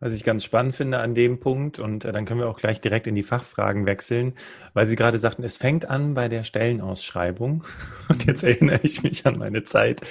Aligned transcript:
Was 0.00 0.14
ich 0.14 0.22
ganz 0.22 0.44
spannend 0.44 0.76
finde 0.76 0.98
an 0.98 1.14
dem 1.14 1.40
Punkt, 1.40 1.80
und 1.80 2.04
äh, 2.04 2.12
dann 2.12 2.24
können 2.24 2.40
wir 2.40 2.48
auch 2.48 2.60
gleich 2.60 2.80
direkt 2.80 3.08
in 3.08 3.16
die 3.16 3.24
Fachfragen 3.24 3.84
wechseln, 3.84 4.34
weil 4.72 4.86
Sie 4.86 4.94
gerade 4.94 5.18
sagten, 5.18 5.42
es 5.42 5.56
fängt 5.56 5.86
an 5.86 6.14
bei 6.14 6.28
der 6.28 6.44
Stellenausschreibung. 6.44 7.64
Und 8.08 8.24
jetzt 8.26 8.44
erinnere 8.44 8.80
ich 8.82 9.02
mich 9.02 9.26
an 9.26 9.38
meine 9.38 9.64
Zeit. 9.64 10.02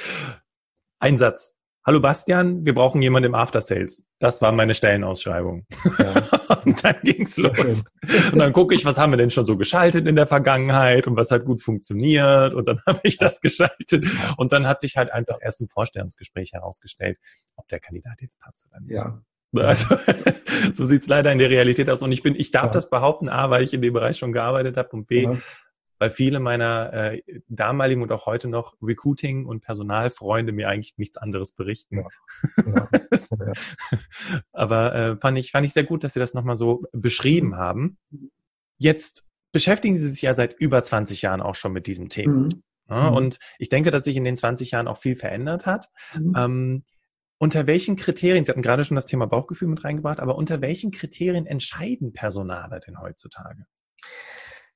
Ein 1.00 1.18
Satz. 1.18 1.58
Hallo 1.86 2.02
Bastian, 2.02 2.66
wir 2.66 2.74
brauchen 2.74 3.02
jemanden 3.02 3.28
im 3.28 3.36
After 3.36 3.62
Sales. 3.62 4.06
Das 4.20 4.42
war 4.42 4.52
meine 4.52 4.74
Stellenausschreibung. 4.74 5.66
Ja. 5.98 6.58
und 6.66 6.84
dann 6.84 6.98
ging's 7.02 7.38
los. 7.38 7.86
Und 8.34 8.40
dann 8.40 8.52
gucke 8.52 8.76
ich, 8.76 8.84
was 8.84 8.98
haben 8.98 9.14
wir 9.14 9.18
denn 9.18 9.30
schon 9.30 9.46
so 9.46 9.56
geschaltet 9.56 10.06
in 10.06 10.18
der 10.18 10.28
Vergangenheit 10.28 11.08
und 11.08 11.16
was 11.16 11.32
hat 11.32 11.46
gut 11.46 11.62
funktioniert. 11.62 12.54
Und 12.54 12.68
dann 12.68 12.82
habe 12.86 13.00
ich 13.04 13.16
das 13.18 13.40
geschaltet. 13.40 14.06
Und 14.36 14.52
dann 14.52 14.68
hat 14.68 14.82
sich 14.82 14.98
halt 14.98 15.14
einfach 15.14 15.38
erst 15.42 15.62
im 15.62 15.70
Vorstellungsgespräch 15.70 16.52
herausgestellt, 16.52 17.20
ob 17.56 17.70
der 17.70 17.80
Kandidat 17.80 18.20
jetzt 18.20 18.38
passt 18.42 18.68
oder 18.70 18.82
nicht. 18.82 18.98
Ja, 18.98 19.22
also 19.56 19.96
so 20.74 20.86
sieht's 20.86 21.08
leider 21.08 21.32
in 21.32 21.40
der 21.40 21.50
Realität 21.50 21.90
aus. 21.90 22.02
Und 22.02 22.12
ich 22.12 22.24
bin, 22.24 22.36
ich 22.36 22.52
darf 22.52 22.66
ja. 22.66 22.72
das 22.72 22.90
behaupten, 22.90 23.30
A, 23.30 23.50
weil 23.50 23.64
ich 23.64 23.74
in 23.74 23.82
dem 23.82 23.94
Bereich 23.94 24.18
schon 24.18 24.34
gearbeitet 24.34 24.78
habe 24.78 24.90
und 24.90 25.08
B, 25.08 25.24
ja 25.24 25.38
weil 26.00 26.12
viele 26.12 26.40
meiner 26.40 26.94
äh, 26.94 27.22
damaligen 27.48 28.02
und 28.02 28.12
auch 28.12 28.26
heute 28.26 28.48
noch 28.48 28.76
Recruiting- 28.82 29.46
und 29.46 29.62
Personalfreunde 29.62 30.52
mir 30.52 30.70
eigentlich 30.70 30.98
nichts 30.98 31.18
anderes 31.18 31.54
berichten. 31.54 32.06
Ja. 32.58 32.90
Aber 34.52 34.96
äh, 34.96 35.18
fand, 35.18 35.38
ich, 35.38 35.52
fand 35.52 35.66
ich 35.66 35.74
sehr 35.74 35.84
gut, 35.84 36.04
dass 36.04 36.14
Sie 36.14 36.20
das 36.20 36.34
nochmal 36.34 36.58
so 36.58 36.84
beschrieben 36.92 37.50
mhm. 37.50 37.56
haben. 37.56 37.98
Jetzt 38.78 39.28
beschäftigen 39.52 39.98
Sie 39.98 40.10
sich 40.10 40.22
ja 40.22 40.34
seit 40.34 40.54
über 40.60 40.84
20 40.84 41.22
Jahren 41.24 41.42
auch 41.42 41.56
schon 41.56 41.74
mit 41.74 41.88
diesem 41.88 42.10
Thema. 42.10 42.34
Mhm. 42.34 42.50
Mhm. 42.90 43.14
und 43.14 43.40
ich 43.60 43.68
denke, 43.68 43.92
dass 43.92 44.06
sich 44.06 44.16
in 44.16 44.24
den 44.24 44.38
20 44.38 44.72
Jahren 44.72 44.88
auch 44.88 44.98
viel 44.98 45.18
verändert 45.18 45.66
hat. 45.66 45.90
Mhm. 46.14 46.34
Ähm, 46.38 46.84
unter 47.40 47.68
welchen 47.68 47.96
Kriterien, 47.96 48.44
Sie 48.44 48.52
hatten 48.52 48.62
gerade 48.62 48.84
schon 48.84 48.96
das 48.96 49.06
Thema 49.06 49.28
Bauchgefühl 49.28 49.68
mit 49.68 49.84
reingebracht, 49.84 50.20
aber 50.20 50.36
unter 50.36 50.62
welchen 50.62 50.92
Kriterien 50.92 51.46
entscheiden 51.46 52.14
Personaler 52.14 52.80
denn 52.80 53.00
heutzutage? 53.00 53.66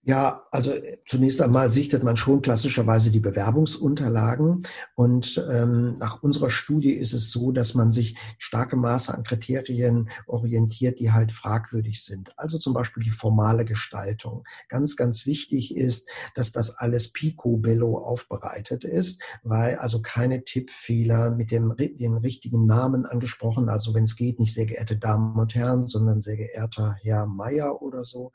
Ja, 0.04 0.48
also 0.50 0.72
äh, 0.72 0.98
zunächst 1.06 1.40
einmal 1.44 1.72
sichtet 1.72 2.04
man 2.04 2.18
schon 2.18 2.42
klassischerweise 2.42 3.12
die 3.12 3.20
Bewerbungsunterlagen. 3.20 4.64
Und 4.96 5.46
ähm, 5.48 5.94
nach 6.00 6.24
unserer 6.24 6.50
Studie 6.50 6.94
ist 6.94 7.14
es 7.14 7.30
so, 7.30 7.52
dass 7.52 7.76
man 7.76 7.92
sich 7.92 8.18
starke 8.40 8.76
Maße 8.76 9.14
an 9.14 9.24
Kriterien 9.24 10.10
orientiert, 10.26 11.00
die 11.00 11.12
halt 11.12 11.32
fragwürdig 11.32 12.04
sind. 12.04 12.38
Also 12.40 12.58
zum 12.58 12.74
Beispiel 12.74 13.04
die 13.04 13.12
formale 13.12 13.64
Gestaltung. 13.64 14.44
Ganz, 14.70 14.96
ganz 14.96 15.28
wichtig 15.28 15.76
ist, 15.76 16.10
dass 16.34 16.52
das 16.52 16.72
alles 16.78 17.14
picobello 17.14 18.00
aufbereitet 18.00 18.84
ist, 18.84 19.22
weil 19.44 19.76
also 19.76 20.02
keine 20.02 20.44
Tippfehler 20.44 21.30
mit 21.30 21.52
dem 21.52 21.76
den 21.78 22.18
richtigen 22.18 22.66
Namen 22.66 23.06
angesprochen, 23.06 23.70
also 23.70 23.94
wenn 23.94 24.06
es 24.06 24.16
geht, 24.16 24.40
nicht 24.40 24.56
sehr 24.56 24.66
geehrte 24.66 24.98
Damen 24.98 25.40
und 25.40 25.54
Herren, 25.54 25.88
sondern 25.88 26.24
sehr 26.24 26.38
geehrter 26.38 26.98
Herr 27.04 27.28
Meier 27.28 27.84
oder 27.84 28.04
so, 28.04 28.32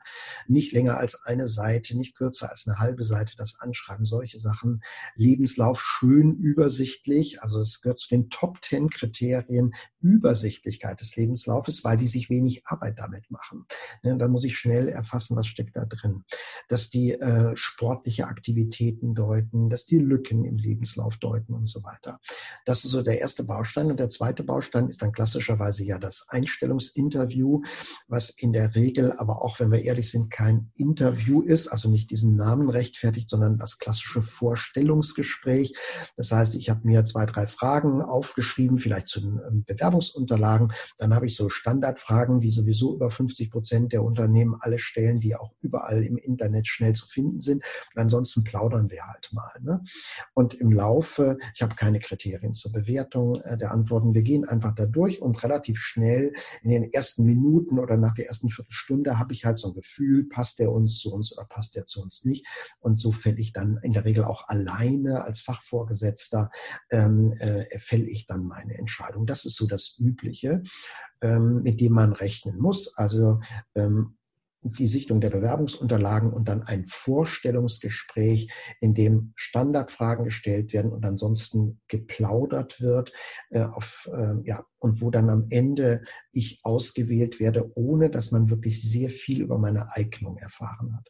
nicht 0.47 0.71
länger 0.71 0.97
als 0.97 1.25
eine 1.25 1.47
Seite, 1.57 1.97
nicht 1.97 2.15
kürzer 2.15 2.51
als 2.51 2.67
eine 2.67 2.77
halbe 2.77 3.03
Seite 3.03 3.33
das 3.35 3.59
Anschreiben, 3.59 4.05
solche 4.05 4.39
Sachen. 4.39 4.81
Lebenslauf 5.15 5.81
schön 5.81 6.35
übersichtlich, 6.35 7.41
also 7.41 7.59
es 7.59 7.81
gehört 7.81 7.99
zu 7.99 8.09
den 8.09 8.29
Top 8.29 8.61
Ten 8.61 8.89
Kriterien 8.89 9.73
Übersichtlichkeit 9.99 11.01
des 11.01 11.15
Lebenslaufes, 11.15 11.83
weil 11.83 11.97
die 11.97 12.07
sich 12.07 12.29
wenig 12.29 12.65
Arbeit 12.65 12.99
damit 12.99 13.29
machen. 13.31 13.65
Ne, 14.03 14.17
da 14.17 14.27
muss 14.27 14.45
ich 14.45 14.57
schnell 14.57 14.87
erfassen, 14.87 15.35
was 15.35 15.47
steckt 15.47 15.75
da 15.75 15.85
drin. 15.85 16.23
Dass 16.69 16.89
die 16.89 17.11
äh, 17.11 17.55
sportliche 17.55 18.27
Aktivitäten 18.27 19.15
deuten, 19.15 19.69
dass 19.69 19.85
die 19.85 19.97
Lücken 19.97 20.45
im 20.45 20.57
Lebenslauf 20.57 21.17
deuten 21.17 21.53
und 21.53 21.67
so 21.67 21.83
weiter. 21.83 22.19
Das 22.65 22.85
ist 22.85 22.91
so 22.91 23.01
der 23.01 23.19
erste 23.19 23.43
Baustein. 23.43 23.89
Und 23.91 23.99
der 23.99 24.09
zweite 24.09 24.43
Baustein 24.43 24.87
ist 24.87 25.01
dann 25.01 25.11
klassischerweise 25.11 25.83
ja 25.83 25.97
das 25.97 26.27
Einstellungsinterview, 26.29 27.61
was 28.07 28.29
in 28.29 28.53
der 28.53 28.75
Regel 28.75 29.13
aber 29.17 29.41
auch, 29.41 29.59
wenn 29.59 29.71
wir 29.71 29.81
ehrlich 29.83 30.09
sind, 30.09 30.29
kein 30.29 30.71
Interview 30.75 31.41
ist, 31.47 31.67
also 31.67 31.89
nicht 31.89 32.11
diesen 32.11 32.35
Namen 32.35 32.69
rechtfertigt, 32.69 33.29
sondern 33.29 33.57
das 33.57 33.79
klassische 33.79 34.21
Vorstellungsgespräch. 34.21 35.73
Das 36.15 36.31
heißt, 36.31 36.55
ich 36.55 36.69
habe 36.69 36.81
mir 36.83 37.05
zwei, 37.05 37.25
drei 37.25 37.47
Fragen 37.47 38.01
aufgeschrieben, 38.01 38.77
vielleicht 38.77 39.07
zu 39.07 39.21
den 39.21 39.39
ähm, 39.47 39.63
Bewerbungsunterlagen. 39.65 40.73
Dann 40.97 41.13
habe 41.13 41.27
ich 41.27 41.35
so 41.35 41.49
Standardfragen, 41.49 42.39
die 42.39 42.51
sowieso 42.51 42.93
über 42.95 43.09
50 43.09 43.49
Prozent 43.49 43.93
der 43.93 44.03
Unternehmen 44.03 44.55
alle 44.59 44.77
stellen, 44.77 45.19
die 45.19 45.35
auch 45.35 45.53
überall 45.61 46.03
im 46.03 46.17
Internet 46.17 46.67
schnell 46.67 46.93
zu 46.93 47.07
finden 47.07 47.39
sind. 47.39 47.63
Und 47.95 48.01
ansonsten 48.01 48.43
plaudern 48.43 48.89
wir 48.89 49.05
halt 49.07 49.29
mal. 49.31 49.53
Ne? 49.61 49.83
Und 50.33 50.53
im 50.53 50.71
Laufe, 50.71 51.37
ich 51.55 51.61
habe 51.61 51.75
keine 51.75 51.99
Kriterien 51.99 52.53
zur 52.53 52.71
Bewertung 52.71 53.41
äh, 53.41 53.57
der 53.57 53.71
Antworten. 53.71 54.13
Wir 54.13 54.23
gehen 54.23 54.45
einfach 54.45 54.75
da 54.75 54.85
durch 54.85 55.21
und 55.21 55.41
relativ 55.43 55.79
schnell 55.79 56.33
in 56.61 56.71
den 56.71 56.91
ersten 56.91 57.23
Minuten 57.23 57.79
oder 57.79 57.97
nach 57.97 58.13
der 58.13 58.27
ersten 58.27 58.49
Viertelstunde 58.49 59.17
habe 59.17 59.33
ich 59.33 59.45
halt 59.45 59.57
so 59.57 59.69
ein 59.69 59.73
Gefühl, 59.73 60.27
passt 60.27 60.59
der 60.59 60.71
uns 60.71 60.99
zu 60.99 61.13
uns 61.13 61.36
oder 61.37 61.47
passt 61.47 61.75
der 61.75 61.85
zu 61.85 62.01
uns 62.01 62.25
nicht. 62.25 62.45
Und 62.79 63.01
so 63.01 63.11
fälle 63.11 63.39
ich 63.39 63.53
dann 63.53 63.79
in 63.83 63.93
der 63.93 64.05
Regel 64.05 64.23
auch 64.23 64.47
alleine 64.47 65.23
als 65.23 65.41
Fachvorgesetzter, 65.41 66.49
ähm, 66.91 67.33
äh, 67.39 67.65
fälle 67.79 68.07
ich 68.09 68.25
dann 68.25 68.45
meine 68.45 68.77
Entscheidung. 68.77 69.25
Das 69.25 69.45
ist 69.45 69.55
so 69.55 69.67
das 69.67 69.95
Übliche, 69.99 70.63
ähm, 71.21 71.61
mit 71.63 71.81
dem 71.81 71.93
man 71.93 72.13
rechnen 72.13 72.57
muss. 72.57 72.95
Also 72.97 73.39
ähm, 73.75 74.17
die 74.61 74.87
Sichtung 74.87 75.21
der 75.21 75.29
Bewerbungsunterlagen 75.29 76.33
und 76.33 76.47
dann 76.47 76.63
ein 76.63 76.85
Vorstellungsgespräch, 76.85 78.51
in 78.81 78.93
dem 78.93 79.33
Standardfragen 79.35 80.25
gestellt 80.25 80.73
werden 80.73 80.91
und 80.91 81.05
ansonsten 81.05 81.79
geplaudert 81.87 82.81
wird, 82.81 83.13
äh, 83.49 83.63
auf, 83.63 84.09
äh, 84.11 84.35
ja, 84.43 84.65
und 84.79 85.01
wo 85.01 85.09
dann 85.09 85.29
am 85.29 85.47
Ende 85.49 86.03
ich 86.31 86.59
ausgewählt 86.63 87.39
werde, 87.39 87.71
ohne 87.75 88.09
dass 88.09 88.31
man 88.31 88.49
wirklich 88.49 88.81
sehr 88.81 89.09
viel 89.09 89.41
über 89.41 89.57
meine 89.57 89.95
Eignung 89.95 90.37
erfahren 90.37 90.95
hat. 90.95 91.09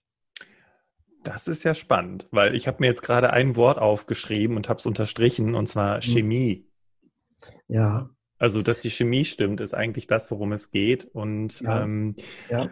Das 1.23 1.47
ist 1.47 1.63
ja 1.63 1.73
spannend, 1.73 2.27
weil 2.31 2.55
ich 2.55 2.67
habe 2.67 2.77
mir 2.79 2.87
jetzt 2.87 3.01
gerade 3.01 3.31
ein 3.31 3.55
Wort 3.55 3.79
aufgeschrieben 3.79 4.55
und 4.55 4.69
habe 4.69 4.79
es 4.79 4.85
unterstrichen, 4.85 5.55
und 5.55 5.67
zwar 5.67 5.95
hm. 5.95 6.01
Chemie. 6.01 6.69
Ja. 7.67 8.09
Also, 8.39 8.61
dass 8.61 8.81
die 8.81 8.91
Chemie 8.91 9.25
stimmt, 9.25 9.61
ist 9.61 9.73
eigentlich 9.73 10.07
das, 10.07 10.29
worum 10.31 10.51
es 10.53 10.71
geht. 10.71 11.05
Und 11.05 11.59
ja. 11.61 11.83
Ähm, 11.83 12.15
ja. 12.49 12.69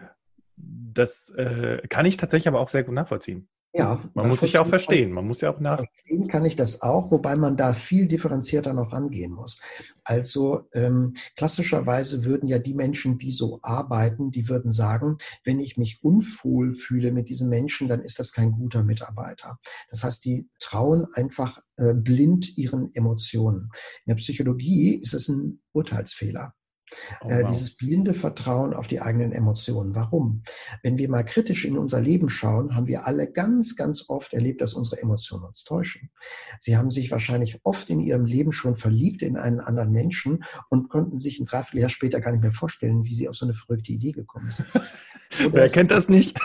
das 0.56 1.30
äh, 1.30 1.86
kann 1.88 2.06
ich 2.06 2.16
tatsächlich 2.16 2.48
aber 2.48 2.60
auch 2.60 2.68
sehr 2.68 2.84
gut 2.84 2.94
nachvollziehen. 2.94 3.48
Ja, 3.76 4.00
man 4.14 4.28
muss 4.28 4.40
sich 4.40 4.58
auch 4.58 4.66
verstehen. 4.66 5.12
Man 5.12 5.26
muss 5.26 5.40
ja 5.40 5.52
auch 5.52 5.60
nach. 5.60 5.78
Verstehen 5.78 6.28
kann 6.28 6.44
ich 6.44 6.56
das 6.56 6.82
auch, 6.82 7.10
wobei 7.10 7.36
man 7.36 7.56
da 7.56 7.74
viel 7.74 8.08
differenzierter 8.08 8.72
noch 8.72 8.92
rangehen 8.92 9.32
muss. 9.32 9.60
Also 10.04 10.68
ähm, 10.72 11.14
klassischerweise 11.36 12.24
würden 12.24 12.48
ja 12.48 12.58
die 12.58 12.74
Menschen, 12.74 13.18
die 13.18 13.32
so 13.32 13.58
arbeiten, 13.62 14.30
die 14.30 14.48
würden 14.48 14.72
sagen, 14.72 15.18
wenn 15.44 15.60
ich 15.60 15.76
mich 15.76 15.98
unwohl 16.02 16.72
fühle 16.72 17.12
mit 17.12 17.28
diesen 17.28 17.48
Menschen, 17.48 17.88
dann 17.88 18.00
ist 18.00 18.18
das 18.18 18.32
kein 18.32 18.52
guter 18.52 18.82
Mitarbeiter. 18.82 19.58
Das 19.90 20.04
heißt, 20.04 20.24
die 20.24 20.48
trauen 20.58 21.06
einfach 21.14 21.60
äh, 21.76 21.92
blind 21.92 22.56
ihren 22.56 22.94
Emotionen. 22.94 23.70
In 24.04 24.10
der 24.10 24.16
Psychologie 24.16 24.94
ist 24.94 25.12
es 25.12 25.28
ein 25.28 25.60
Urteilsfehler. 25.72 26.54
Oh, 27.22 27.28
äh, 27.28 27.42
wow. 27.42 27.50
Dieses 27.50 27.74
blinde 27.74 28.14
Vertrauen 28.14 28.74
auf 28.74 28.86
die 28.86 29.00
eigenen 29.00 29.32
Emotionen. 29.32 29.94
Warum? 29.94 30.42
Wenn 30.82 30.98
wir 30.98 31.08
mal 31.08 31.24
kritisch 31.24 31.64
in 31.64 31.78
unser 31.78 32.00
Leben 32.00 32.28
schauen, 32.28 32.74
haben 32.74 32.86
wir 32.86 33.06
alle 33.06 33.30
ganz, 33.30 33.76
ganz 33.76 34.04
oft 34.08 34.32
erlebt, 34.32 34.60
dass 34.60 34.74
unsere 34.74 35.00
Emotionen 35.02 35.44
uns 35.44 35.64
täuschen. 35.64 36.10
Sie 36.58 36.76
haben 36.76 36.90
sich 36.90 37.10
wahrscheinlich 37.10 37.60
oft 37.64 37.90
in 37.90 38.00
ihrem 38.00 38.24
Leben 38.24 38.52
schon 38.52 38.76
verliebt 38.76 39.22
in 39.22 39.36
einen 39.36 39.60
anderen 39.60 39.90
Menschen 39.90 40.44
und 40.70 40.88
konnten 40.88 41.18
sich 41.18 41.40
ein 41.40 41.46
Dreivierteljahr 41.46 41.88
später 41.88 42.20
gar 42.20 42.32
nicht 42.32 42.42
mehr 42.42 42.52
vorstellen, 42.52 43.04
wie 43.04 43.14
sie 43.14 43.28
auf 43.28 43.36
so 43.36 43.46
eine 43.46 43.54
verrückte 43.54 43.92
Idee 43.92 44.12
gekommen 44.12 44.50
sind. 44.50 44.68
Wer 45.52 45.68
kennt 45.68 45.90
das 45.90 46.08
nicht? 46.08 46.38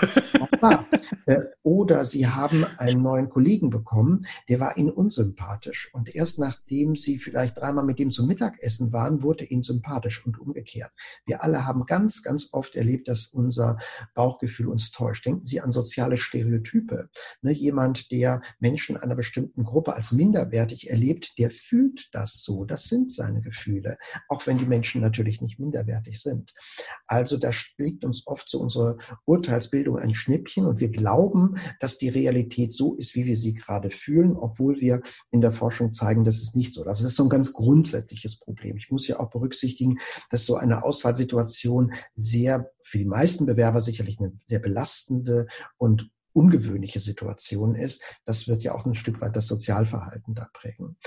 Äh, 1.25 1.41
oder 1.63 2.05
sie 2.05 2.27
haben 2.27 2.65
einen 2.77 3.01
neuen 3.01 3.29
Kollegen 3.29 3.69
bekommen, 3.69 4.25
der 4.49 4.59
war 4.59 4.77
ihnen 4.77 4.89
unsympathisch. 4.89 5.89
Und 5.93 6.13
erst 6.15 6.39
nachdem 6.39 6.95
sie 6.95 7.19
vielleicht 7.19 7.57
dreimal 7.57 7.85
mit 7.85 7.99
ihm 7.99 8.11
zum 8.11 8.27
Mittagessen 8.27 8.91
waren, 8.91 9.21
wurde 9.21 9.45
ihnen 9.45 9.63
sympathisch 9.63 10.25
und 10.25 10.39
umgekehrt. 10.41 10.91
Wir 11.25 11.43
alle 11.43 11.65
haben 11.65 11.85
ganz, 11.85 12.23
ganz 12.23 12.49
oft 12.51 12.75
erlebt, 12.75 13.07
dass 13.07 13.27
unser 13.27 13.77
Bauchgefühl 14.13 14.67
uns 14.67 14.91
täuscht. 14.91 15.25
Denken 15.25 15.45
Sie 15.45 15.61
an 15.61 15.71
soziale 15.71 16.17
Stereotype. 16.17 17.09
Ne, 17.41 17.51
jemand, 17.51 18.11
der 18.11 18.41
Menschen 18.59 18.97
einer 18.97 19.15
bestimmten 19.15 19.63
Gruppe 19.63 19.93
als 19.93 20.11
minderwertig 20.11 20.89
erlebt, 20.89 21.33
der 21.37 21.51
fühlt 21.51 22.09
das 22.13 22.43
so. 22.43 22.65
Das 22.65 22.85
sind 22.85 23.11
seine 23.11 23.41
Gefühle. 23.41 23.97
Auch 24.27 24.47
wenn 24.47 24.57
die 24.57 24.65
Menschen 24.65 25.01
natürlich 25.01 25.41
nicht 25.41 25.59
minderwertig 25.59 26.21
sind. 26.21 26.53
Also 27.07 27.37
da 27.37 27.51
liegt 27.77 28.03
uns 28.03 28.25
oft 28.25 28.49
so 28.49 28.59
unsere 28.59 28.97
Urteilsbildung 29.25 29.97
ein 29.97 30.13
Schnippchen 30.13 30.65
und 30.65 30.79
wir 30.79 30.89
glauben, 30.89 31.55
dass 31.79 31.97
die 31.97 32.09
Realität 32.09 32.73
so 32.73 32.95
ist, 32.95 33.15
wie 33.15 33.25
wir 33.25 33.35
sie 33.35 33.53
gerade 33.53 33.89
fühlen, 33.89 34.35
obwohl 34.35 34.79
wir 34.79 35.01
in 35.31 35.41
der 35.41 35.51
Forschung 35.51 35.93
zeigen, 35.93 36.23
dass 36.23 36.41
es 36.41 36.55
nicht 36.55 36.73
so 36.73 36.81
ist. 36.81 36.87
Also 36.87 37.03
das 37.03 37.11
ist 37.11 37.17
so 37.17 37.23
ein 37.23 37.29
ganz 37.29 37.53
grundsätzliches 37.53 38.39
Problem. 38.39 38.77
Ich 38.77 38.89
muss 38.91 39.07
ja 39.07 39.19
auch 39.19 39.29
berücksichtigen, 39.29 39.97
dass 40.29 40.45
so 40.45 40.55
eine 40.55 40.83
Auswahlsituation 40.83 41.93
sehr, 42.15 42.71
für 42.83 42.97
die 42.97 43.05
meisten 43.05 43.45
Bewerber 43.45 43.81
sicherlich 43.81 44.19
eine 44.19 44.33
sehr 44.47 44.59
belastende 44.59 45.47
und 45.77 46.11
ungewöhnliche 46.33 46.99
Situation 46.99 47.75
ist, 47.75 48.03
das 48.25 48.47
wird 48.47 48.63
ja 48.63 48.73
auch 48.73 48.85
ein 48.85 48.95
Stück 48.95 49.21
weit 49.21 49.35
das 49.35 49.47
Sozialverhalten 49.47 50.33
da 50.33 50.47
prägen. 50.53 50.97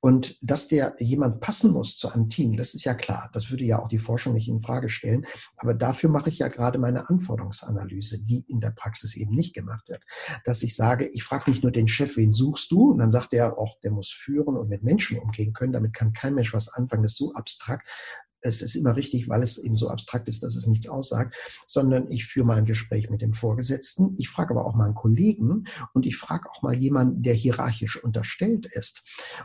Und 0.00 0.38
dass 0.40 0.68
der 0.68 0.94
jemand 0.98 1.40
passen 1.40 1.72
muss 1.72 1.96
zu 1.96 2.08
einem 2.08 2.30
Team, 2.30 2.56
das 2.56 2.74
ist 2.74 2.84
ja 2.84 2.94
klar. 2.94 3.28
Das 3.34 3.50
würde 3.50 3.64
ja 3.64 3.78
auch 3.82 3.88
die 3.88 3.98
Forschung 3.98 4.32
nicht 4.32 4.48
in 4.48 4.60
Frage 4.60 4.88
stellen. 4.88 5.26
Aber 5.56 5.74
dafür 5.74 6.08
mache 6.08 6.30
ich 6.30 6.38
ja 6.38 6.48
gerade 6.48 6.78
meine 6.78 7.08
Anforderungsanalyse, 7.10 8.24
die 8.24 8.44
in 8.48 8.60
der 8.60 8.70
Praxis 8.70 9.14
eben 9.14 9.34
nicht 9.34 9.54
gemacht 9.54 9.88
wird. 9.88 10.02
Dass 10.44 10.62
ich 10.62 10.74
sage, 10.74 11.06
ich 11.08 11.22
frage 11.22 11.50
nicht 11.50 11.62
nur 11.62 11.72
den 11.72 11.88
Chef, 11.88 12.16
wen 12.16 12.32
suchst 12.32 12.70
du? 12.70 12.92
Und 12.92 12.98
dann 12.98 13.10
sagt 13.10 13.34
er 13.34 13.58
auch, 13.58 13.78
der 13.80 13.90
muss 13.90 14.10
führen 14.10 14.56
und 14.56 14.70
mit 14.70 14.82
Menschen 14.82 15.18
umgehen 15.18 15.52
können. 15.52 15.74
Damit 15.74 15.92
kann 15.92 16.14
kein 16.14 16.34
Mensch 16.34 16.54
was 16.54 16.68
anfangen. 16.68 17.02
Das 17.02 17.12
ist 17.12 17.18
so 17.18 17.34
abstrakt 17.34 17.86
es 18.42 18.62
ist 18.62 18.74
immer 18.74 18.96
richtig, 18.96 19.28
weil 19.28 19.42
es 19.42 19.58
eben 19.58 19.76
so 19.76 19.88
abstrakt 19.88 20.28
ist, 20.28 20.42
dass 20.42 20.56
es 20.56 20.66
nichts 20.66 20.88
aussagt, 20.88 21.34
sondern 21.66 22.10
ich 22.10 22.26
führe 22.26 22.46
mal 22.46 22.58
ein 22.58 22.64
Gespräch 22.64 23.10
mit 23.10 23.22
dem 23.22 23.32
Vorgesetzten. 23.32 24.14
Ich 24.18 24.28
frage 24.28 24.50
aber 24.50 24.64
auch 24.64 24.74
mal 24.74 24.86
einen 24.86 24.94
Kollegen 24.94 25.64
und 25.92 26.06
ich 26.06 26.16
frage 26.16 26.48
auch 26.50 26.62
mal 26.62 26.74
jemanden, 26.74 27.22
der 27.22 27.34
hierarchisch 27.34 28.02
unterstellt 28.02 28.66
ist. 28.66 29.02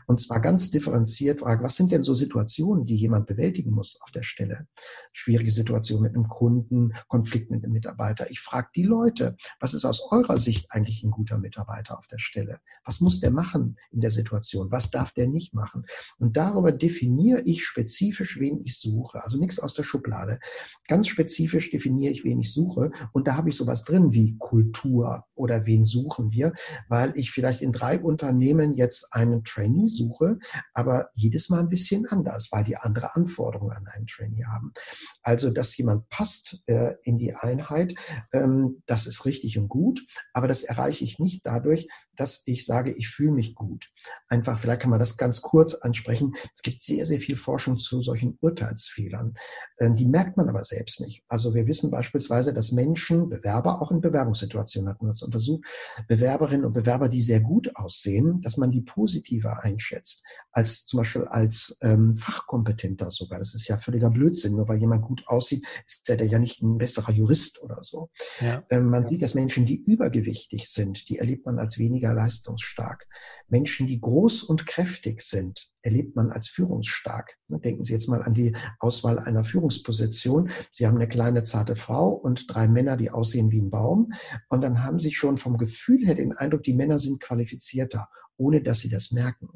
Und 0.07 0.21
zwar 0.21 0.39
ganz 0.39 0.71
differenziert 0.71 1.41
frage, 1.41 1.63
was 1.63 1.75
sind 1.75 1.91
denn 1.91 2.03
so 2.03 2.13
Situationen, 2.13 2.85
die 2.85 2.95
jemand 2.95 3.27
bewältigen 3.27 3.71
muss 3.71 3.99
auf 4.01 4.11
der 4.11 4.23
Stelle? 4.23 4.67
Schwierige 5.11 5.51
Situation 5.51 6.01
mit 6.01 6.15
einem 6.15 6.27
Kunden, 6.27 6.93
Konflikt 7.07 7.51
mit 7.51 7.63
einem 7.63 7.73
Mitarbeiter. 7.73 8.29
Ich 8.29 8.39
frage 8.39 8.69
die 8.75 8.83
Leute, 8.83 9.35
was 9.59 9.73
ist 9.73 9.85
aus 9.85 10.01
eurer 10.11 10.37
Sicht 10.37 10.71
eigentlich 10.71 11.03
ein 11.03 11.11
guter 11.11 11.37
Mitarbeiter 11.37 11.97
auf 11.97 12.07
der 12.07 12.19
Stelle? 12.19 12.59
Was 12.83 13.01
muss 13.01 13.19
der 13.19 13.31
machen 13.31 13.77
in 13.91 14.01
der 14.01 14.11
Situation? 14.11 14.71
Was 14.71 14.89
darf 14.89 15.11
der 15.11 15.27
nicht 15.27 15.53
machen? 15.53 15.85
Und 16.17 16.37
darüber 16.37 16.71
definiere 16.71 17.41
ich 17.41 17.65
spezifisch, 17.65 18.39
wen 18.39 18.59
ich 18.61 18.77
suche. 18.85 19.23
Also 19.23 19.37
nichts 19.37 19.59
aus 19.59 19.73
der 19.73 19.83
Schublade. 19.83 20.39
Ganz 20.87 21.07
spezifisch 21.07 21.71
definiere 21.71 22.13
ich, 22.13 22.23
wen 22.23 22.39
ich 22.39 22.53
suche. 22.53 22.91
Und 23.11 23.27
da 23.27 23.35
habe 23.35 23.49
ich 23.49 23.57
sowas 23.57 23.83
drin 23.83 24.13
wie 24.13 24.37
Kultur 24.37 25.25
oder 25.35 25.65
wen 25.65 25.83
suchen 25.83 26.31
wir, 26.31 26.53
weil 26.87 27.13
ich 27.15 27.31
vielleicht 27.31 27.61
in 27.61 27.71
drei 27.71 27.99
Unternehmen 27.99 28.75
jetzt 28.75 29.13
einen 29.13 29.43
Trainee 29.43 29.87
suche, 29.87 30.37
aber 30.73 31.09
jedes 31.13 31.49
Mal 31.49 31.59
ein 31.59 31.69
bisschen 31.69 32.05
anders, 32.07 32.49
weil 32.51 32.63
die 32.63 32.77
andere 32.77 33.15
Anforderungen 33.15 33.75
an 33.75 33.87
einen 33.87 34.07
Trainee 34.07 34.45
haben. 34.45 34.73
Also, 35.21 35.49
dass 35.49 35.75
jemand 35.77 36.07
passt 36.09 36.61
äh, 36.67 36.93
in 37.03 37.17
die 37.17 37.33
Einheit, 37.33 37.95
ähm, 38.31 38.83
das 38.85 39.07
ist 39.07 39.25
richtig 39.25 39.57
und 39.57 39.67
gut, 39.67 40.05
aber 40.33 40.47
das 40.47 40.63
erreiche 40.63 41.03
ich 41.03 41.19
nicht 41.19 41.41
dadurch, 41.45 41.87
dass 42.19 42.43
ich 42.45 42.65
sage, 42.65 42.91
ich 42.91 43.09
fühle 43.09 43.31
mich 43.31 43.55
gut. 43.55 43.91
Einfach, 44.27 44.59
vielleicht 44.59 44.81
kann 44.81 44.89
man 44.89 44.99
das 44.99 45.17
ganz 45.17 45.41
kurz 45.41 45.75
ansprechen. 45.75 46.33
Es 46.53 46.61
gibt 46.61 46.81
sehr, 46.81 47.05
sehr 47.05 47.19
viel 47.19 47.35
Forschung 47.35 47.77
zu 47.77 48.01
solchen 48.01 48.37
Urteilsfehlern. 48.41 49.35
Ähm, 49.79 49.95
die 49.95 50.05
merkt 50.05 50.37
man 50.37 50.49
aber 50.49 50.63
selbst 50.63 51.01
nicht. 51.01 51.23
Also 51.27 51.53
wir 51.53 51.67
wissen 51.67 51.91
beispielsweise, 51.91 52.53
dass 52.53 52.71
Menschen, 52.71 53.29
Bewerber, 53.29 53.81
auch 53.81 53.91
in 53.91 54.01
Bewerbungssituationen 54.01 54.89
hat 54.89 55.01
man 55.01 55.11
das 55.11 55.21
untersucht, 55.21 55.65
Bewerberinnen 56.07 56.65
und 56.65 56.73
Bewerber, 56.73 57.09
die 57.09 57.21
sehr 57.21 57.39
gut 57.39 57.75
aussehen, 57.75 58.41
dass 58.41 58.57
man 58.57 58.71
die 58.71 58.81
positiver 58.81 59.63
einschätzt, 59.63 60.23
als 60.51 60.85
zum 60.85 60.99
Beispiel 60.99 61.25
als 61.25 61.77
ähm, 61.81 62.15
fachkompetenter 62.15 63.11
sogar. 63.11 63.39
Das 63.39 63.53
ist 63.55 63.67
ja 63.67 63.77
völliger 63.77 64.09
Blödsinn. 64.09 64.55
Nur 64.55 64.67
weil 64.67 64.79
jemand 64.79 65.03
gut 65.03 65.27
aussieht, 65.27 65.65
ist 65.85 66.09
er 66.09 66.23
ja 66.23 66.39
nicht 66.39 66.61
ein 66.61 66.77
besserer 66.77 67.11
Jurist 67.11 67.61
oder 67.61 67.83
so. 67.83 68.09
Ja. 68.39 68.63
Ähm, 68.69 68.89
man 68.89 69.03
ja. 69.03 69.09
sieht, 69.09 69.21
dass 69.21 69.35
Menschen, 69.35 69.65
die 69.65 69.75
übergewichtig 69.83 70.69
sind, 70.69 71.09
die 71.09 71.17
erlebt 71.17 71.45
man 71.45 71.59
als 71.59 71.77
weniger 71.77 72.04
leistungsstark. 72.13 73.07
Menschen, 73.47 73.87
die 73.87 74.01
groß 74.01 74.43
und 74.43 74.65
kräftig 74.65 75.21
sind, 75.21 75.69
erlebt 75.81 76.15
man 76.15 76.31
als 76.31 76.47
führungsstark. 76.47 77.37
Denken 77.47 77.83
Sie 77.83 77.93
jetzt 77.93 78.09
mal 78.09 78.23
an 78.23 78.33
die 78.33 78.55
Auswahl 78.79 79.19
einer 79.19 79.43
Führungsposition. 79.43 80.49
Sie 80.71 80.87
haben 80.87 80.95
eine 80.95 81.07
kleine, 81.07 81.43
zarte 81.43 81.75
Frau 81.75 82.09
und 82.09 82.45
drei 82.53 82.67
Männer, 82.67 82.97
die 82.97 83.11
aussehen 83.11 83.51
wie 83.51 83.61
ein 83.61 83.69
Baum. 83.69 84.11
Und 84.49 84.61
dann 84.61 84.83
haben 84.83 84.99
Sie 84.99 85.13
schon 85.13 85.37
vom 85.37 85.57
Gefühl 85.57 86.05
her 86.05 86.15
den 86.15 86.33
Eindruck, 86.33 86.63
die 86.63 86.73
Männer 86.73 86.99
sind 86.99 87.21
qualifizierter 87.21 88.09
ohne 88.37 88.61
dass 88.61 88.79
sie 88.79 88.89
das 88.89 89.11
merken. 89.11 89.49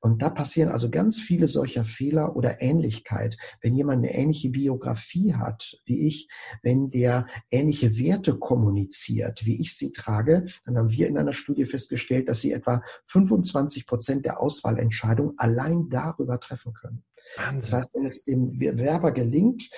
Und 0.00 0.22
da 0.22 0.30
passieren 0.30 0.70
also 0.70 0.90
ganz 0.90 1.20
viele 1.20 1.48
solcher 1.48 1.84
Fehler 1.84 2.36
oder 2.36 2.60
Ähnlichkeit. 2.60 3.36
Wenn 3.60 3.74
jemand 3.74 3.98
eine 3.98 4.14
ähnliche 4.14 4.50
Biografie 4.50 5.34
hat 5.34 5.78
wie 5.84 6.06
ich, 6.06 6.28
wenn 6.62 6.90
der 6.90 7.26
ähnliche 7.50 7.96
Werte 7.98 8.38
kommuniziert, 8.38 9.44
wie 9.44 9.60
ich 9.60 9.76
sie 9.76 9.92
trage, 9.92 10.46
dann 10.64 10.76
haben 10.76 10.90
wir 10.90 11.08
in 11.08 11.18
einer 11.18 11.32
Studie 11.32 11.66
festgestellt, 11.66 12.28
dass 12.28 12.40
sie 12.40 12.52
etwa 12.52 12.82
25 13.06 13.86
Prozent 13.86 14.24
der 14.24 14.40
Auswahlentscheidung 14.40 15.34
allein 15.36 15.88
darüber 15.88 16.40
treffen 16.40 16.72
können. 16.72 17.04
Wahnsinn. 17.36 17.60
Das 17.60 17.72
heißt, 17.72 17.90
wenn 17.94 18.06
es 18.06 18.22
dem 18.22 18.58
Bewerber 18.58 19.12
gelingt, 19.12 19.68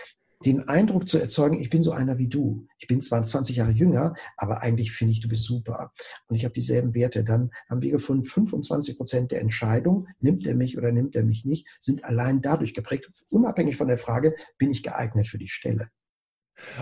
den 0.45 0.69
Eindruck 0.69 1.09
zu 1.09 1.19
erzeugen, 1.19 1.61
ich 1.61 1.71
bin 1.71 1.83
so 1.83 1.93
einer 1.93 2.19
wie 2.19 2.29
du. 2.29 2.67
Ich 2.79 2.89
bin 2.89 3.01
zwar 3.01 3.23
20 3.23 3.57
Jahre 3.57 3.73
jünger, 3.73 4.15
aber 4.37 4.63
eigentlich 4.63 4.93
finde 4.93 5.13
ich, 5.13 5.21
du 5.21 5.29
bist 5.29 5.45
super. 5.45 5.93
Und 6.27 6.37
ich 6.37 6.45
habe 6.45 6.55
dieselben 6.55 6.95
Werte. 6.95 7.25
Dann 7.25 7.51
haben 7.69 7.83
wir 7.83 7.93
gefunden, 7.93 8.25
25 8.25 8.97
Prozent 8.97 9.33
der 9.33 9.41
Entscheidung, 9.41 10.09
nimmt 10.21 10.47
er 10.47 10.55
mich 10.55 10.77
oder 10.77 10.93
nimmt 10.93 11.15
er 11.15 11.25
mich 11.25 11.45
nicht, 11.45 11.67
sind 11.81 12.05
allein 12.05 12.43
dadurch 12.43 12.75
geprägt, 12.75 13.09
unabhängig 13.31 13.77
von 13.77 13.89
der 13.89 13.99
Frage, 13.99 14.35
bin 14.59 14.71
ich 14.71 14.83
geeignet 14.83 15.29
für 15.29 15.39
die 15.39 15.49
Stelle. 15.49 15.89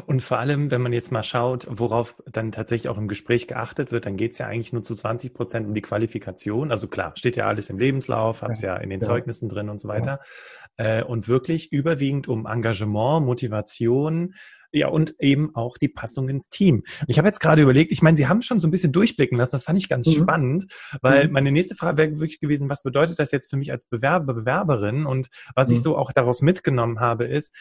Und 0.07 0.23
vor 0.23 0.39
allem, 0.39 0.71
wenn 0.71 0.83
man 0.83 0.93
jetzt 0.93 1.13
mal 1.13 1.23
schaut, 1.23 1.67
worauf 1.71 2.15
dann 2.31 2.53
tatsächlich 2.53 2.89
auch 2.89 2.99
im 2.99 3.09
Gespräch 3.09 3.47
geachtet 3.47 3.93
wird, 3.93 4.07
dann 4.07 4.17
geht 4.17 4.33
es 4.33 4.39
ja 4.39 4.47
eigentlich 4.47 4.73
nur 4.73 4.83
zu 4.83 4.95
20 4.95 5.35
Prozent 5.35 5.67
um 5.67 5.75
die 5.75 5.83
Qualifikation. 5.83 6.71
Also 6.71 6.89
klar, 6.89 7.13
steht 7.17 7.37
ja 7.37 7.47
alles 7.47 7.71
im 7.71 7.79
Lebenslauf, 7.79 8.43
ja, 8.43 8.53
ja, 8.55 8.77
in 8.77 8.91
den 8.91 9.01
ja. 9.01 9.07
Zeugnissen 9.07 9.49
drin 9.49 9.69
und 9.69 9.81
so 9.81 9.89
weiter. 9.89 10.21
Ja. 10.79 11.01
Äh, 11.01 11.05
und 11.05 11.29
wirklich 11.29 11.73
überwiegend 11.73 12.29
um 12.29 12.47
Engagement, 12.47 13.25
Motivation, 13.25 14.35
ja, 14.73 14.89
und 14.89 15.15
eben 15.19 15.55
auch 15.55 15.79
die 15.79 15.89
Passung 15.89 16.29
ins 16.29 16.49
Team. 16.49 16.85
Ich 17.09 17.19
habe 17.19 17.27
jetzt 17.27 17.41
gerade 17.41 17.63
überlegt, 17.63 17.91
ich 17.91 18.03
meine, 18.03 18.17
Sie 18.17 18.29
haben 18.29 18.41
schon 18.43 18.61
so 18.61 18.69
ein 18.69 18.71
bisschen 18.71 18.93
durchblicken 18.93 19.37
lassen, 19.37 19.53
das 19.53 19.65
fand 19.65 19.79
ich 19.79 19.89
ganz 19.89 20.07
mhm. 20.07 20.23
spannend, 20.23 20.67
weil 21.03 21.27
mhm. 21.27 21.33
meine 21.33 21.53
nächste 21.53 21.75
Frage 21.75 21.99
wäre 21.99 22.21
wirklich 22.21 22.41
gewesen, 22.41 22.69
was 22.69 22.83
bedeutet 22.83 23.19
das 23.19 23.33
jetzt 23.33 23.51
für 23.51 23.57
mich 23.57 23.73
als 23.73 23.87
Bewerber, 23.87 24.33
Bewerberin? 24.33 25.07
Und 25.07 25.29
was 25.55 25.69
mhm. 25.69 25.75
ich 25.75 25.83
so 25.83 25.97
auch 25.97 26.13
daraus 26.13 26.41
mitgenommen 26.41 27.01
habe, 27.01 27.25
ist, 27.25 27.55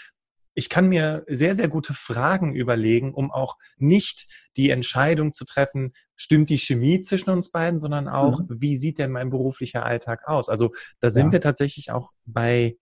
ich 0.54 0.70
kann 0.70 0.90
mir 0.90 1.24
sehr, 1.28 1.56
sehr 1.56 1.68
gute 1.68 1.94
Fragen 1.94 2.54
überlegen, 2.54 3.14
um 3.14 3.32
auch 3.32 3.58
nicht 3.78 4.28
die 4.58 4.70
Entscheidung 4.72 5.32
zu 5.34 5.46
treffen, 5.46 5.94
stimmt 6.16 6.50
die 6.50 6.58
Chemie 6.58 7.00
zwischen 7.00 7.30
uns 7.30 7.52
beiden, 7.52 7.80
sondern 7.80 8.08
auch, 8.08 8.42
mhm. 8.42 8.48
wie 8.50 8.78
sieht 8.78 8.98
denn 8.98 9.12
mein 9.12 9.30
beruflicher 9.30 9.86
Alltag 9.86 10.28
aus? 10.28 10.50
Also 10.50 10.72
da 11.00 11.10
sind 11.10 11.28
ja. 11.28 11.34
wir 11.34 11.42
tatsächlich 11.42 11.92
auch 11.92 12.12
bei, 12.26 12.78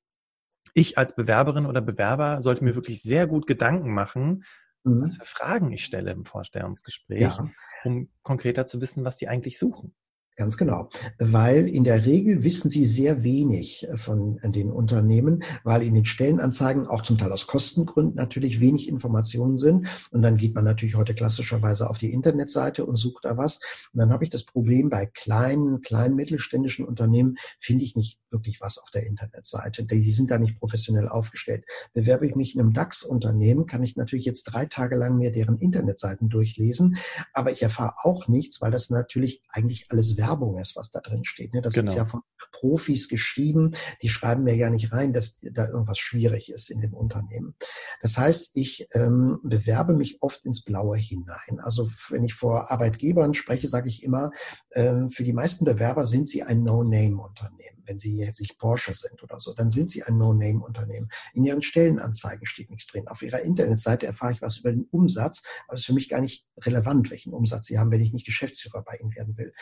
ich 0.74 0.98
als 0.98 1.16
Bewerberin 1.16 1.66
oder 1.66 1.82
Bewerber 1.82 2.42
sollte 2.42 2.64
mir 2.64 2.76
wirklich 2.76 3.02
sehr 3.02 3.28
gut 3.28 3.48
Gedanken 3.48 3.94
machen, 3.94 4.44
mhm. 4.84 5.04
was 5.04 5.16
für 5.16 5.26
Fragen 5.26 5.72
ich 5.72 5.86
stelle 5.86 6.12
im 6.12 6.26
Vorstellungsgespräch, 6.26 7.22
ja. 7.38 7.50
um 7.84 8.10
konkreter 8.24 8.66
zu 8.66 8.82
wissen, 8.82 9.06
was 9.06 9.18
die 9.18 9.28
eigentlich 9.28 9.60
suchen. 9.60 9.94
Ganz 10.38 10.56
genau, 10.56 10.90
weil 11.18 11.68
in 11.68 11.84
der 11.84 12.06
Regel 12.06 12.44
wissen 12.44 12.70
sie 12.70 12.86
sehr 12.86 13.24
wenig 13.24 13.88
von 13.96 14.40
den 14.44 14.72
Unternehmen, 14.72 15.42
weil 15.64 15.82
in 15.82 15.96
den 15.96 16.06
Stellenanzeigen 16.06 16.86
auch 16.86 17.02
zum 17.02 17.18
Teil 17.18 17.32
aus 17.32 17.48
Kostengründen 17.48 18.14
natürlich 18.14 18.60
wenig 18.60 18.88
Informationen 18.88 19.58
sind. 19.58 19.88
Und 20.12 20.22
dann 20.22 20.38
geht 20.38 20.54
man 20.54 20.64
natürlich 20.64 20.94
heute 20.94 21.16
klassischerweise 21.16 21.90
auf 21.90 21.98
die 21.98 22.14
Internetseite 22.14 22.86
und 22.86 22.98
sucht 22.98 23.26
da 23.26 23.36
was. 23.36 23.60
Und 23.94 24.00
dann 24.00 24.12
habe 24.12 24.26
ich 24.26 24.30
das 24.30 24.44
Problem 24.44 24.92
bei 24.92 25.08
kleinen, 25.08 25.82
kleinen 25.82 26.16
mittelständischen 26.16 26.86
Unternehmen 26.86 27.38
finde 27.60 27.86
ich 27.86 27.96
nicht 27.96 28.20
wirklich 28.32 28.62
was 28.62 28.78
auf 28.78 28.90
der 28.92 29.06
Internetseite. 29.06 29.84
Die 29.86 30.12
sind 30.12 30.32
da 30.32 30.38
nicht 30.38 30.60
professionell 30.60 31.08
aufgestellt. 31.08 31.66
Bewerbe 31.94 32.28
ich 32.28 32.36
mich 32.36 32.56
in 32.56 32.62
einem 32.62 32.74
DAX-Unternehmen, 32.74 33.66
kann 33.66 33.84
ich 33.84 33.96
natürlich 33.96 34.26
jetzt 34.26 34.44
drei 34.44 34.66
Tage 34.66 34.96
lang 34.96 35.18
mir 35.18 35.32
deren 35.32 35.58
Internetseiten 35.58 36.30
durchlesen, 36.30 36.98
aber 37.34 37.52
ich 37.52 37.62
erfahre 37.62 37.96
auch 38.04 38.28
nichts, 38.28 38.62
weil 38.62 38.72
das 38.72 38.90
natürlich 38.90 39.44
eigentlich 39.50 39.88
alles 39.90 40.18
Werbung 40.18 40.58
ist, 40.60 40.76
was 40.76 40.92
da 40.92 41.00
drin 41.00 41.26
steht. 41.26 41.54
Ne? 41.54 41.62
Das 41.62 41.74
genau. 41.74 41.92
ist 41.92 41.98
ja 41.98 42.06
von 42.06 42.22
Profis 42.60 43.08
geschrieben. 43.08 43.72
Die 44.02 44.10
schreiben 44.10 44.44
mir 44.44 44.56
ja 44.56 44.70
nicht 44.70 44.92
rein, 44.92 45.14
dass 45.14 45.38
da 45.40 45.68
irgendwas 45.68 46.00
schwierig 46.00 46.52
ist 46.52 46.70
in 46.70 46.82
dem 46.82 46.94
Unternehmen. 46.94 47.56
Das 48.02 48.18
heißt, 48.18 48.52
ich 48.56 48.88
ähm, 48.94 49.40
bewerbe 49.44 49.94
mich 49.94 50.22
oft 50.22 50.46
ins 50.46 50.64
Blaue 50.64 50.98
hinein. 50.98 51.60
Also 51.60 51.90
wenn 52.10 52.24
ich 52.24 52.34
vor 52.34 52.72
Arbeitgebern 52.72 53.34
spreche, 53.34 53.68
sage 53.68 53.90
ich 53.90 54.04
immer, 54.04 54.32
ähm, 54.74 55.10
für 55.12 55.24
die 55.24 55.34
meisten 55.34 55.66
Bewerber 55.66 56.06
sind 56.06 56.28
sie 56.28 56.44
ein 56.44 56.64
No-Name-Unternehmen. 56.64 57.84
Wenn 57.86 58.00
sie 58.00 58.18
jetzt 58.18 58.42
nicht 58.42 58.58
Porsche 58.58 58.94
sind 58.94 59.24
oder 59.24 59.40
so, 59.40 59.54
dann 59.54 59.72
sind 59.72 59.90
sie 59.90 60.04
ein 60.04 60.18
No-Name-Unternehmen. 60.18 61.10
In 61.34 61.44
ihren 61.44 61.62
Stellenanzeigen 61.62 62.46
steht 62.46 62.70
nichts 62.70 62.88
drin. 62.88 63.08
Auf 63.08 63.22
ihrer 63.22 63.42
Internetseite 63.42 64.06
erfahre 64.08 64.34
ich 64.34 64.42
was 64.42 64.58
über 64.58 64.72
den 64.72 64.88
Umsatz, 64.92 65.44
aber 65.68 65.76
es 65.76 65.82
ist 65.82 65.86
für 65.86 65.94
mich 65.94 66.10
gar 66.10 66.22
nicht 66.22 66.46
relevant, 66.62 67.12
welchen 67.12 67.34
Umsatz 67.34 67.68
sie 67.68 67.78
haben, 67.80 67.92
wenn 67.92 68.02
ich 68.02 68.14
nicht 68.14 68.26
Geschäftsführer 68.26 68.84
bei 68.84 68.98
ihnen 68.98 69.16
werden 69.16 69.38
will. 69.38 69.54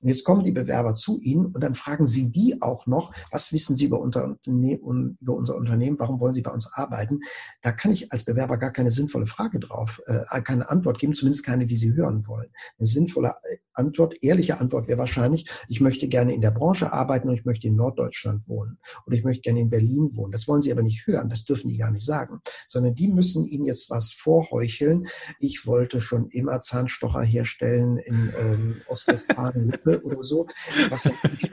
Und 0.00 0.08
jetzt 0.08 0.24
kommen 0.24 0.44
die 0.44 0.52
Bewerber 0.52 0.94
zu 0.94 1.20
Ihnen 1.20 1.46
und 1.46 1.60
dann 1.60 1.74
fragen 1.74 2.06
Sie 2.06 2.30
die 2.30 2.41
auch 2.60 2.86
noch, 2.86 3.12
was 3.30 3.52
wissen 3.52 3.76
Sie 3.76 3.86
über, 3.86 4.00
unser 4.00 4.24
Unternehmen, 4.24 5.16
über 5.20 5.34
unser 5.34 5.56
Unternehmen, 5.56 5.98
warum 5.98 6.20
wollen 6.20 6.34
Sie 6.34 6.42
bei 6.42 6.50
uns 6.50 6.72
arbeiten? 6.72 7.20
Da 7.62 7.72
kann 7.72 7.92
ich 7.92 8.12
als 8.12 8.24
Bewerber 8.24 8.58
gar 8.58 8.72
keine 8.72 8.90
sinnvolle 8.90 9.26
Frage 9.26 9.60
drauf, 9.60 10.00
äh, 10.06 10.40
keine 10.42 10.68
Antwort 10.68 10.98
geben, 10.98 11.14
zumindest 11.14 11.44
keine, 11.44 11.66
die 11.66 11.76
Sie 11.76 11.94
hören 11.94 12.26
wollen. 12.26 12.50
Eine 12.78 12.86
sinnvolle 12.86 13.34
Antwort, 13.74 14.14
ehrliche 14.22 14.60
Antwort 14.60 14.88
wäre 14.88 14.98
wahrscheinlich, 14.98 15.48
ich 15.68 15.80
möchte 15.80 16.08
gerne 16.08 16.34
in 16.34 16.40
der 16.40 16.50
Branche 16.50 16.92
arbeiten 16.92 17.28
und 17.28 17.36
ich 17.36 17.44
möchte 17.44 17.66
in 17.66 17.76
Norddeutschland 17.76 18.46
wohnen 18.48 18.78
oder 19.06 19.16
ich 19.16 19.24
möchte 19.24 19.42
gerne 19.42 19.60
in 19.60 19.70
Berlin 19.70 20.10
wohnen. 20.14 20.32
Das 20.32 20.48
wollen 20.48 20.62
sie 20.62 20.72
aber 20.72 20.82
nicht 20.82 21.06
hören, 21.06 21.28
das 21.28 21.44
dürfen 21.44 21.68
die 21.68 21.76
gar 21.76 21.90
nicht 21.90 22.04
sagen, 22.04 22.40
sondern 22.66 22.94
die 22.94 23.08
müssen 23.08 23.46
ihnen 23.46 23.64
jetzt 23.64 23.90
was 23.90 24.12
vorheucheln. 24.12 25.06
Ich 25.38 25.66
wollte 25.66 26.00
schon 26.00 26.28
immer 26.28 26.60
Zahnstocher 26.60 27.22
herstellen 27.22 27.98
in 27.98 28.32
ähm, 28.38 28.82
Ostwestfalen-Lippe 28.88 30.02
oder 30.02 30.22
so, 30.22 30.46
was 30.90 31.04
ja 31.04 31.12
wirklich 31.22 31.52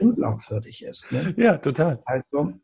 unglaubwürdig 0.70 0.82
ist. 0.82 1.12
Ne? 1.12 1.34
Ja, 1.36 1.58
total. 1.58 2.02
Also 2.04 2.54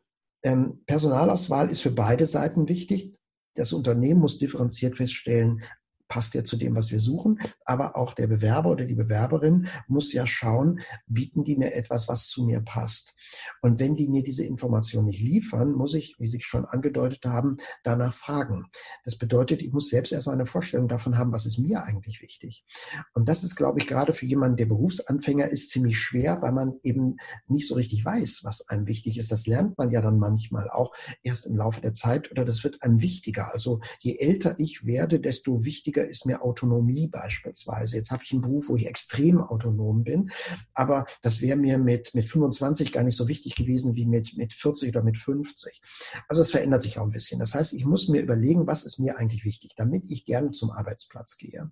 ähm, 0.43 0.83
Personalauswahl 0.85 1.69
ist 1.69 1.81
für 1.81 1.91
beide 1.91 2.25
Seiten 2.25 2.67
wichtig. 2.67 3.19
Das 3.55 3.73
Unternehmen 3.73 4.21
muss 4.21 4.37
differenziert 4.37 4.97
feststellen, 4.97 5.63
passt 6.07 6.33
ja 6.33 6.43
zu 6.43 6.57
dem, 6.57 6.75
was 6.75 6.91
wir 6.91 6.99
suchen. 6.99 7.39
Aber 7.65 7.95
auch 7.95 8.13
der 8.13 8.27
Bewerber 8.27 8.71
oder 8.71 8.85
die 8.85 8.95
Bewerberin 8.95 9.67
muss 9.87 10.13
ja 10.13 10.25
schauen, 10.25 10.81
bieten 11.07 11.43
die 11.43 11.57
mir 11.57 11.73
etwas, 11.73 12.07
was 12.07 12.27
zu 12.27 12.45
mir 12.45 12.61
passt. 12.61 13.15
Und 13.61 13.79
wenn 13.79 13.95
die 13.95 14.07
mir 14.07 14.23
diese 14.23 14.45
Information 14.45 15.05
nicht 15.05 15.21
liefern, 15.21 15.73
muss 15.73 15.93
ich, 15.93 16.15
wie 16.19 16.27
Sie 16.27 16.41
schon 16.41 16.65
angedeutet 16.65 17.25
haben, 17.25 17.57
danach 17.83 18.13
fragen. 18.13 18.65
Das 19.03 19.17
bedeutet, 19.17 19.61
ich 19.61 19.71
muss 19.71 19.89
selbst 19.89 20.11
erstmal 20.11 20.35
eine 20.35 20.45
Vorstellung 20.45 20.87
davon 20.87 21.17
haben, 21.17 21.31
was 21.31 21.45
ist 21.45 21.57
mir 21.57 21.83
eigentlich 21.83 22.21
wichtig. 22.21 22.65
Und 23.13 23.27
das 23.29 23.43
ist, 23.43 23.55
glaube 23.55 23.79
ich, 23.79 23.87
gerade 23.87 24.13
für 24.13 24.25
jemanden, 24.25 24.57
der 24.57 24.65
Berufsanfänger 24.65 25.47
ist, 25.49 25.71
ziemlich 25.71 25.97
schwer, 25.97 26.41
weil 26.41 26.51
man 26.51 26.73
eben 26.83 27.17
nicht 27.47 27.67
so 27.67 27.75
richtig 27.75 28.03
weiß, 28.05 28.41
was 28.43 28.69
einem 28.69 28.87
wichtig 28.87 29.17
ist. 29.17 29.31
Das 29.31 29.47
lernt 29.47 29.77
man 29.77 29.91
ja 29.91 30.01
dann 30.01 30.19
manchmal 30.19 30.69
auch 30.69 30.93
erst 31.23 31.45
im 31.45 31.55
Laufe 31.55 31.81
der 31.81 31.93
Zeit 31.93 32.31
oder 32.31 32.45
das 32.45 32.63
wird 32.63 32.83
einem 32.83 33.01
wichtiger. 33.01 33.53
Also 33.53 33.81
je 33.99 34.17
älter 34.17 34.55
ich 34.59 34.85
werde, 34.85 35.19
desto 35.19 35.63
wichtiger 35.63 35.96
wichtiger 35.97 36.09
ist 36.09 36.25
mir 36.25 36.41
Autonomie 36.41 37.07
beispielsweise. 37.07 37.97
Jetzt 37.97 38.11
habe 38.11 38.23
ich 38.23 38.31
einen 38.31 38.41
Beruf, 38.41 38.69
wo 38.69 38.75
ich 38.75 38.87
extrem 38.87 39.41
autonom 39.41 40.03
bin, 40.03 40.31
aber 40.73 41.05
das 41.21 41.41
wäre 41.41 41.57
mir 41.57 41.77
mit, 41.77 42.13
mit 42.13 42.29
25 42.29 42.91
gar 42.91 43.03
nicht 43.03 43.17
so 43.17 43.27
wichtig 43.27 43.55
gewesen 43.55 43.95
wie 43.95 44.05
mit, 44.05 44.37
mit 44.37 44.53
40 44.53 44.89
oder 44.89 45.03
mit 45.03 45.17
50. 45.17 45.81
Also 46.27 46.41
es 46.41 46.51
verändert 46.51 46.81
sich 46.81 46.99
auch 46.99 47.03
ein 47.03 47.11
bisschen. 47.11 47.39
Das 47.39 47.53
heißt, 47.53 47.73
ich 47.73 47.85
muss 47.85 48.07
mir 48.07 48.21
überlegen, 48.21 48.67
was 48.67 48.85
ist 48.85 48.99
mir 48.99 49.17
eigentlich 49.17 49.43
wichtig, 49.43 49.73
damit 49.75 50.03
ich 50.07 50.25
gerne 50.25 50.51
zum 50.51 50.71
Arbeitsplatz 50.71 51.37
gehe. 51.37 51.71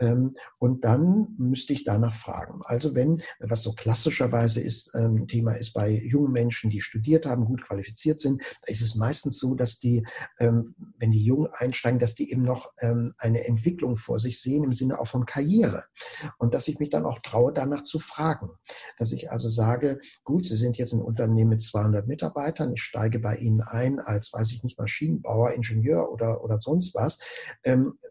Ähm, 0.00 0.34
und 0.58 0.84
dann 0.84 1.34
müsste 1.38 1.72
ich 1.72 1.84
danach 1.84 2.14
fragen. 2.14 2.60
Also 2.64 2.94
wenn, 2.94 3.22
was 3.38 3.62
so 3.62 3.72
klassischerweise 3.72 4.60
ist, 4.60 4.94
ähm, 4.94 5.26
Thema 5.28 5.52
ist 5.52 5.72
bei 5.72 5.90
jungen 5.90 6.32
Menschen, 6.32 6.70
die 6.70 6.80
studiert 6.80 7.26
haben, 7.26 7.44
gut 7.44 7.64
qualifiziert 7.64 8.20
sind, 8.20 8.42
da 8.42 8.68
ist 8.72 8.82
es 8.82 8.94
meistens 8.94 9.38
so, 9.38 9.54
dass 9.54 9.78
die, 9.78 10.06
ähm, 10.38 10.64
wenn 10.98 11.12
die 11.12 11.24
Jungen 11.24 11.48
einsteigen, 11.52 11.98
dass 11.98 12.14
die 12.14 12.30
eben 12.30 12.42
noch 12.42 12.72
eine 13.18 13.46
Entwicklung 13.46 13.96
vor 13.96 14.18
sich 14.18 14.40
sehen 14.40 14.64
im 14.64 14.72
Sinne 14.72 14.98
auch 14.98 15.06
von 15.06 15.26
Karriere. 15.26 15.84
Und 16.38 16.54
dass 16.54 16.68
ich 16.68 16.78
mich 16.78 16.90
dann 16.90 17.04
auch 17.04 17.20
traue, 17.20 17.52
danach 17.52 17.84
zu 17.84 17.98
fragen. 17.98 18.50
Dass 18.98 19.12
ich 19.12 19.30
also 19.30 19.48
sage, 19.48 20.00
gut, 20.24 20.46
Sie 20.46 20.56
sind 20.56 20.76
jetzt 20.76 20.92
ein 20.92 21.00
Unternehmen 21.00 21.50
mit 21.50 21.62
200 21.62 22.06
Mitarbeitern, 22.06 22.72
ich 22.72 22.82
steige 22.82 23.18
bei 23.20 23.36
Ihnen 23.36 23.60
ein 23.62 24.00
als, 24.00 24.32
weiß 24.32 24.52
ich 24.52 24.62
nicht, 24.64 24.78
Maschinenbauer, 24.78 25.52
Ingenieur 25.52 26.10
oder, 26.10 26.42
oder 26.42 26.60
sonst 26.60 26.94
was. 26.94 27.18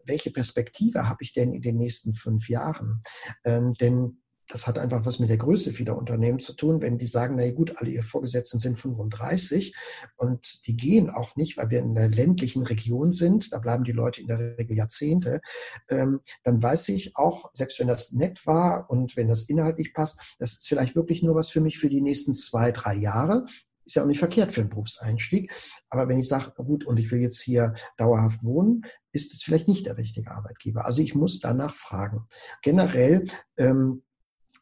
welche 0.06 0.30
Perspektive 0.30 1.08
habe 1.08 1.22
ich 1.22 1.32
denn 1.32 1.52
in 1.52 1.62
den 1.62 1.73
den 1.74 1.80
nächsten 1.80 2.14
fünf 2.14 2.48
Jahren. 2.48 3.00
Ähm, 3.44 3.74
denn 3.74 4.18
das 4.48 4.66
hat 4.66 4.78
einfach 4.78 5.04
was 5.06 5.18
mit 5.18 5.30
der 5.30 5.38
Größe 5.38 5.72
vieler 5.72 5.96
Unternehmen 5.96 6.38
zu 6.38 6.52
tun. 6.54 6.82
Wenn 6.82 6.98
die 6.98 7.06
sagen, 7.06 7.36
na 7.36 7.50
gut, 7.50 7.74
alle 7.76 7.90
ihre 7.90 8.02
Vorgesetzten 8.02 8.58
sind 8.58 8.78
35 8.78 9.74
und 10.16 10.66
die 10.66 10.76
gehen 10.76 11.10
auch 11.10 11.36
nicht, 11.36 11.56
weil 11.56 11.70
wir 11.70 11.78
in 11.80 11.96
einer 11.96 12.14
ländlichen 12.14 12.62
Region 12.64 13.12
sind, 13.12 13.52
da 13.52 13.58
bleiben 13.58 13.84
die 13.84 13.92
Leute 13.92 14.20
in 14.20 14.26
der 14.26 14.58
Regel 14.58 14.76
Jahrzehnte, 14.76 15.40
ähm, 15.88 16.20
dann 16.42 16.62
weiß 16.62 16.88
ich 16.90 17.16
auch, 17.16 17.50
selbst 17.54 17.78
wenn 17.78 17.88
das 17.88 18.12
nett 18.12 18.46
war 18.46 18.90
und 18.90 19.16
wenn 19.16 19.28
das 19.28 19.44
inhaltlich 19.48 19.94
passt, 19.94 20.36
das 20.38 20.52
ist 20.52 20.68
vielleicht 20.68 20.94
wirklich 20.94 21.22
nur 21.22 21.34
was 21.34 21.50
für 21.50 21.60
mich 21.60 21.78
für 21.78 21.88
die 21.88 22.02
nächsten 22.02 22.34
zwei, 22.34 22.70
drei 22.70 22.94
Jahre. 22.94 23.46
Ist 23.86 23.96
ja 23.96 24.02
auch 24.02 24.06
nicht 24.06 24.18
verkehrt 24.18 24.52
für 24.52 24.62
einen 24.62 24.70
Berufseinstieg. 24.70 25.52
Aber 25.90 26.08
wenn 26.08 26.18
ich 26.18 26.26
sage, 26.28 26.52
gut, 26.56 26.86
und 26.86 26.98
ich 26.98 27.10
will 27.10 27.20
jetzt 27.20 27.42
hier 27.42 27.74
dauerhaft 27.98 28.42
wohnen, 28.42 28.82
ist 29.14 29.32
es 29.32 29.42
vielleicht 29.42 29.68
nicht 29.68 29.86
der 29.86 29.96
richtige 29.96 30.32
Arbeitgeber. 30.32 30.84
Also 30.84 31.00
ich 31.00 31.14
muss 31.14 31.40
danach 31.40 31.74
fragen. 31.74 32.28
Generell 32.62 33.26
ähm, 33.56 34.03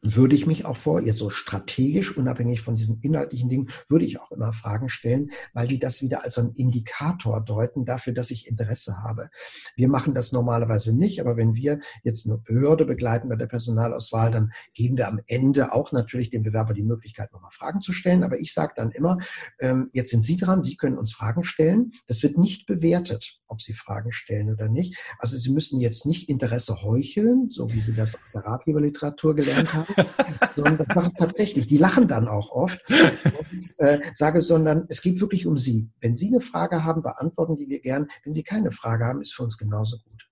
würde 0.03 0.35
ich 0.35 0.45
mich 0.45 0.65
auch 0.65 0.75
vor, 0.75 1.01
jetzt 1.01 1.17
so 1.17 1.29
strategisch, 1.29 2.15
unabhängig 2.15 2.61
von 2.61 2.75
diesen 2.75 2.97
inhaltlichen 3.01 3.49
Dingen, 3.49 3.69
würde 3.87 4.05
ich 4.05 4.19
auch 4.19 4.31
immer 4.31 4.51
Fragen 4.51 4.89
stellen, 4.89 5.29
weil 5.53 5.67
die 5.67 5.79
das 5.79 6.01
wieder 6.01 6.23
als 6.23 6.37
einen 6.37 6.53
Indikator 6.53 7.41
deuten 7.41 7.85
dafür, 7.85 8.13
dass 8.13 8.29
ich 8.29 8.47
Interesse 8.47 8.97
habe. 9.01 9.29
Wir 9.75 9.87
machen 9.87 10.13
das 10.13 10.33
normalerweise 10.33 10.95
nicht, 10.95 11.21
aber 11.21 11.37
wenn 11.37 11.55
wir 11.55 11.79
jetzt 12.03 12.27
eine 12.27 12.37
Behörde 12.37 12.85
begleiten 12.85 13.29
bei 13.29 13.37
der 13.37 13.47
Personalauswahl, 13.47 14.31
dann 14.31 14.51
geben 14.73 14.97
wir 14.97 15.07
am 15.07 15.21
Ende 15.27 15.71
auch 15.71 15.93
natürlich 15.93 16.29
dem 16.29 16.43
Bewerber 16.43 16.73
die 16.73 16.83
Möglichkeit, 16.83 17.31
nochmal 17.31 17.51
Fragen 17.51 17.79
zu 17.79 17.93
stellen. 17.93 18.23
Aber 18.23 18.39
ich 18.39 18.53
sage 18.53 18.73
dann 18.75 18.91
immer, 18.91 19.17
ähm, 19.59 19.89
jetzt 19.93 20.11
sind 20.11 20.25
Sie 20.25 20.35
dran, 20.35 20.63
Sie 20.63 20.75
können 20.75 20.97
uns 20.97 21.13
Fragen 21.13 21.43
stellen. 21.45 21.93
Das 22.07 22.23
wird 22.23 22.37
nicht 22.37 22.65
bewertet, 22.65 23.39
ob 23.47 23.61
Sie 23.61 23.73
Fragen 23.73 24.11
stellen 24.11 24.51
oder 24.51 24.67
nicht. 24.67 24.97
Also 25.19 25.37
Sie 25.37 25.51
müssen 25.51 25.79
jetzt 25.79 26.05
nicht 26.05 26.27
Interesse 26.27 26.81
heucheln, 26.81 27.49
so 27.49 27.73
wie 27.73 27.79
Sie 27.79 27.95
das 27.95 28.21
aus 28.21 28.33
der 28.33 28.43
Ratgeberliteratur 28.45 29.35
gelernt 29.35 29.73
haben 29.73 29.92
sondern 30.55 30.85
sage 30.89 31.07
ich 31.07 31.13
tatsächlich, 31.13 31.67
die 31.67 31.77
lachen 31.77 32.07
dann 32.07 32.27
auch 32.27 32.51
oft 32.51 32.79
und 32.89 33.73
äh, 33.77 33.99
sage, 34.13 34.41
sondern 34.41 34.85
es 34.89 35.01
geht 35.01 35.21
wirklich 35.21 35.45
um 35.45 35.57
Sie. 35.57 35.89
Wenn 36.01 36.15
Sie 36.15 36.27
eine 36.27 36.41
Frage 36.41 36.83
haben, 36.83 37.01
beantworten 37.01 37.57
die 37.57 37.67
wir 37.67 37.79
gern. 37.79 38.07
Wenn 38.23 38.33
Sie 38.33 38.43
keine 38.43 38.71
Frage 38.71 39.05
haben, 39.05 39.21
ist 39.21 39.33
für 39.33 39.43
uns 39.43 39.57
genauso 39.57 39.97
gut. 39.97 40.27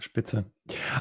Spitze. 0.00 0.50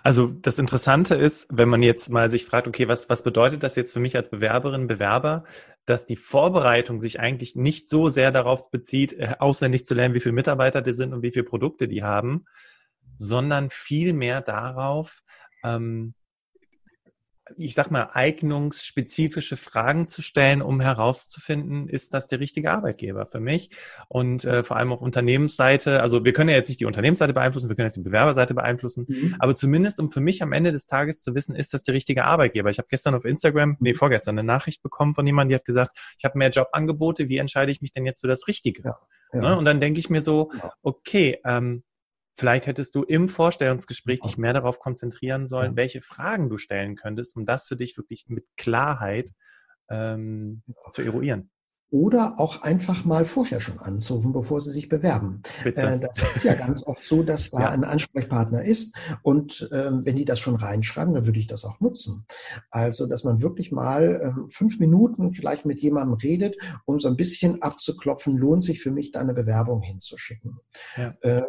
Also 0.03 0.27
das 0.27 0.59
Interessante 0.59 1.15
ist, 1.15 1.47
wenn 1.51 1.69
man 1.69 1.81
jetzt 1.81 2.09
mal 2.09 2.29
sich 2.29 2.45
fragt, 2.45 2.67
okay, 2.67 2.87
was, 2.87 3.09
was 3.09 3.23
bedeutet 3.23 3.63
das 3.63 3.75
jetzt 3.75 3.93
für 3.93 3.99
mich 3.99 4.15
als 4.15 4.29
Bewerberin, 4.29 4.87
Bewerber, 4.87 5.45
dass 5.85 6.05
die 6.05 6.15
Vorbereitung 6.15 7.01
sich 7.01 7.19
eigentlich 7.19 7.55
nicht 7.55 7.89
so 7.89 8.09
sehr 8.09 8.31
darauf 8.31 8.69
bezieht, 8.69 9.13
äh, 9.13 9.35
auswendig 9.39 9.85
zu 9.85 9.95
lernen, 9.95 10.13
wie 10.13 10.19
viele 10.19 10.33
Mitarbeiter 10.33 10.81
die 10.81 10.93
sind 10.93 11.13
und 11.13 11.21
wie 11.23 11.31
viele 11.31 11.45
Produkte 11.45 11.87
die 11.87 12.03
haben, 12.03 12.45
sondern 13.17 13.69
vielmehr 13.69 14.41
darauf, 14.41 15.23
ähm, 15.63 16.13
ich 17.57 17.73
sag 17.75 17.91
mal, 17.91 18.09
eignungsspezifische 18.13 19.57
Fragen 19.57 20.07
zu 20.07 20.21
stellen, 20.21 20.61
um 20.61 20.79
herauszufinden, 20.81 21.87
ist 21.87 22.13
das 22.13 22.27
der 22.27 22.39
richtige 22.39 22.71
Arbeitgeber 22.71 23.25
für 23.25 23.39
mich? 23.39 23.69
Und 24.07 24.45
äh, 24.45 24.63
vor 24.63 24.77
allem 24.77 24.91
auf 24.91 25.01
Unternehmensseite, 25.01 26.01
also 26.01 26.23
wir 26.23 26.33
können 26.33 26.49
ja 26.49 26.55
jetzt 26.55 26.69
nicht 26.69 26.79
die 26.79 26.85
Unternehmensseite 26.85 27.33
beeinflussen, 27.33 27.69
wir 27.69 27.75
können 27.75 27.87
jetzt 27.87 27.97
die 27.97 28.01
Bewerberseite 28.01 28.53
beeinflussen, 28.53 29.05
mhm. 29.07 29.35
aber 29.39 29.55
zumindest 29.55 29.99
um 29.99 30.11
für 30.11 30.21
mich 30.21 30.41
am 30.43 30.51
Ende 30.51 30.71
des 30.71 30.85
Tages 30.85 31.21
zu 31.21 31.35
wissen, 31.35 31.55
ist 31.55 31.73
das 31.73 31.83
der 31.83 31.93
richtige 31.93 32.25
Arbeitgeber. 32.25 32.69
Ich 32.69 32.77
habe 32.77 32.87
gestern 32.89 33.15
auf 33.15 33.25
Instagram, 33.25 33.77
nee, 33.79 33.93
vorgestern 33.93 34.37
eine 34.37 34.45
Nachricht 34.45 34.83
bekommen 34.83 35.15
von 35.15 35.25
jemandem, 35.25 35.49
die 35.49 35.55
hat 35.55 35.65
gesagt, 35.65 35.97
ich 36.17 36.25
habe 36.25 36.37
mehr 36.37 36.49
Jobangebote, 36.49 37.29
wie 37.29 37.37
entscheide 37.37 37.71
ich 37.71 37.81
mich 37.81 37.91
denn 37.91 38.05
jetzt 38.05 38.21
für 38.21 38.27
das 38.27 38.47
Richtige? 38.47 38.83
Ja, 38.83 38.97
ja. 39.33 39.41
Ne? 39.41 39.57
Und 39.57 39.65
dann 39.65 39.79
denke 39.79 39.99
ich 39.99 40.09
mir 40.09 40.21
so, 40.21 40.51
okay, 40.81 41.39
ähm, 41.45 41.83
Vielleicht 42.35 42.67
hättest 42.67 42.95
du 42.95 43.03
im 43.03 43.29
Vorstellungsgespräch 43.29 44.19
dich 44.21 44.37
mehr 44.37 44.53
darauf 44.53 44.79
konzentrieren 44.79 45.47
sollen, 45.47 45.75
welche 45.75 46.01
Fragen 46.01 46.49
du 46.49 46.57
stellen 46.57 46.95
könntest, 46.95 47.35
um 47.35 47.45
das 47.45 47.67
für 47.67 47.75
dich 47.75 47.95
wirklich 47.97 48.25
mit 48.27 48.45
Klarheit 48.57 49.31
ähm, 49.89 50.63
zu 50.91 51.03
eruieren. 51.03 51.51
Oder 51.91 52.39
auch 52.39 52.63
einfach 52.63 53.05
mal 53.05 53.23
vorher 53.23 53.59
schon 53.59 53.77
anzurufen, 53.77 54.33
bevor 54.33 54.59
sie 54.61 54.71
sich 54.71 54.89
bewerben. 54.89 55.43
Bitte. 55.63 55.85
Äh, 55.85 55.99
das 55.99 56.17
ist 56.33 56.43
ja 56.43 56.55
ganz 56.55 56.87
oft 56.87 57.05
so, 57.05 57.21
dass 57.21 57.51
da 57.51 57.59
ja. 57.59 57.69
ein 57.69 57.83
Ansprechpartner 57.83 58.63
ist 58.63 58.97
und 59.21 59.69
ähm, 59.71 60.03
wenn 60.03 60.15
die 60.15 60.25
das 60.25 60.39
schon 60.39 60.55
reinschreiben, 60.55 61.13
dann 61.13 61.27
würde 61.27 61.37
ich 61.37 61.45
das 61.45 61.65
auch 61.65 61.79
nutzen. 61.81 62.25
Also, 62.71 63.05
dass 63.05 63.23
man 63.23 63.43
wirklich 63.43 63.71
mal 63.71 64.33
ähm, 64.35 64.49
fünf 64.49 64.79
Minuten 64.79 65.33
vielleicht 65.33 65.67
mit 65.67 65.81
jemandem 65.81 66.15
redet, 66.15 66.55
um 66.85 66.99
so 66.99 67.07
ein 67.09 67.15
bisschen 67.15 67.61
abzuklopfen, 67.61 68.37
lohnt 68.37 68.63
sich 68.63 68.81
für 68.81 68.89
mich, 68.89 69.11
da 69.11 69.19
eine 69.19 69.35
Bewerbung 69.35 69.83
hinzuschicken. 69.83 70.57
Ja. 70.97 71.13
Äh, 71.21 71.43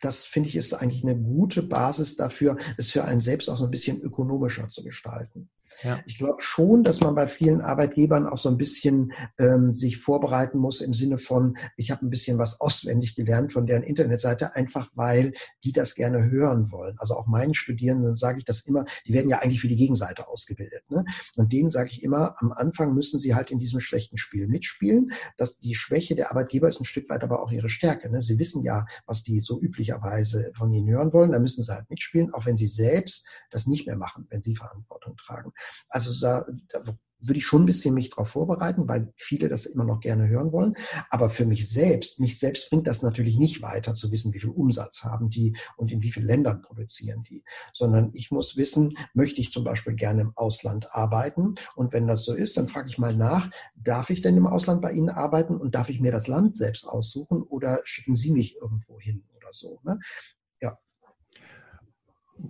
das 0.00 0.24
finde 0.24 0.48
ich 0.48 0.56
ist 0.56 0.72
eigentlich 0.72 1.04
eine 1.04 1.16
gute 1.16 1.62
Basis 1.62 2.16
dafür, 2.16 2.56
es 2.76 2.90
für 2.90 3.04
einen 3.04 3.20
selbst 3.20 3.48
auch 3.48 3.58
so 3.58 3.64
ein 3.64 3.70
bisschen 3.70 4.00
ökonomischer 4.00 4.68
zu 4.68 4.82
gestalten. 4.82 5.50
Ja. 5.82 6.00
Ich 6.06 6.18
glaube 6.18 6.42
schon, 6.42 6.82
dass 6.82 7.00
man 7.00 7.14
bei 7.14 7.26
vielen 7.26 7.60
Arbeitgebern 7.60 8.26
auch 8.26 8.38
so 8.38 8.48
ein 8.48 8.58
bisschen 8.58 9.12
ähm, 9.38 9.72
sich 9.72 9.96
vorbereiten 9.96 10.58
muss 10.58 10.80
im 10.80 10.94
Sinne 10.94 11.18
von, 11.18 11.56
ich 11.76 11.90
habe 11.90 12.04
ein 12.04 12.10
bisschen 12.10 12.38
was 12.38 12.60
auswendig 12.60 13.14
gelernt 13.14 13.52
von 13.52 13.66
deren 13.66 13.82
Internetseite, 13.82 14.54
einfach 14.54 14.90
weil 14.94 15.32
die 15.64 15.72
das 15.72 15.94
gerne 15.94 16.30
hören 16.30 16.70
wollen. 16.70 16.96
Also 16.98 17.14
auch 17.14 17.26
meinen 17.26 17.54
Studierenden 17.54 18.16
sage 18.16 18.38
ich 18.38 18.44
das 18.44 18.60
immer, 18.60 18.84
die 19.06 19.12
werden 19.12 19.28
ja 19.28 19.38
eigentlich 19.38 19.60
für 19.60 19.68
die 19.68 19.76
Gegenseite 19.76 20.28
ausgebildet. 20.28 20.82
Ne? 20.90 21.04
Und 21.36 21.52
denen 21.52 21.70
sage 21.70 21.90
ich 21.90 22.02
immer, 22.02 22.34
am 22.38 22.52
Anfang 22.52 22.94
müssen 22.94 23.18
sie 23.18 23.34
halt 23.34 23.50
in 23.50 23.58
diesem 23.58 23.80
schlechten 23.80 24.18
Spiel 24.18 24.48
mitspielen. 24.48 25.12
Dass 25.36 25.58
die 25.58 25.74
Schwäche 25.74 26.14
der 26.14 26.30
Arbeitgeber 26.30 26.68
ist 26.68 26.80
ein 26.80 26.84
Stück 26.84 27.08
weit 27.08 27.24
aber 27.24 27.42
auch 27.42 27.50
ihre 27.50 27.68
Stärke. 27.68 28.10
Ne? 28.10 28.22
Sie 28.22 28.38
wissen 28.38 28.62
ja, 28.62 28.86
was 29.06 29.22
die 29.22 29.40
so 29.40 29.60
üblicherweise 29.60 30.52
von 30.54 30.72
ihnen 30.72 30.88
hören 30.88 31.12
wollen. 31.12 31.32
Da 31.32 31.38
müssen 31.38 31.62
sie 31.62 31.72
halt 31.72 31.88
mitspielen, 31.88 32.32
auch 32.34 32.46
wenn 32.46 32.56
sie 32.56 32.66
selbst 32.66 33.26
das 33.50 33.66
nicht 33.66 33.86
mehr 33.86 33.96
machen, 33.96 34.26
wenn 34.30 34.42
sie 34.42 34.56
Verantwortung 34.56 35.16
tragen. 35.16 35.52
Also 35.88 36.12
da, 36.20 36.44
würde 37.20 37.38
ich 37.38 37.44
schon 37.44 37.62
ein 37.62 37.66
bisschen 37.66 37.94
mich 37.94 38.10
darauf 38.10 38.28
vorbereiten, 38.28 38.88
weil 38.88 39.12
viele 39.16 39.48
das 39.48 39.66
immer 39.66 39.84
noch 39.84 40.00
gerne 40.00 40.28
hören 40.28 40.52
wollen. 40.52 40.74
Aber 41.10 41.30
für 41.30 41.46
mich 41.46 41.68
selbst, 41.68 42.20
mich 42.20 42.38
selbst 42.38 42.70
bringt 42.70 42.86
das 42.86 43.02
natürlich 43.02 43.38
nicht 43.38 43.62
weiter 43.62 43.94
zu 43.94 44.10
wissen, 44.10 44.32
wie 44.32 44.40
viel 44.40 44.50
Umsatz 44.50 45.04
haben 45.04 45.30
die 45.30 45.56
und 45.76 45.92
in 45.92 46.02
wie 46.02 46.12
vielen 46.12 46.26
Ländern 46.26 46.62
produzieren 46.62 47.22
die, 47.22 47.44
sondern 47.72 48.10
ich 48.14 48.30
muss 48.30 48.56
wissen, 48.56 48.96
möchte 49.14 49.40
ich 49.40 49.52
zum 49.52 49.64
Beispiel 49.64 49.94
gerne 49.94 50.22
im 50.22 50.32
Ausland 50.36 50.88
arbeiten? 50.94 51.54
Und 51.76 51.92
wenn 51.92 52.06
das 52.06 52.24
so 52.24 52.34
ist, 52.34 52.56
dann 52.56 52.68
frage 52.68 52.88
ich 52.88 52.98
mal 52.98 53.14
nach, 53.14 53.50
darf 53.74 54.10
ich 54.10 54.22
denn 54.22 54.36
im 54.36 54.46
Ausland 54.46 54.80
bei 54.80 54.92
Ihnen 54.92 55.10
arbeiten 55.10 55.56
und 55.56 55.74
darf 55.74 55.90
ich 55.90 56.00
mir 56.00 56.12
das 56.12 56.26
Land 56.26 56.56
selbst 56.56 56.86
aussuchen 56.86 57.42
oder 57.42 57.80
schicken 57.84 58.14
Sie 58.14 58.32
mich 58.32 58.56
irgendwo 58.56 58.98
hin 58.98 59.24
oder 59.36 59.48
so? 59.52 59.80
Ne? 59.84 59.98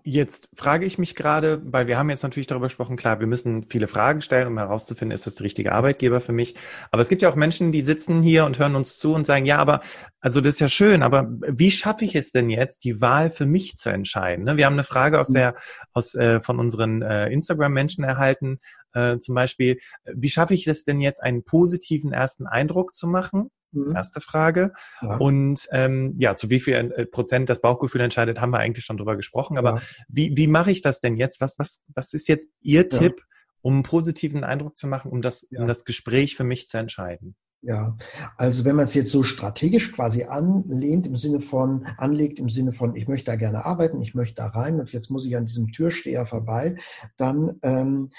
Jetzt 0.04 0.50
frage 0.54 0.86
ich 0.86 0.98
mich 0.98 1.16
gerade, 1.16 1.60
weil 1.64 1.86
wir 1.86 1.98
haben 1.98 2.10
jetzt 2.10 2.22
natürlich 2.22 2.46
darüber 2.46 2.66
gesprochen, 2.66 2.96
klar, 2.96 3.18
wir 3.18 3.26
müssen 3.26 3.66
viele 3.68 3.88
Fragen 3.88 4.20
stellen, 4.20 4.46
um 4.46 4.56
herauszufinden, 4.58 5.12
ist 5.12 5.26
das 5.26 5.34
der 5.34 5.44
richtige 5.44 5.72
Arbeitgeber 5.72 6.20
für 6.20 6.32
mich. 6.32 6.54
Aber 6.90 7.00
es 7.00 7.08
gibt 7.08 7.22
ja 7.22 7.28
auch 7.28 7.34
Menschen, 7.34 7.72
die 7.72 7.82
sitzen 7.82 8.22
hier 8.22 8.44
und 8.44 8.58
hören 8.58 8.76
uns 8.76 8.98
zu 8.98 9.14
und 9.14 9.26
sagen, 9.26 9.46
ja, 9.46 9.58
aber, 9.58 9.80
also 10.20 10.40
das 10.40 10.54
ist 10.54 10.60
ja 10.60 10.68
schön, 10.68 11.02
aber 11.02 11.28
wie 11.46 11.70
schaffe 11.70 12.04
ich 12.04 12.14
es 12.14 12.30
denn 12.30 12.50
jetzt, 12.50 12.84
die 12.84 13.00
Wahl 13.00 13.30
für 13.30 13.46
mich 13.46 13.76
zu 13.76 13.90
entscheiden? 13.90 14.44
Ne, 14.44 14.56
wir 14.56 14.66
haben 14.66 14.74
eine 14.74 14.84
Frage 14.84 15.18
aus 15.18 15.28
der, 15.28 15.54
aus, 15.92 16.14
äh, 16.14 16.40
von 16.40 16.58
unseren 16.60 17.02
äh, 17.02 17.28
Instagram-Menschen 17.28 18.04
erhalten, 18.04 18.58
äh, 18.92 19.18
zum 19.18 19.34
Beispiel, 19.34 19.78
wie 20.04 20.30
schaffe 20.30 20.54
ich 20.54 20.66
es 20.66 20.84
denn 20.84 21.00
jetzt, 21.00 21.22
einen 21.22 21.42
positiven 21.42 22.12
ersten 22.12 22.46
Eindruck 22.46 22.92
zu 22.92 23.06
machen? 23.06 23.50
Mhm. 23.72 23.94
Erste 23.94 24.20
Frage. 24.20 24.72
Ja. 25.02 25.16
Und 25.16 25.68
ähm, 25.72 26.14
ja, 26.18 26.34
zu 26.34 26.50
wie 26.50 26.60
viel 26.60 26.74
äh, 26.74 27.06
Prozent 27.06 27.48
das 27.48 27.60
Bauchgefühl 27.60 28.00
entscheidet, 28.00 28.40
haben 28.40 28.50
wir 28.50 28.58
eigentlich 28.58 28.84
schon 28.84 28.96
drüber 28.96 29.16
gesprochen. 29.16 29.58
Aber 29.58 29.76
ja. 29.76 29.82
wie, 30.08 30.36
wie 30.36 30.46
mache 30.46 30.70
ich 30.70 30.82
das 30.82 31.00
denn 31.00 31.16
jetzt? 31.16 31.40
Was, 31.40 31.58
was, 31.58 31.82
was 31.88 32.12
ist 32.12 32.28
jetzt 32.28 32.48
Ihr 32.60 32.82
ja. 32.82 32.98
Tipp, 32.98 33.22
um 33.62 33.74
einen 33.74 33.82
positiven 33.82 34.44
Eindruck 34.44 34.76
zu 34.76 34.86
machen, 34.86 35.10
um 35.10 35.22
das, 35.22 35.44
um 35.56 35.66
das 35.66 35.84
Gespräch 35.84 36.36
für 36.36 36.44
mich 36.44 36.66
zu 36.66 36.78
entscheiden? 36.78 37.36
Ja, 37.62 37.94
also 38.38 38.64
wenn 38.64 38.76
man 38.76 38.84
es 38.84 38.94
jetzt 38.94 39.10
so 39.10 39.22
strategisch 39.22 39.92
quasi 39.92 40.24
anlehnt, 40.24 41.06
im 41.06 41.14
Sinne 41.14 41.40
von, 41.40 41.86
anlegt 41.98 42.38
im 42.38 42.48
Sinne 42.48 42.72
von, 42.72 42.96
ich 42.96 43.06
möchte 43.06 43.30
da 43.30 43.36
gerne 43.36 43.66
arbeiten, 43.66 44.00
ich 44.00 44.14
möchte 44.14 44.36
da 44.36 44.46
rein 44.46 44.80
und 44.80 44.90
jetzt 44.92 45.10
muss 45.10 45.26
ich 45.26 45.36
an 45.36 45.44
diesem 45.44 45.70
Türsteher 45.70 46.24
vorbei, 46.24 46.76
dann 47.18 47.58
ähm, 47.62 48.10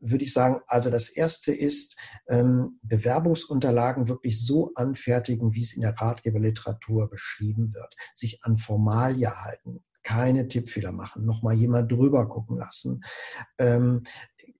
würde 0.00 0.24
ich 0.24 0.32
sagen, 0.32 0.60
also 0.66 0.90
das 0.90 1.08
erste 1.08 1.52
ist, 1.52 1.96
ähm, 2.28 2.78
Bewerbungsunterlagen 2.82 4.08
wirklich 4.08 4.44
so 4.44 4.72
anfertigen, 4.74 5.54
wie 5.54 5.62
es 5.62 5.74
in 5.74 5.82
der 5.82 5.94
Ratgeberliteratur 5.94 7.08
beschrieben 7.10 7.74
wird. 7.74 7.94
Sich 8.14 8.40
an 8.42 8.58
Formalia 8.58 9.44
halten, 9.44 9.82
keine 10.02 10.48
Tippfehler 10.48 10.92
machen, 10.92 11.26
nochmal 11.26 11.54
jemand 11.54 11.90
drüber 11.92 12.28
gucken 12.28 12.58
lassen. 12.58 13.02
Ähm, 13.58 14.02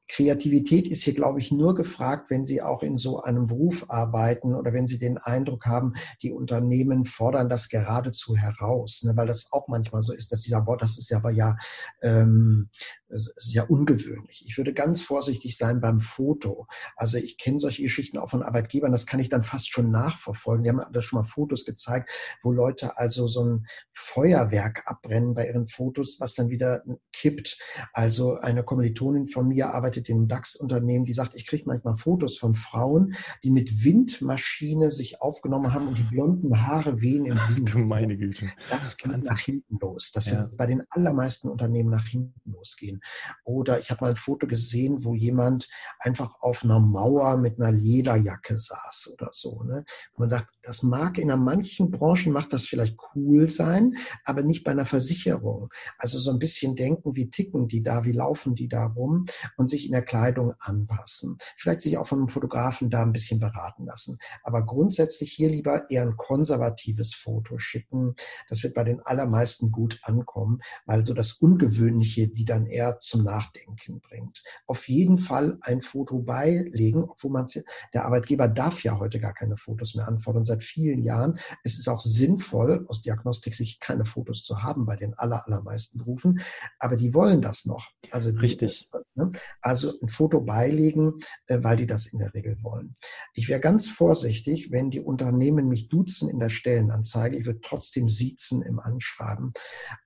Kreativität 0.08 0.88
ist 0.88 1.02
hier, 1.02 1.14
glaube 1.14 1.38
ich, 1.38 1.52
nur 1.52 1.74
gefragt, 1.74 2.30
wenn 2.30 2.46
Sie 2.46 2.62
auch 2.62 2.82
in 2.82 2.96
so 2.96 3.20
einem 3.20 3.46
Beruf 3.46 3.90
arbeiten 3.90 4.54
oder 4.54 4.72
wenn 4.72 4.86
Sie 4.86 4.98
den 4.98 5.18
Eindruck 5.18 5.66
haben, 5.66 5.92
die 6.22 6.32
Unternehmen 6.32 7.04
fordern 7.04 7.50
das 7.50 7.68
geradezu 7.68 8.34
heraus, 8.34 9.02
ne, 9.04 9.12
weil 9.16 9.26
das 9.26 9.52
auch 9.52 9.68
manchmal 9.68 10.02
so 10.02 10.14
ist, 10.14 10.32
dass 10.32 10.42
Sie 10.42 10.50
sagen, 10.50 10.64
boah, 10.64 10.78
das 10.78 10.96
ist 10.96 11.10
ja 11.10 11.18
aber 11.18 11.30
ja 11.30 11.56
ähm, 12.02 12.70
es 13.10 13.28
ist 13.34 13.54
ja 13.54 13.64
ungewöhnlich. 13.64 14.44
Ich 14.46 14.56
würde 14.58 14.74
ganz 14.74 15.02
vorsichtig 15.02 15.56
sein 15.56 15.80
beim 15.80 16.00
Foto. 16.00 16.66
Also 16.96 17.16
ich 17.16 17.38
kenne 17.38 17.60
solche 17.60 17.82
Geschichten 17.82 18.18
auch 18.18 18.30
von 18.30 18.42
Arbeitgebern, 18.42 18.92
das 18.92 19.06
kann 19.06 19.20
ich 19.20 19.28
dann 19.28 19.42
fast 19.42 19.72
schon 19.72 19.90
nachverfolgen. 19.90 20.64
Die 20.64 20.70
haben 20.70 20.80
da 20.92 21.02
schon 21.02 21.20
mal 21.20 21.26
Fotos 21.26 21.64
gezeigt, 21.64 22.10
wo 22.42 22.52
Leute 22.52 22.98
also 22.98 23.28
so 23.28 23.44
ein 23.44 23.66
Feuerwerk 23.92 24.82
abbrennen 24.86 25.34
bei 25.34 25.46
ihren 25.46 25.66
Fotos, 25.66 26.18
was 26.20 26.34
dann 26.34 26.50
wieder 26.50 26.82
kippt. 27.12 27.58
Also 27.92 28.34
eine 28.34 28.62
Kommilitonin 28.62 29.28
von 29.28 29.48
mir 29.48 29.70
arbeitet 29.70 30.08
in 30.08 30.18
einem 30.18 30.28
DAX-Unternehmen, 30.28 31.04
die 31.04 31.12
sagt, 31.12 31.34
ich 31.34 31.46
kriege 31.46 31.64
manchmal 31.66 31.96
Fotos 31.96 32.38
von 32.38 32.54
Frauen, 32.54 33.14
die 33.42 33.50
mit 33.50 33.84
Windmaschine 33.84 34.90
sich 34.90 35.20
aufgenommen 35.20 35.72
haben 35.72 35.88
und 35.88 35.98
die 35.98 36.02
blonden 36.10 36.66
Haare 36.66 37.00
wehen 37.00 37.26
im 37.26 37.36
Wind. 37.48 37.74
Du 37.74 37.78
meine 37.78 38.16
Güte. 38.16 38.50
Das 38.70 38.96
geht 38.96 39.24
nach 39.24 39.38
hinten 39.38 39.78
los. 39.80 40.12
Das 40.12 40.26
ja. 40.26 40.38
wird 40.38 40.56
bei 40.56 40.66
den 40.66 40.82
allermeisten 40.90 41.48
Unternehmen 41.48 41.90
nach 41.90 42.06
hinten 42.06 42.52
losgehen. 42.52 42.97
Oder 43.44 43.80
ich 43.80 43.90
habe 43.90 44.04
mal 44.04 44.10
ein 44.10 44.16
Foto 44.16 44.46
gesehen, 44.46 45.04
wo 45.04 45.14
jemand 45.14 45.68
einfach 45.98 46.40
auf 46.40 46.64
einer 46.64 46.80
Mauer 46.80 47.36
mit 47.36 47.60
einer 47.60 47.72
Lederjacke 47.72 48.58
saß 48.58 49.10
oder 49.14 49.30
so. 49.32 49.62
Ne? 49.64 49.84
Man 50.16 50.30
sagt, 50.30 50.48
das 50.62 50.82
mag 50.82 51.18
in 51.18 51.28
manchen 51.28 51.90
Branchen 51.90 52.32
macht 52.32 52.52
das 52.52 52.66
vielleicht 52.66 52.96
cool 53.14 53.48
sein, 53.48 53.96
aber 54.24 54.42
nicht 54.42 54.64
bei 54.64 54.72
einer 54.72 54.84
Versicherung. 54.84 55.70
Also 55.98 56.18
so 56.18 56.30
ein 56.30 56.38
bisschen 56.38 56.76
denken, 56.76 57.16
wie 57.16 57.30
ticken 57.30 57.68
die 57.68 57.82
da, 57.82 58.04
wie 58.04 58.12
laufen 58.12 58.54
die 58.54 58.68
da 58.68 58.86
rum 58.86 59.26
und 59.56 59.68
sich 59.68 59.86
in 59.86 59.92
der 59.92 60.02
Kleidung 60.02 60.54
anpassen. 60.60 61.36
Vielleicht 61.56 61.80
sich 61.82 61.98
auch 61.98 62.06
von 62.06 62.18
einem 62.18 62.28
Fotografen 62.28 62.90
da 62.90 63.02
ein 63.02 63.12
bisschen 63.12 63.40
beraten 63.40 63.86
lassen. 63.86 64.18
Aber 64.42 64.64
grundsätzlich 64.64 65.32
hier 65.32 65.48
lieber 65.48 65.90
eher 65.90 66.02
ein 66.02 66.16
konservatives 66.16 67.14
Foto 67.14 67.58
schicken. 67.58 68.14
Das 68.48 68.62
wird 68.62 68.74
bei 68.74 68.84
den 68.84 69.00
allermeisten 69.00 69.70
gut 69.70 69.98
ankommen, 70.02 70.60
weil 70.86 71.06
so 71.06 71.14
das 71.14 71.32
Ungewöhnliche, 71.32 72.28
die 72.28 72.44
dann 72.44 72.66
eher 72.66 72.87
zum 73.00 73.24
Nachdenken 73.24 74.00
bringt. 74.00 74.42
Auf 74.66 74.88
jeden 74.88 75.18
Fall 75.18 75.58
ein 75.60 75.82
Foto 75.82 76.18
beilegen, 76.20 77.04
obwohl 77.04 77.30
man 77.30 77.46
der 77.94 78.04
Arbeitgeber 78.04 78.48
darf 78.48 78.82
ja 78.82 78.98
heute 78.98 79.20
gar 79.20 79.32
keine 79.32 79.56
Fotos 79.56 79.94
mehr 79.94 80.08
anfordern 80.08 80.44
seit 80.44 80.62
vielen 80.62 81.02
Jahren. 81.02 81.38
Es 81.64 81.78
ist 81.78 81.88
auch 81.88 82.00
sinnvoll, 82.00 82.84
aus 82.88 83.02
Diagnostik 83.02 83.54
sich 83.54 83.80
keine 83.80 84.04
Fotos 84.04 84.42
zu 84.42 84.62
haben 84.62 84.86
bei 84.86 84.96
den 84.96 85.14
aller, 85.14 85.46
allermeisten 85.46 85.98
Berufen, 85.98 86.40
aber 86.78 86.96
die 86.96 87.14
wollen 87.14 87.42
das 87.42 87.64
noch. 87.64 87.90
Also 88.10 88.32
die, 88.32 88.38
Richtig. 88.38 88.88
Ne? 89.18 89.32
Also 89.60 89.92
ein 90.00 90.08
Foto 90.08 90.40
beilegen, 90.40 91.14
äh, 91.48 91.58
weil 91.62 91.76
die 91.76 91.88
das 91.88 92.06
in 92.06 92.20
der 92.20 92.32
Regel 92.34 92.56
wollen. 92.62 92.94
Ich 93.34 93.48
wäre 93.48 93.58
ganz 93.58 93.88
vorsichtig, 93.88 94.70
wenn 94.70 94.90
die 94.90 95.00
Unternehmen 95.00 95.66
mich 95.66 95.88
duzen 95.88 96.30
in 96.30 96.38
der 96.38 96.50
Stellenanzeige. 96.50 97.36
Ich 97.36 97.44
würde 97.44 97.60
trotzdem 97.60 98.08
siezen 98.08 98.62
im 98.62 98.78
Anschreiben, 98.78 99.52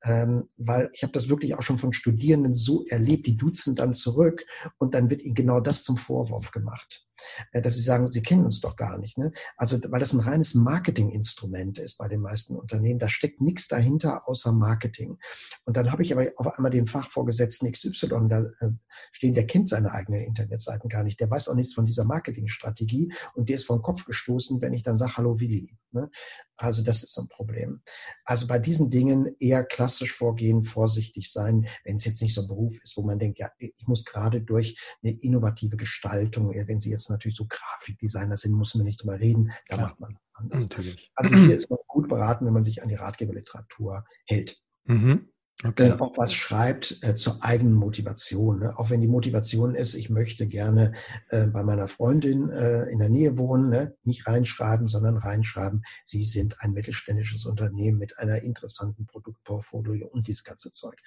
ähm, 0.03 0.49
weil 0.57 0.89
ich 0.95 1.03
habe 1.03 1.13
das 1.13 1.29
wirklich 1.29 1.55
auch 1.55 1.63
schon 1.63 1.77
von 1.77 1.93
Studierenden 1.93 2.55
so 2.55 2.72
erlebt, 2.89 3.27
die 3.27 3.37
duzen 3.37 3.75
dann 3.75 3.95
zurück 3.95 4.45
und 4.79 4.95
dann 4.95 5.11
wird 5.11 5.23
ihnen 5.23 5.35
genau 5.35 5.61
das 5.61 5.85
zum 5.85 5.97
Vorwurf 5.97 6.51
gemacht. 6.51 7.07
Äh, 7.53 7.63
dass 7.63 7.75
sie 7.75 7.83
sagen, 7.83 8.11
sie 8.11 8.23
kennen 8.23 8.45
uns 8.45 8.61
doch 8.61 8.77
gar 8.77 8.99
nicht. 8.99 9.19
Ne? 9.19 9.33
Also, 9.57 9.79
weil 9.89 10.01
das 10.01 10.13
ein 10.13 10.21
reines 10.21 10.55
Marketinginstrument 10.55 11.79
ist 11.79 11.99
bei 11.99 12.09
den 12.09 12.21
meisten 12.21 12.57
Unternehmen. 12.57 12.99
Da 12.99 13.09
steckt 13.09 13.41
nichts 13.41 13.69
dahinter 13.69 14.29
außer 14.29 14.53
Marketing. 14.53 15.19
Und 15.65 15.77
dann 15.77 15.93
habe 15.93 16.03
ich 16.03 16.13
aber 16.13 16.27
auf 16.37 16.47
einmal 16.57 16.71
den 16.71 16.87
Fachvorgesetzten 16.87 17.71
XY 17.71 18.29
da 18.29 18.43
äh, 18.61 18.71
stehen, 19.13 19.35
der 19.35 19.47
kennt 19.47 19.69
seine 19.69 19.93
eigenen 19.93 20.23
Internetseiten 20.23 20.89
gar 20.89 21.05
nicht. 21.05 21.21
Der 21.21 21.31
weiß 21.31 21.49
auch 21.49 21.55
nichts 21.55 21.75
von 21.75 21.85
dieser 21.85 22.05
Marketingstrategie 22.05 23.13
und 23.35 23.49
der 23.49 23.57
ist 23.57 23.67
vom 23.67 23.83
Kopf 23.83 24.05
gestoßen, 24.05 24.61
wenn 24.61 24.73
ich 24.73 24.83
dann 24.83 24.99
sage, 24.99 25.17
hallo 25.17 25.39
Willi. 25.39 25.77
Ne? 25.93 26.11
Also 26.57 26.83
das 26.83 27.03
ist 27.03 27.19
ein 27.19 27.29
Problem. 27.29 27.83
Also 28.25 28.47
bei 28.47 28.59
diesen 28.59 28.89
Dingen 28.89 29.35
eher 29.41 29.65
klassisch 29.65 30.13
vorgehen, 30.13 30.65
vorsichtig 30.65 31.31
sein, 31.31 31.67
wenn 31.85 31.97
es 31.97 32.05
jetzt 32.05 32.23
nicht 32.23 32.35
so 32.35 32.43
ein 32.43 32.49
Beruf 32.49 32.79
ist, 32.83 32.97
wo 32.97 33.03
man 33.03 33.19
denkt, 33.19 33.39
ja, 33.39 33.51
ich 33.59 33.87
muss 33.87 34.05
gerade 34.05 34.41
durch 34.41 34.79
eine 35.03 35.13
innovative 35.13 35.77
Gestaltung, 35.77 36.55
wenn 36.55 36.81
Sie 36.81 36.91
jetzt 36.91 37.02
natürlich 37.09 37.37
so 37.37 37.47
Grafikdesigner 37.49 38.37
sind, 38.37 38.53
muss 38.53 38.75
man 38.75 38.85
nicht 38.85 39.03
drüber 39.03 39.19
reden, 39.19 39.53
da 39.69 39.77
Klar. 39.77 39.89
macht 39.89 40.01
man 40.01 40.19
anders. 40.35 40.65
Natürlich. 40.65 41.11
Also 41.15 41.35
hier 41.37 41.55
ist 41.57 41.71
man 41.71 41.79
gut 41.87 42.09
beraten, 42.09 42.47
wenn 42.47 42.53
man 42.53 42.63
sich 42.63 42.83
an 42.83 42.89
die 42.89 42.95
Ratgeberliteratur 42.95 44.05
hält. 44.27 44.61
Mhm. 44.85 45.32
Okay. 45.65 45.91
Äh, 45.91 46.01
auch 46.01 46.17
was 46.17 46.33
schreibt 46.33 46.99
äh, 47.03 47.15
zur 47.15 47.43
eigenen 47.45 47.75
Motivation. 47.75 48.61
Ne? 48.61 48.77
Auch 48.77 48.91
wenn 48.91 49.01
die 49.01 49.09
Motivation 49.09 49.75
ist, 49.75 49.95
ich 49.95 50.11
möchte 50.11 50.47
gerne 50.47 50.93
äh, 51.29 51.47
bei 51.47 51.63
meiner 51.63 51.87
Freundin 51.87 52.51
äh, 52.51 52.85
in 52.91 52.99
der 52.99 53.09
Nähe 53.09 53.39
wohnen, 53.39 53.69
ne? 53.69 53.95
nicht 54.03 54.27
reinschreiben, 54.27 54.89
sondern 54.89 55.17
reinschreiben, 55.17 55.85
Sie 56.05 56.25
sind 56.25 56.61
ein 56.61 56.73
mittelständisches 56.73 57.47
Unternehmen 57.47 57.99
mit 57.99 58.19
einer 58.19 58.43
interessanten 58.43 59.07
Produktportfolio 59.07 60.09
und 60.09 60.27
dieses 60.27 60.43
ganze 60.43 60.73
Zeug. 60.73 60.99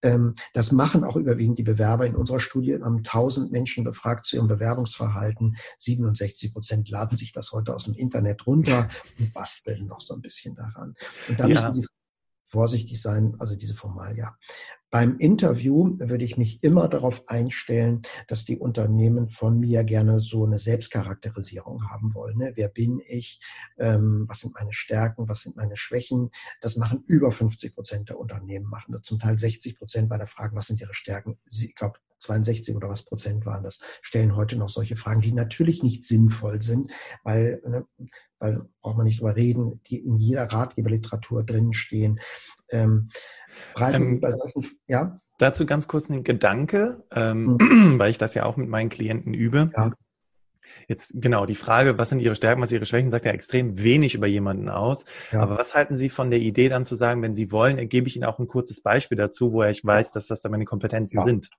Ähm, 0.00 0.36
das 0.54 0.72
machen 0.72 1.04
auch 1.04 1.16
überwiegend 1.16 1.58
die 1.58 1.62
Bewerber 1.62 2.06
in 2.06 2.16
unserer 2.16 2.40
Studie. 2.40 2.78
Wir 2.78 2.84
haben 2.84 2.98
1000 2.98 3.52
Menschen 3.52 3.84
befragt 3.84 4.24
zu 4.24 4.36
ihrem 4.36 4.48
Bewerbungsverhalten. 4.48 5.56
67 5.78 6.54
Prozent 6.54 6.88
laden 6.88 7.16
sich 7.16 7.32
das 7.32 7.52
heute 7.52 7.74
aus 7.74 7.84
dem 7.84 7.94
Internet 7.94 8.46
runter 8.46 8.88
und 9.18 9.34
basteln 9.34 9.86
noch 9.86 10.00
so 10.00 10.14
ein 10.14 10.22
bisschen 10.22 10.54
daran. 10.54 10.94
Und 11.28 11.38
da 11.38 11.46
ja. 11.46 11.54
müssen 11.54 11.72
sie 11.72 11.86
vorsichtig 12.44 13.00
sein, 13.00 13.36
also 13.38 13.56
diese 13.56 13.74
Formalia. 13.74 14.36
Beim 14.92 15.16
Interview 15.16 15.96
würde 15.98 16.22
ich 16.22 16.36
mich 16.36 16.62
immer 16.62 16.86
darauf 16.86 17.26
einstellen, 17.26 18.02
dass 18.28 18.44
die 18.44 18.58
Unternehmen 18.58 19.30
von 19.30 19.58
mir 19.58 19.84
gerne 19.84 20.20
so 20.20 20.44
eine 20.44 20.58
Selbstcharakterisierung 20.58 21.88
haben 21.88 22.12
wollen. 22.12 22.36
Ne? 22.36 22.52
Wer 22.56 22.68
bin 22.68 23.00
ich? 23.08 23.40
Ähm, 23.78 24.26
was 24.28 24.40
sind 24.40 24.54
meine 24.54 24.74
Stärken? 24.74 25.30
Was 25.30 25.40
sind 25.40 25.56
meine 25.56 25.78
Schwächen? 25.78 26.28
Das 26.60 26.76
machen 26.76 27.04
über 27.06 27.32
50 27.32 27.74
Prozent 27.74 28.10
der 28.10 28.18
Unternehmen, 28.18 28.66
machen 28.66 28.92
das 28.92 29.00
zum 29.00 29.18
Teil 29.18 29.38
60 29.38 29.78
Prozent 29.78 30.10
bei 30.10 30.18
der 30.18 30.26
Frage, 30.26 30.54
was 30.54 30.66
sind 30.66 30.82
ihre 30.82 30.92
Stärken? 30.92 31.38
Ich 31.50 31.74
glaube, 31.74 31.98
62 32.22 32.76
oder 32.76 32.88
was 32.88 33.04
Prozent 33.04 33.46
waren 33.46 33.64
das, 33.64 33.80
stellen 34.00 34.36
heute 34.36 34.56
noch 34.56 34.70
solche 34.70 34.96
Fragen, 34.96 35.20
die 35.20 35.32
natürlich 35.32 35.82
nicht 35.82 36.04
sinnvoll 36.04 36.62
sind, 36.62 36.90
weil, 37.24 37.60
ne, 37.66 37.86
weil 38.38 38.68
braucht 38.80 38.96
man 38.96 39.06
nicht 39.06 39.20
drüber 39.20 39.36
reden, 39.36 39.80
die 39.88 40.06
in 40.06 40.16
jeder 40.16 40.44
Ratgeberliteratur 40.44 41.44
drin 41.44 41.72
stehen 41.72 42.20
Ähm, 42.70 43.10
breiten 43.74 44.02
ähm, 44.02 44.06
Sie 44.06 44.18
bei 44.18 44.30
solchen, 44.30 44.64
ja? 44.86 45.16
Dazu 45.38 45.66
ganz 45.66 45.88
kurz 45.88 46.08
ein 46.08 46.24
Gedanke, 46.24 47.04
ähm, 47.12 47.58
mhm. 47.60 47.94
weil 47.98 48.10
ich 48.10 48.18
das 48.18 48.34
ja 48.34 48.44
auch 48.44 48.56
mit 48.56 48.68
meinen 48.68 48.88
Klienten 48.88 49.34
übe. 49.34 49.70
Ja. 49.76 49.92
Jetzt 50.88 51.20
genau 51.20 51.46
die 51.46 51.54
Frage, 51.54 51.98
was 51.98 52.08
sind 52.08 52.20
Ihre 52.20 52.34
Stärken, 52.34 52.60
was 52.60 52.70
sind 52.70 52.76
Ihre 52.76 52.86
Schwächen, 52.86 53.10
sagt 53.10 53.24
ja 53.24 53.32
extrem 53.32 53.82
wenig 53.82 54.14
über 54.14 54.26
jemanden 54.26 54.68
aus. 54.68 55.04
Ja. 55.30 55.40
Aber 55.40 55.58
was 55.58 55.74
halten 55.74 55.96
Sie 55.96 56.08
von 56.08 56.30
der 56.30 56.40
Idee 56.40 56.68
dann 56.68 56.84
zu 56.84 56.96
sagen, 56.96 57.22
wenn 57.22 57.34
Sie 57.34 57.52
wollen, 57.52 57.88
gebe 57.88 58.08
ich 58.08 58.16
Ihnen 58.16 58.24
auch 58.24 58.38
ein 58.38 58.48
kurzes 58.48 58.82
Beispiel 58.82 59.16
dazu, 59.16 59.52
wo 59.52 59.62
ich 59.64 59.84
weiß, 59.84 60.12
dass 60.12 60.26
das 60.26 60.40
dann 60.40 60.52
meine 60.52 60.64
Kompetenzen 60.64 61.18
ja. 61.18 61.24
sind? 61.24 61.50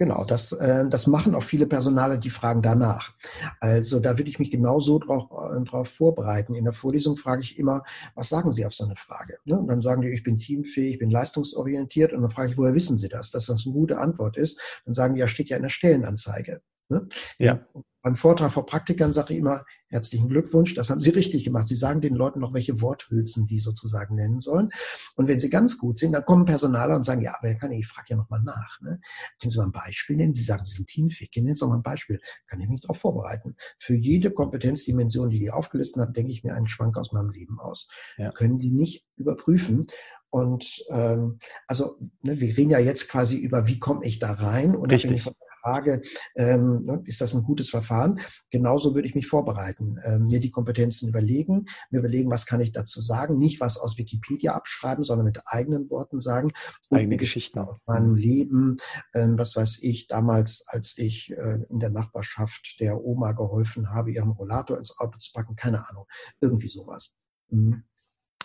Genau, 0.00 0.24
das, 0.24 0.52
äh, 0.52 0.88
das 0.88 1.08
machen 1.08 1.34
auch 1.34 1.42
viele 1.42 1.66
Personale, 1.66 2.20
die 2.20 2.30
fragen 2.30 2.62
danach. 2.62 3.14
Also 3.58 3.98
da 3.98 4.16
würde 4.16 4.30
ich 4.30 4.38
mich 4.38 4.52
genauso 4.52 5.00
drauf, 5.00 5.24
äh, 5.52 5.60
drauf 5.64 5.88
vorbereiten. 5.88 6.54
In 6.54 6.64
der 6.64 6.72
Vorlesung 6.72 7.16
frage 7.16 7.42
ich 7.42 7.58
immer, 7.58 7.82
was 8.14 8.28
sagen 8.28 8.52
Sie 8.52 8.64
auf 8.64 8.74
so 8.74 8.84
eine 8.84 8.94
Frage? 8.94 9.38
Ne? 9.44 9.58
Und 9.58 9.66
dann 9.66 9.82
sagen 9.82 10.02
die, 10.02 10.08
ich 10.10 10.22
bin 10.22 10.38
teamfähig, 10.38 10.94
ich 10.94 10.98
bin 11.00 11.10
leistungsorientiert. 11.10 12.12
Und 12.12 12.22
dann 12.22 12.30
frage 12.30 12.52
ich, 12.52 12.56
woher 12.56 12.74
wissen 12.74 12.96
Sie 12.96 13.08
das, 13.08 13.32
dass 13.32 13.46
das 13.46 13.64
eine 13.66 13.74
gute 13.74 13.98
Antwort 13.98 14.36
ist? 14.36 14.60
Dann 14.84 14.94
sagen 14.94 15.14
die, 15.14 15.20
ja, 15.20 15.26
steht 15.26 15.48
ja 15.48 15.56
in 15.56 15.64
der 15.64 15.68
Stellenanzeige. 15.68 16.62
Ne? 16.88 17.06
Ja. 17.38 17.66
Beim 18.00 18.14
Vortrag 18.14 18.52
vor 18.52 18.64
Praktikern 18.64 19.12
sage 19.12 19.34
ich 19.34 19.40
immer, 19.40 19.64
herzlichen 19.88 20.28
Glückwunsch, 20.28 20.74
das 20.74 20.88
haben 20.88 21.00
Sie 21.00 21.10
richtig 21.10 21.44
gemacht. 21.44 21.66
Sie 21.66 21.74
sagen 21.74 22.00
den 22.00 22.14
Leuten 22.14 22.38
noch, 22.38 22.54
welche 22.54 22.80
Worthülsen 22.80 23.46
die 23.46 23.58
sozusagen 23.58 24.14
nennen 24.14 24.38
sollen. 24.38 24.70
Und 25.16 25.26
wenn 25.28 25.40
sie 25.40 25.50
ganz 25.50 25.78
gut 25.78 25.98
sind, 25.98 26.12
dann 26.12 26.24
kommen 26.24 26.44
Personaler 26.44 26.94
und 26.96 27.04
sagen, 27.04 27.22
ja, 27.22 27.34
aber 27.36 27.52
kann 27.56 27.72
ich, 27.72 27.80
ich 27.80 27.86
frage 27.86 28.06
ja 28.10 28.16
nochmal 28.16 28.40
nach. 28.42 28.80
Ne? 28.80 29.00
Können 29.40 29.50
Sie 29.50 29.58
mal 29.58 29.64
ein 29.64 29.72
Beispiel 29.72 30.16
nennen? 30.16 30.34
Sie 30.34 30.44
sagen, 30.44 30.64
Sie 30.64 30.76
sind 30.76 30.88
teamfähig. 30.88 31.30
Nennen 31.36 31.54
Sie 31.54 31.60
doch 31.60 31.68
mal 31.68 31.76
ein 31.76 31.82
Beispiel. 31.82 32.20
Kann 32.46 32.60
ich 32.60 32.68
mich 32.68 32.80
darauf 32.80 32.98
vorbereiten. 32.98 33.56
Für 33.78 33.94
jede 33.94 34.30
Kompetenzdimension, 34.30 35.28
die 35.30 35.40
die 35.40 35.50
aufgelistet 35.50 36.00
haben, 36.00 36.12
denke 36.14 36.30
ich 36.30 36.44
mir 36.44 36.54
einen 36.54 36.68
Schwank 36.68 36.96
aus 36.96 37.12
meinem 37.12 37.30
Leben 37.30 37.58
aus. 37.58 37.88
Ja. 38.16 38.30
Können 38.30 38.58
die 38.58 38.70
nicht 38.70 39.04
überprüfen. 39.16 39.88
Und 40.30 40.84
ähm, 40.90 41.40
also 41.66 41.98
ne, 42.22 42.38
wir 42.40 42.56
reden 42.56 42.70
ja 42.70 42.78
jetzt 42.78 43.08
quasi 43.08 43.36
über, 43.36 43.66
wie 43.66 43.78
komme 43.78 44.04
ich 44.04 44.18
da 44.18 44.32
rein? 44.32 44.76
Oder 44.76 44.94
Richtig. 44.94 45.22
Von 45.22 45.34
Frage, 45.60 46.02
ähm, 46.36 46.84
ne, 46.84 47.02
ist 47.04 47.20
das 47.20 47.34
ein 47.34 47.42
gutes 47.42 47.70
Verfahren? 47.70 48.20
Genauso 48.50 48.94
würde 48.94 49.08
ich 49.08 49.14
mich 49.14 49.26
vorbereiten, 49.26 49.96
ähm, 50.04 50.26
mir 50.26 50.40
die 50.40 50.50
Kompetenzen 50.50 51.08
überlegen, 51.08 51.66
mir 51.90 51.98
überlegen, 51.98 52.30
was 52.30 52.46
kann 52.46 52.60
ich 52.60 52.72
dazu 52.72 53.00
sagen, 53.00 53.38
nicht 53.38 53.60
was 53.60 53.78
aus 53.78 53.98
Wikipedia 53.98 54.54
abschreiben, 54.54 55.04
sondern 55.04 55.26
mit 55.26 55.40
eigenen 55.46 55.90
Worten 55.90 56.20
sagen. 56.20 56.50
Eigene 56.90 57.16
Geschichten. 57.16 57.58
Aus 57.58 57.78
meinem 57.86 58.14
Leben, 58.14 58.76
ähm, 59.14 59.38
was 59.38 59.56
weiß 59.56 59.82
ich, 59.82 60.06
damals, 60.06 60.64
als 60.68 60.96
ich 60.98 61.30
äh, 61.32 61.58
in 61.68 61.80
der 61.80 61.90
Nachbarschaft 61.90 62.76
der 62.80 63.02
Oma 63.02 63.32
geholfen 63.32 63.90
habe, 63.90 64.12
ihren 64.12 64.30
Rollator 64.30 64.78
ins 64.78 64.98
Auto 64.98 65.18
zu 65.18 65.32
packen, 65.32 65.56
keine 65.56 65.88
Ahnung, 65.88 66.06
irgendwie 66.40 66.68
sowas. 66.68 67.12
Mhm. 67.50 67.84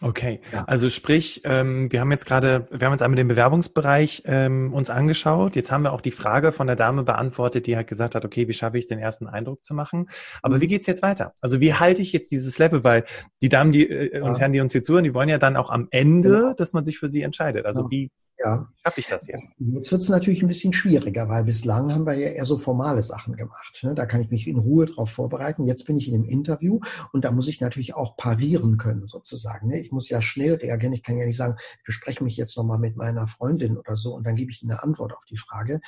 Okay, 0.04 0.42
ja. 0.52 0.66
also 0.66 0.90
sprich, 0.90 1.42
ähm, 1.46 1.90
wir 1.90 2.02
haben 2.02 2.12
jetzt 2.12 2.26
gerade, 2.26 2.68
wir 2.72 2.86
haben 2.86 2.92
jetzt 2.92 3.02
einmal 3.02 3.16
den 3.16 3.30
Bewerbungsbereich 3.30 4.24
ähm, 4.26 4.74
uns 4.74 4.90
angeschaut. 4.90 5.56
Jetzt 5.56 5.72
haben 5.72 5.84
wir 5.84 5.94
auch 5.94 6.02
die 6.02 6.12
Frage 6.12 6.52
von 6.52 6.68
der 6.68 6.76
Dame 6.76 7.04
beantwortet, 7.04 7.68
die 7.68 7.78
halt 7.78 7.88
gesagt 7.88 8.14
hat, 8.14 8.26
okay, 8.26 8.50
wie 8.50 8.54
schaffe 8.54 8.78
ich 8.78 8.86
den 8.86 9.00
ersten 9.00 9.28
Eindruck 9.28 9.64
zu 9.64 9.74
machen? 9.74 10.10
Aber 10.42 10.58
mhm. 10.58 10.62
wie 10.62 10.68
geht's 10.68 10.88
jetzt 10.88 11.04
weiter? 11.04 11.34
Also 11.42 11.62
wie 11.62 11.74
halte 11.74 12.02
ich 12.02 12.12
jetzt 12.12 12.32
dieses 12.32 12.60
Level? 12.60 12.84
Weil 12.84 13.06
die 13.42 13.48
Damen 13.48 13.72
die, 13.72 13.90
äh, 13.90 14.18
ja. 14.18 14.24
und 14.26 14.40
Herren, 14.42 14.52
die 14.52 14.60
uns 14.60 14.74
hier 14.74 14.84
zuhören, 14.84 15.06
die 15.06 15.14
wollen 15.14 15.30
ja 15.30 15.38
dann 15.38 15.56
auch 15.56 15.70
am 15.70 15.88
Ende, 15.90 16.48
ja. 16.48 16.54
dass 16.54 16.74
man 16.74 16.84
sich 16.84 17.00
für 17.00 17.08
sie 17.08 17.22
entscheidet. 17.22 17.66
Also 17.66 17.90
wie 17.90 18.12
ja. 18.44 18.68
Habe 18.86 19.00
ich 19.00 19.08
das 19.08 19.28
jetzt? 19.28 19.56
Jetzt 19.60 19.92
wird 19.92 20.02
es 20.02 20.10
natürlich 20.10 20.42
ein 20.42 20.48
bisschen 20.48 20.74
schwieriger, 20.74 21.30
weil 21.30 21.46
bislang 21.46 21.94
haben 21.94 22.06
wir 22.06 22.14
ja 22.16 22.30
eher 22.30 22.46
so 22.46 22.58
formale 22.58 23.02
Sachen 23.02 23.36
gemacht. 23.36 23.80
Ne? 23.84 23.96
Da 23.96 24.06
kann 24.06 24.22
ich 24.22 24.30
mich 24.30 24.48
in 24.48 24.60
Ruhe 24.60 24.86
drauf 24.86 25.10
vorbereiten. 25.10 25.64
Jetzt 25.64 25.86
bin 25.86 25.96
ich 25.96 26.10
in 26.10 26.16
einem 26.16 26.26
Interview 26.26 26.80
und 27.14 27.24
da 27.24 27.32
muss 27.32 27.48
ich 27.48 27.62
natürlich 27.62 27.96
auch 27.96 28.18
parieren 28.18 28.78
können, 28.78 29.08
sozusagen. 29.08 29.70
Ne? 29.70 29.80
Ich 29.80 29.92
muss 29.92 30.10
ja 30.10 30.22
schnell 30.22 30.56
reagieren. 30.56 30.94
Ich 30.94 31.04
kann 31.04 31.18
ja 31.18 31.26
nicht 31.26 31.38
sagen, 31.38 31.56
ich 31.80 31.86
bespreche 31.86 32.24
mich 32.24 32.36
jetzt 32.36 32.58
nochmal 32.58 32.80
mit 32.80 32.98
meiner 32.98 33.28
Freundin 33.28 33.78
oder 33.78 33.96
so 33.96 34.14
und 34.14 34.26
dann 34.26 34.36
gebe 34.36 34.52
ich 34.52 34.62
Ihnen 34.62 34.72
eine 34.72 34.84
Antwort 34.84 35.14
auf 35.14 35.24
die 35.30 35.38
Frage. 35.38 35.80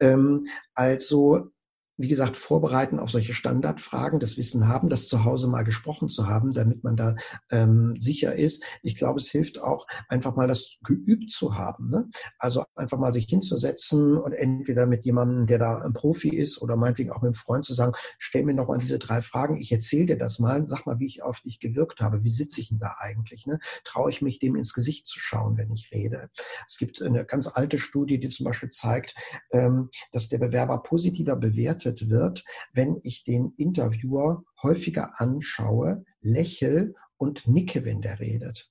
Ähm, 0.00 0.46
also 0.74 1.52
wie 2.02 2.08
gesagt, 2.08 2.36
vorbereiten 2.36 2.98
auf 2.98 3.10
solche 3.12 3.32
Standardfragen, 3.32 4.18
das 4.18 4.36
Wissen 4.36 4.66
haben, 4.66 4.88
das 4.88 5.06
zu 5.06 5.24
Hause 5.24 5.46
mal 5.46 5.62
gesprochen 5.62 6.08
zu 6.08 6.26
haben, 6.26 6.50
damit 6.50 6.82
man 6.82 6.96
da 6.96 7.14
ähm, 7.48 7.94
sicher 7.96 8.34
ist. 8.34 8.64
Ich 8.82 8.96
glaube, 8.96 9.20
es 9.20 9.30
hilft 9.30 9.60
auch, 9.62 9.86
einfach 10.08 10.34
mal 10.34 10.48
das 10.48 10.78
geübt 10.84 11.30
zu 11.30 11.54
haben. 11.54 11.86
Ne? 11.86 12.10
Also 12.40 12.64
einfach 12.74 12.98
mal 12.98 13.14
sich 13.14 13.26
hinzusetzen 13.26 14.18
und 14.18 14.32
entweder 14.32 14.86
mit 14.86 15.04
jemandem, 15.04 15.46
der 15.46 15.60
da 15.60 15.78
ein 15.78 15.92
Profi 15.92 16.30
ist 16.30 16.60
oder 16.60 16.76
meinetwegen 16.76 17.12
auch 17.12 17.22
mit 17.22 17.28
einem 17.28 17.34
Freund 17.34 17.64
zu 17.64 17.72
sagen, 17.72 17.92
stell 18.18 18.42
mir 18.42 18.54
noch 18.54 18.66
mal 18.66 18.78
diese 18.78 18.98
drei 18.98 19.22
Fragen, 19.22 19.56
ich 19.56 19.70
erzähle 19.70 20.06
dir 20.06 20.18
das 20.18 20.40
mal, 20.40 20.66
sag 20.66 20.86
mal, 20.86 20.98
wie 20.98 21.06
ich 21.06 21.22
auf 21.22 21.38
dich 21.38 21.60
gewirkt 21.60 22.00
habe, 22.00 22.24
wie 22.24 22.30
sitze 22.30 22.60
ich 22.60 22.70
denn 22.70 22.80
da 22.80 22.96
eigentlich? 22.98 23.46
Ne? 23.46 23.60
Traue 23.84 24.10
ich 24.10 24.22
mich, 24.22 24.40
dem 24.40 24.56
ins 24.56 24.74
Gesicht 24.74 25.06
zu 25.06 25.20
schauen, 25.20 25.56
wenn 25.56 25.70
ich 25.70 25.92
rede? 25.92 26.30
Es 26.66 26.78
gibt 26.78 27.00
eine 27.00 27.24
ganz 27.24 27.46
alte 27.46 27.78
Studie, 27.78 28.18
die 28.18 28.28
zum 28.30 28.42
Beispiel 28.42 28.70
zeigt, 28.70 29.14
ähm, 29.52 29.90
dass 30.10 30.28
der 30.28 30.38
Bewerber 30.38 30.82
positiver 30.82 31.36
bewertet 31.36 31.91
bewertet 31.92 32.10
wird, 32.10 32.44
wenn 32.72 33.00
ich 33.02 33.24
den 33.24 33.52
Interviewer 33.56 34.44
häufiger 34.62 35.20
anschaue, 35.20 36.04
lächel 36.20 36.94
und 37.16 37.46
nicke, 37.46 37.84
wenn 37.84 38.00
der 38.00 38.20
redet. 38.20 38.70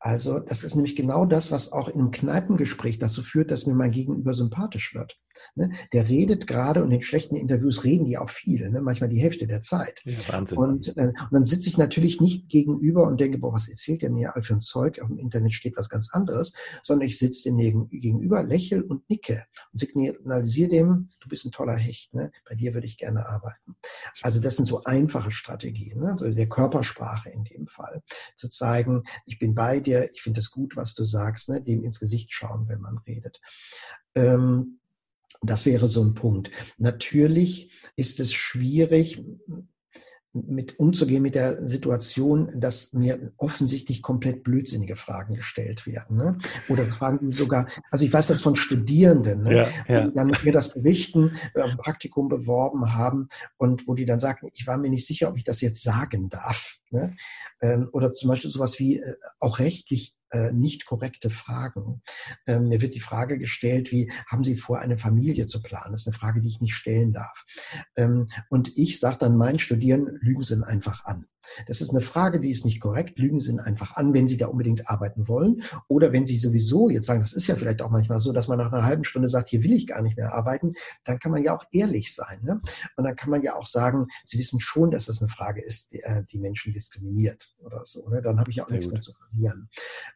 Also 0.00 0.38
das 0.38 0.62
ist 0.62 0.76
nämlich 0.76 0.94
genau 0.94 1.26
das, 1.26 1.50
was 1.50 1.72
auch 1.72 1.88
im 1.88 2.10
Kneipengespräch 2.10 2.98
dazu 2.98 3.22
führt, 3.22 3.50
dass 3.50 3.66
mir 3.66 3.74
mein 3.74 3.90
Gegenüber 3.90 4.32
sympathisch 4.32 4.94
wird. 4.94 5.18
Ne? 5.54 5.70
Der 5.92 6.08
redet 6.08 6.46
gerade 6.46 6.82
und 6.82 6.90
in 6.90 7.02
schlechten 7.02 7.36
Interviews 7.36 7.84
reden 7.84 8.04
die 8.04 8.18
auch 8.18 8.30
viel, 8.30 8.70
ne? 8.70 8.80
manchmal 8.80 9.08
die 9.08 9.20
Hälfte 9.20 9.46
der 9.46 9.60
Zeit. 9.60 10.00
Ja, 10.04 10.16
Wahnsinn. 10.28 10.58
Und, 10.58 10.96
äh, 10.96 11.08
und 11.08 11.32
dann 11.32 11.44
sitze 11.44 11.68
ich 11.68 11.78
natürlich 11.78 12.20
nicht 12.20 12.48
gegenüber 12.48 13.06
und 13.06 13.20
denke, 13.20 13.38
boah, 13.38 13.52
was 13.52 13.68
erzählt 13.68 14.02
der 14.02 14.10
mir 14.10 14.34
all 14.34 14.42
für 14.42 14.54
ein 14.54 14.60
Zeug? 14.60 15.00
Auf 15.00 15.08
dem 15.08 15.18
Internet 15.18 15.52
steht 15.52 15.76
was 15.76 15.88
ganz 15.88 16.10
anderes, 16.12 16.52
sondern 16.82 17.08
ich 17.08 17.18
sitze 17.18 17.52
dem 17.52 17.88
gegenüber, 17.90 18.42
lächel 18.42 18.82
und 18.82 19.08
nicke 19.08 19.44
und 19.72 19.80
signalisiere 19.80 20.68
dem, 20.68 21.10
du 21.20 21.28
bist 21.28 21.44
ein 21.44 21.52
toller 21.52 21.76
Hecht, 21.76 22.14
ne? 22.14 22.30
bei 22.48 22.54
dir 22.54 22.74
würde 22.74 22.86
ich 22.86 22.98
gerne 22.98 23.26
arbeiten. 23.26 23.76
Also 24.22 24.40
das 24.40 24.56
sind 24.56 24.66
so 24.66 24.84
einfache 24.84 25.30
Strategien, 25.30 26.00
ne? 26.00 26.12
also 26.12 26.30
der 26.30 26.48
Körpersprache 26.48 27.30
in 27.30 27.44
dem 27.44 27.66
Fall, 27.66 28.02
zu 28.36 28.48
zeigen, 28.48 29.02
ich 29.26 29.38
bin 29.38 29.54
bei 29.54 29.80
dir, 29.80 29.87
ich 29.94 30.22
finde 30.22 30.40
es 30.40 30.50
gut, 30.50 30.76
was 30.76 30.94
du 30.94 31.04
sagst, 31.04 31.48
ne? 31.48 31.62
dem 31.62 31.84
ins 31.84 32.00
Gesicht 32.00 32.32
schauen, 32.32 32.68
wenn 32.68 32.80
man 32.80 32.98
redet. 32.98 33.40
Ähm, 34.14 34.80
das 35.42 35.66
wäre 35.66 35.88
so 35.88 36.02
ein 36.02 36.14
Punkt. 36.14 36.50
Natürlich 36.78 37.70
ist 37.96 38.20
es 38.20 38.32
schwierig, 38.32 39.22
mit 40.46 40.78
umzugehen 40.78 41.22
mit 41.22 41.34
der 41.34 41.66
Situation, 41.66 42.50
dass 42.54 42.92
mir 42.92 43.32
offensichtlich 43.36 44.02
komplett 44.02 44.42
blödsinnige 44.42 44.96
Fragen 44.96 45.34
gestellt 45.34 45.86
werden. 45.86 46.16
Ne? 46.16 46.38
Oder 46.68 46.84
Fragen, 46.84 47.26
die 47.26 47.32
sogar, 47.32 47.68
also 47.90 48.04
ich 48.04 48.12
weiß 48.12 48.26
das 48.26 48.40
von 48.40 48.56
Studierenden, 48.56 49.42
ne? 49.42 49.56
ja, 49.56 49.68
ja. 49.88 50.06
die 50.06 50.12
dann 50.12 50.32
mir 50.42 50.52
das 50.52 50.74
berichten, 50.74 51.32
äh, 51.54 51.68
Praktikum 51.76 52.28
beworben 52.28 52.94
haben 52.94 53.28
und 53.56 53.88
wo 53.88 53.94
die 53.94 54.04
dann 54.04 54.20
sagen, 54.20 54.48
ich 54.54 54.66
war 54.66 54.78
mir 54.78 54.90
nicht 54.90 55.06
sicher, 55.06 55.28
ob 55.28 55.36
ich 55.36 55.44
das 55.44 55.60
jetzt 55.60 55.82
sagen 55.82 56.28
darf. 56.28 56.76
Ne? 56.90 57.16
Ähm, 57.60 57.88
oder 57.92 58.12
zum 58.12 58.28
Beispiel 58.28 58.50
sowas 58.50 58.78
wie 58.78 58.98
äh, 58.98 59.14
auch 59.40 59.58
rechtlich 59.58 60.17
äh, 60.30 60.52
nicht 60.52 60.86
korrekte 60.86 61.30
Fragen. 61.30 62.02
Ähm, 62.46 62.68
mir 62.68 62.80
wird 62.80 62.94
die 62.94 63.00
Frage 63.00 63.38
gestellt, 63.38 63.92
wie 63.92 64.10
haben 64.26 64.44
Sie 64.44 64.56
vor, 64.56 64.80
eine 64.80 64.98
Familie 64.98 65.46
zu 65.46 65.62
planen? 65.62 65.92
Das 65.92 66.02
ist 66.02 66.08
eine 66.08 66.16
Frage, 66.16 66.40
die 66.40 66.48
ich 66.48 66.60
nicht 66.60 66.74
stellen 66.74 67.12
darf. 67.12 67.44
Ähm, 67.96 68.28
und 68.48 68.76
ich 68.76 69.00
sage 69.00 69.18
dann 69.20 69.36
meinen 69.36 69.58
Studierenden, 69.58 70.18
lügen 70.20 70.42
Sie 70.42 70.56
einfach 70.66 71.04
an. 71.04 71.26
Das 71.66 71.80
ist 71.80 71.90
eine 71.90 72.00
Frage, 72.00 72.40
die 72.40 72.50
ist 72.50 72.64
nicht 72.64 72.80
korrekt. 72.80 73.18
Lügen 73.18 73.40
Sie 73.40 73.58
einfach 73.58 73.96
an, 73.96 74.14
wenn 74.14 74.28
Sie 74.28 74.36
da 74.36 74.46
unbedingt 74.46 74.88
arbeiten 74.88 75.28
wollen. 75.28 75.62
Oder 75.88 76.12
wenn 76.12 76.26
Sie 76.26 76.38
sowieso 76.38 76.88
jetzt 76.88 77.06
sagen, 77.06 77.20
das 77.20 77.32
ist 77.32 77.46
ja 77.46 77.56
vielleicht 77.56 77.82
auch 77.82 77.90
manchmal 77.90 78.20
so, 78.20 78.32
dass 78.32 78.48
man 78.48 78.58
nach 78.58 78.72
einer 78.72 78.84
halben 78.84 79.04
Stunde 79.04 79.28
sagt, 79.28 79.48
hier 79.48 79.62
will 79.62 79.72
ich 79.72 79.86
gar 79.86 80.02
nicht 80.02 80.16
mehr 80.16 80.34
arbeiten, 80.34 80.74
dann 81.04 81.18
kann 81.18 81.32
man 81.32 81.42
ja 81.42 81.56
auch 81.56 81.64
ehrlich 81.72 82.14
sein. 82.14 82.40
Ne? 82.42 82.60
Und 82.96 83.04
dann 83.04 83.16
kann 83.16 83.30
man 83.30 83.42
ja 83.42 83.54
auch 83.54 83.66
sagen, 83.66 84.06
Sie 84.24 84.38
wissen 84.38 84.60
schon, 84.60 84.90
dass 84.90 85.06
das 85.06 85.20
eine 85.20 85.28
Frage 85.28 85.62
ist, 85.62 85.92
die, 85.92 86.00
äh, 86.00 86.24
die 86.24 86.38
Menschen 86.38 86.72
diskriminiert 86.72 87.54
oder 87.58 87.82
so. 87.84 88.08
Ne? 88.08 88.22
Dann 88.22 88.38
habe 88.38 88.50
ich 88.50 88.62
auch 88.62 88.66
Sehr 88.66 88.76
nichts 88.76 88.86
gut. 88.86 88.94
mehr 88.94 89.00
zu 89.00 89.12
verlieren. 89.12 89.70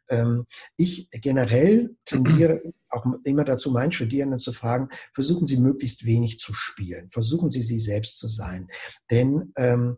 Ähm, 0.09 0.47
ich 0.77 1.09
generell 1.11 1.97
tendiere 2.05 2.63
auch 2.91 3.07
immer 3.25 3.45
dazu, 3.45 3.71
meinen 3.71 3.93
Studierenden 3.93 4.39
zu 4.39 4.53
fragen, 4.53 4.89
versuchen 5.15 5.47
Sie 5.47 5.57
möglichst 5.57 6.05
wenig 6.05 6.39
zu 6.39 6.53
spielen. 6.55 7.09
Versuchen 7.09 7.51
Sie, 7.51 7.63
Sie 7.63 7.79
selbst 7.79 8.19
zu 8.19 8.29
sein. 8.29 8.69
Denn 9.11 9.53
ähm, 9.57 9.97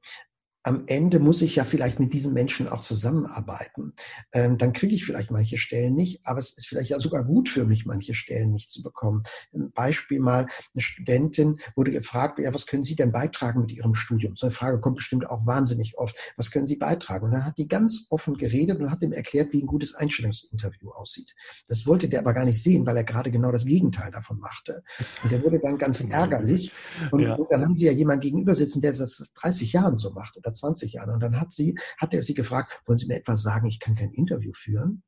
am 0.65 0.85
Ende 0.87 1.19
muss 1.19 1.43
ich 1.43 1.57
ja 1.57 1.65
vielleicht 1.65 2.01
mit 2.01 2.15
diesen 2.15 2.33
Menschen 2.33 2.69
auch 2.69 2.81
zusammenarbeiten. 2.81 3.93
Ähm, 4.33 4.57
dann 4.57 4.73
kriege 4.73 4.95
ich 4.95 5.05
vielleicht 5.05 5.31
manche 5.31 5.59
Stellen 5.59 5.95
nicht, 5.95 6.23
aber 6.25 6.39
es 6.39 6.57
ist 6.57 6.67
vielleicht 6.67 6.89
ja 6.89 6.99
sogar 7.01 7.23
gut 7.23 7.51
für 7.51 7.67
mich, 7.67 7.85
manche 7.85 8.15
Stellen 8.15 8.51
nicht 8.51 8.71
zu 8.71 8.83
bekommen. 8.83 9.23
Ein 9.53 9.73
Beispiel 9.73 10.21
mal, 10.21 10.47
eine 10.73 10.81
Studentin 10.81 11.61
wurde 11.77 11.91
gefragt, 11.91 12.39
ja, 12.39 12.53
was 12.55 12.67
können 12.67 12.83
Sie 12.83 12.97
denn 12.97 13.13
beitragen 13.13 13.61
mit 13.61 13.73
Ihrem 13.73 13.93
Studium? 13.93 14.37
So 14.37 14.47
eine 14.47 14.53
Frage 14.53 14.81
kommt 14.81 14.97
bestimmt 14.97 15.29
auch 15.29 15.45
wahnsinnig 15.45 15.99
oft. 15.99 16.17
Was 16.39 16.51
können 16.51 16.67
Sie 16.67 16.77
beitragen? 16.77 17.27
Und 17.27 17.33
dann 17.33 17.45
hat 17.45 17.59
die 17.59 17.69
ganz 17.69 18.07
offen 18.09 18.35
geredet 18.39 18.81
und 18.81 18.91
hat 18.91 19.03
ihm 19.03 19.13
erklärt, 19.13 19.53
wie 19.53 19.63
ein 19.63 19.67
gutes 19.67 19.95
Einstellungsinterview 19.95 20.93
aussieht. 20.93 21.35
Das 21.67 21.87
wollte 21.87 22.09
der 22.09 22.21
aber 22.21 22.33
gar 22.33 22.47
nicht 22.47 22.63
sehen, 22.63 22.87
weil 22.87 22.97
er 22.97 23.05
gerade 23.05 23.31
genau 23.31 23.53
das 23.53 23.67
Gegenteil 23.67 24.11
davon 24.11 24.39
machte. 24.39 24.83
Und 25.23 25.31
der 25.31 25.43
wurde 25.43 25.59
dann 25.59 25.77
ganz 25.77 26.01
ärgerlich. 26.11 26.73
Und, 27.11 27.21
ja. 27.21 27.35
und 27.35 27.51
dann 27.51 27.63
haben 27.63 27.77
Sie 27.77 27.85
ja 27.85 27.93
jemanden 27.93 28.23
gegenüber 28.23 28.55
sitzen, 28.55 28.81
der 28.81 28.95
das 28.95 29.19
seit 29.19 29.29
30 29.35 29.75
Jahren 29.75 29.99
so 29.99 30.11
macht 30.11 30.39
oder 30.39 30.54
20 30.55 30.93
Jahren. 30.95 31.11
Und 31.11 31.21
dann 31.21 31.41
hat 31.41 31.53
sie, 31.53 31.79
hat 31.99 32.15
er 32.15 32.23
sie 32.23 32.35
gefragt, 32.35 32.81
wollen 32.87 32.99
Sie 32.99 33.07
mir 33.07 33.17
etwas 33.17 33.43
sagen? 33.43 33.67
Ich 33.67 33.81
kann 33.81 33.95
kein 33.95 34.13
Interview 34.13 34.53
führen. 34.55 35.03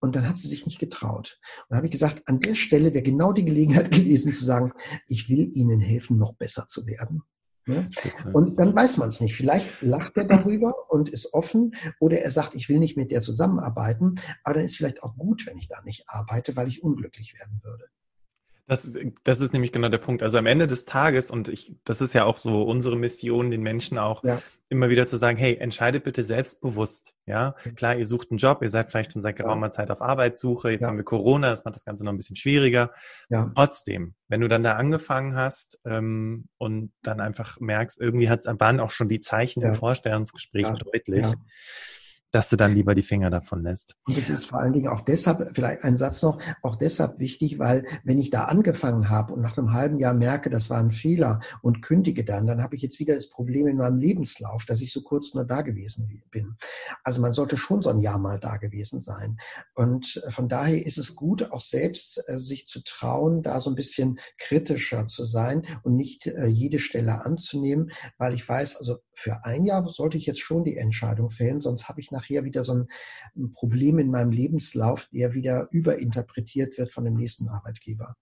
Und 0.00 0.16
dann 0.16 0.26
hat 0.26 0.38
sie 0.38 0.48
sich 0.48 0.64
nicht 0.64 0.78
getraut. 0.78 1.38
Und 1.58 1.66
dann 1.70 1.76
habe 1.78 1.86
ich 1.86 1.92
gesagt, 1.92 2.26
an 2.26 2.40
der 2.40 2.54
Stelle 2.54 2.94
wäre 2.94 3.02
genau 3.02 3.32
die 3.32 3.44
Gelegenheit 3.44 3.90
gewesen 3.92 4.32
zu 4.32 4.44
sagen, 4.44 4.72
ich 5.08 5.28
will 5.28 5.50
Ihnen 5.54 5.80
helfen, 5.80 6.16
noch 6.16 6.34
besser 6.34 6.66
zu 6.68 6.86
werden. 6.86 7.22
Ne? 7.66 7.88
Und 8.32 8.58
dann 8.58 8.74
weiß 8.74 8.96
man 8.96 9.10
es 9.10 9.20
nicht. 9.20 9.36
Vielleicht 9.36 9.82
lacht 9.82 10.16
er 10.16 10.24
darüber 10.24 10.74
und 10.88 11.08
ist 11.10 11.34
offen 11.34 11.74
oder 12.00 12.20
er 12.20 12.30
sagt, 12.30 12.54
ich 12.54 12.68
will 12.68 12.78
nicht 12.78 12.96
mit 12.96 13.10
der 13.10 13.20
zusammenarbeiten, 13.20 14.16
aber 14.42 14.54
dann 14.54 14.64
ist 14.64 14.76
vielleicht 14.76 15.02
auch 15.02 15.16
gut, 15.16 15.46
wenn 15.46 15.58
ich 15.58 15.68
da 15.68 15.82
nicht 15.82 16.04
arbeite, 16.08 16.56
weil 16.56 16.68
ich 16.68 16.82
unglücklich 16.82 17.34
werden 17.38 17.60
würde. 17.62 17.84
Das 18.70 18.84
ist, 18.84 18.96
das 19.24 19.40
ist 19.40 19.52
nämlich 19.52 19.72
genau 19.72 19.88
der 19.88 19.98
Punkt. 19.98 20.22
Also 20.22 20.38
am 20.38 20.46
Ende 20.46 20.68
des 20.68 20.84
Tages, 20.84 21.32
und 21.32 21.48
ich, 21.48 21.74
das 21.82 22.00
ist 22.00 22.12
ja 22.12 22.22
auch 22.22 22.38
so 22.38 22.62
unsere 22.62 22.94
Mission, 22.94 23.50
den 23.50 23.62
Menschen 23.62 23.98
auch 23.98 24.22
ja. 24.22 24.40
immer 24.68 24.90
wieder 24.90 25.08
zu 25.08 25.16
sagen, 25.16 25.36
hey, 25.36 25.56
entscheidet 25.56 26.04
bitte 26.04 26.22
selbstbewusst. 26.22 27.16
Ja, 27.26 27.56
klar, 27.74 27.96
ihr 27.96 28.06
sucht 28.06 28.30
einen 28.30 28.38
Job, 28.38 28.62
ihr 28.62 28.68
seid 28.68 28.92
vielleicht 28.92 29.12
schon 29.12 29.22
seit 29.22 29.34
geraumer. 29.34 29.72
Zeit 29.72 29.90
auf 29.90 30.00
Arbeitssuche, 30.00 30.70
jetzt 30.70 30.82
ja. 30.82 30.86
haben 30.86 30.98
wir 30.98 31.04
Corona, 31.04 31.50
das 31.50 31.64
macht 31.64 31.74
das 31.74 31.84
Ganze 31.84 32.04
noch 32.04 32.12
ein 32.12 32.16
bisschen 32.16 32.36
schwieriger. 32.36 32.92
Ja. 33.28 33.50
Trotzdem, 33.56 34.14
wenn 34.28 34.40
du 34.40 34.46
dann 34.46 34.62
da 34.62 34.76
angefangen 34.76 35.34
hast 35.34 35.80
ähm, 35.84 36.46
und 36.56 36.92
dann 37.02 37.18
einfach 37.18 37.58
merkst, 37.58 38.00
irgendwie 38.00 38.28
hat, 38.28 38.44
waren 38.60 38.78
auch 38.78 38.92
schon 38.92 39.08
die 39.08 39.18
Zeichen 39.18 39.62
im 39.62 39.74
Vorstellungsgespräch 39.74 40.68
deutlich 40.68 41.26
dass 42.30 42.48
du 42.48 42.56
dann 42.56 42.74
lieber 42.74 42.94
die 42.94 43.02
Finger 43.02 43.30
davon 43.30 43.62
lässt. 43.62 43.96
Und 44.06 44.18
es 44.18 44.30
ist 44.30 44.46
vor 44.46 44.60
allen 44.60 44.72
Dingen 44.72 44.88
auch 44.88 45.00
deshalb, 45.00 45.54
vielleicht 45.54 45.84
ein 45.84 45.96
Satz 45.96 46.22
noch, 46.22 46.38
auch 46.62 46.76
deshalb 46.76 47.18
wichtig, 47.18 47.58
weil 47.58 47.86
wenn 48.04 48.18
ich 48.18 48.30
da 48.30 48.44
angefangen 48.44 49.08
habe 49.08 49.34
und 49.34 49.40
nach 49.40 49.56
einem 49.56 49.72
halben 49.72 49.98
Jahr 49.98 50.14
merke, 50.14 50.50
das 50.50 50.70
war 50.70 50.78
ein 50.78 50.92
Fehler 50.92 51.40
und 51.62 51.82
kündige 51.82 52.24
dann, 52.24 52.46
dann 52.46 52.62
habe 52.62 52.76
ich 52.76 52.82
jetzt 52.82 53.00
wieder 53.00 53.14
das 53.14 53.28
Problem 53.28 53.66
in 53.66 53.76
meinem 53.76 53.98
Lebenslauf, 53.98 54.64
dass 54.64 54.80
ich 54.80 54.92
so 54.92 55.02
kurz 55.02 55.34
nur 55.34 55.44
da 55.44 55.62
gewesen 55.62 56.22
bin. 56.30 56.56
Also 57.04 57.20
man 57.20 57.32
sollte 57.32 57.56
schon 57.56 57.82
so 57.82 57.90
ein 57.90 58.00
Jahr 58.00 58.18
mal 58.18 58.38
da 58.38 58.56
gewesen 58.56 59.00
sein. 59.00 59.38
Und 59.74 60.22
von 60.28 60.48
daher 60.48 60.84
ist 60.84 60.98
es 60.98 61.16
gut, 61.16 61.50
auch 61.50 61.60
selbst 61.60 62.22
äh, 62.26 62.38
sich 62.38 62.66
zu 62.66 62.82
trauen, 62.84 63.42
da 63.42 63.60
so 63.60 63.70
ein 63.70 63.76
bisschen 63.76 64.18
kritischer 64.38 65.06
zu 65.06 65.24
sein 65.24 65.66
und 65.82 65.96
nicht 65.96 66.26
äh, 66.26 66.46
jede 66.46 66.78
Stelle 66.78 67.24
anzunehmen, 67.24 67.90
weil 68.18 68.34
ich 68.34 68.48
weiß, 68.48 68.76
also 68.76 68.98
für 69.20 69.44
ein 69.44 69.64
Jahr 69.64 69.86
sollte 69.88 70.16
ich 70.16 70.26
jetzt 70.26 70.40
schon 70.40 70.64
die 70.64 70.76
Entscheidung 70.76 71.30
fällen, 71.30 71.60
sonst 71.60 71.88
habe 71.88 72.00
ich 72.00 72.10
nachher 72.10 72.44
wieder 72.44 72.64
so 72.64 72.74
ein 72.74 73.52
Problem 73.52 73.98
in 73.98 74.10
meinem 74.10 74.32
Lebenslauf, 74.32 75.08
der 75.12 75.34
wieder 75.34 75.68
überinterpretiert 75.70 76.78
wird 76.78 76.92
von 76.92 77.04
dem 77.04 77.14
nächsten 77.14 77.48
Arbeitgeber. 77.48 78.16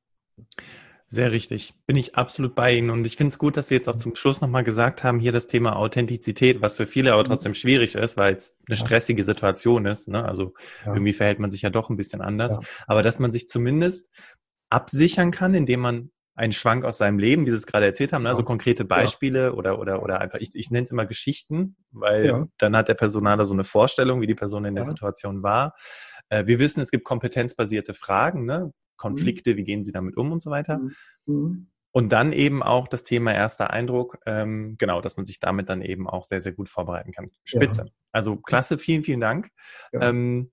Sehr 1.11 1.32
richtig. 1.32 1.74
Bin 1.87 1.96
ich 1.96 2.16
absolut 2.16 2.54
bei 2.54 2.74
Ihnen. 2.74 2.90
Und 2.90 3.06
ich 3.06 3.16
finde 3.16 3.30
es 3.30 3.38
gut, 3.38 3.56
dass 3.56 3.68
Sie 3.68 3.74
jetzt 3.74 3.88
auch 3.88 3.96
zum 3.96 4.14
Schluss 4.14 4.42
nochmal 4.42 4.62
gesagt 4.62 5.04
haben, 5.04 5.20
hier 5.20 5.32
das 5.32 5.46
Thema 5.46 5.76
Authentizität, 5.76 6.61
was 6.61 6.76
für 6.76 6.87
viele 6.87 7.14
aber 7.14 7.22
mhm. 7.22 7.28
trotzdem 7.28 7.54
schwierig 7.54 7.94
ist, 7.94 8.18
weil 8.18 8.34
es 8.34 8.56
eine 8.66 8.76
stressige 8.76 9.24
Situation 9.24 9.87
ist. 9.87 10.08
Ne? 10.08 10.22
Also 10.22 10.52
ja. 10.84 10.92
irgendwie 10.92 11.14
verhält 11.14 11.38
man 11.38 11.50
sich 11.50 11.62
ja 11.62 11.70
doch 11.70 11.88
ein 11.88 11.96
bisschen 11.96 12.20
anders. 12.20 12.56
Ja. 12.56 12.84
Aber 12.88 13.02
dass 13.02 13.20
man 13.20 13.32
sich 13.32 13.48
zumindest 13.48 14.11
absichern 14.68 15.30
kann, 15.30 15.54
indem 15.54 15.80
man 15.80 16.11
einen 16.38 16.53
Schwank 16.53 16.85
aus 16.85 16.98
seinem 16.98 17.18
Leben, 17.18 17.46
wie 17.46 17.51
Sie 17.51 17.57
es 17.57 17.66
gerade 17.66 17.85
erzählt 17.85 18.12
haben, 18.12 18.22
ne? 18.22 18.33
so 18.35 18.44
konkrete 18.44 18.85
Beispiele 18.85 19.46
ja. 19.46 19.53
oder, 19.53 19.81
oder, 19.81 20.03
oder 20.03 20.20
einfach, 20.20 20.38
ich, 20.38 20.51
ich 20.55 20.70
nenne 20.70 20.85
es 20.85 20.92
immer 20.92 21.05
Geschichten, 21.05 21.77
weil 21.90 22.27
ja. 22.27 22.46
dann 22.59 22.77
hat 22.77 22.88
der 22.88 22.94
Personaler 22.94 23.44
so 23.44 23.53
eine 23.53 23.64
Vorstellung, 23.64 24.20
wie 24.20 24.29
die 24.29 24.37
Person 24.37 24.64
in 24.64 24.77
der 24.77 24.85
ja. 24.85 24.90
Situation 24.90 25.42
war. 25.42 25.74
Äh, 26.29 26.46
wir 26.46 26.61
wissen, 26.61 26.81
es 26.81 26.92
gibt 26.92 27.05
kompetenzbasierte 27.05 27.92
Fragen, 27.92 28.44
ne? 28.46 28.72
Konflikte, 28.96 29.53
mhm. 29.53 29.57
wie 29.57 29.64
gehen 29.64 29.85
Sie 29.85 29.92
damit 29.92 30.16
um 30.16 30.31
und 30.31 30.40
so 30.40 30.51
weiter. 30.51 30.79
Mhm. 30.79 30.92
mhm. 31.27 31.70
Und 31.90 32.12
dann 32.12 32.33
eben 32.33 32.62
auch 32.62 32.87
das 32.87 33.03
Thema 33.03 33.35
erster 33.35 33.70
Eindruck, 33.70 34.18
ähm, 34.27 34.77
genau, 34.79 35.01
dass 35.01 35.16
man 35.16 35.24
sich 35.24 35.40
damit 35.40 35.70
dann 35.70 35.81
eben 35.81 36.09
auch 36.09 36.22
sehr, 36.22 36.40
sehr 36.40 36.53
gut 36.53 36.68
vorbereiten 36.68 37.12
kann. 37.12 37.31
Spitze. 37.44 37.87
Also 38.12 38.37
klasse, 38.37 38.79
vielen, 38.79 39.03
vielen 39.03 39.20
Dank. 39.20 39.48
Ähm, 39.92 40.53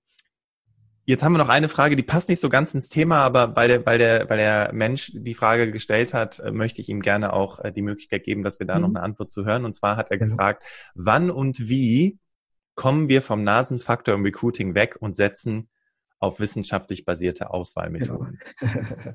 Jetzt 1.08 1.22
haben 1.22 1.32
wir 1.32 1.38
noch 1.38 1.48
eine 1.48 1.68
Frage, 1.68 1.94
die 1.94 2.02
passt 2.02 2.28
nicht 2.28 2.40
so 2.40 2.48
ganz 2.48 2.74
ins 2.74 2.88
Thema, 2.88 3.22
aber 3.22 3.54
weil 3.54 3.68
der, 3.68 3.86
weil 3.86 3.98
der, 3.98 4.28
weil 4.28 4.38
der 4.38 4.72
Mensch 4.72 5.12
die 5.14 5.34
Frage 5.34 5.70
gestellt 5.70 6.12
hat, 6.12 6.40
äh, 6.40 6.50
möchte 6.50 6.80
ich 6.80 6.88
ihm 6.88 7.00
gerne 7.00 7.32
auch 7.32 7.60
äh, 7.60 7.70
die 7.70 7.82
Möglichkeit 7.82 8.24
geben, 8.24 8.42
dass 8.42 8.58
wir 8.58 8.66
da 8.66 8.74
mhm. 8.74 8.80
noch 8.80 8.88
eine 8.88 9.02
Antwort 9.02 9.30
zu 9.30 9.44
hören. 9.44 9.64
Und 9.64 9.72
zwar 9.72 9.96
hat 9.96 10.10
er 10.10 10.16
mhm. 10.16 10.30
gefragt, 10.30 10.64
wann 10.96 11.30
und 11.30 11.68
wie 11.68 12.18
kommen 12.74 13.08
wir 13.08 13.22
vom 13.22 13.44
Nasenfaktor 13.44 14.16
im 14.16 14.24
Recruiting 14.24 14.74
weg 14.74 14.96
und 14.98 15.14
setzen 15.14 15.68
auf 16.18 16.40
wissenschaftlich 16.40 17.04
basierte 17.04 17.50
Auswahlmethoden? 17.50 18.40
Genau. 18.58 19.14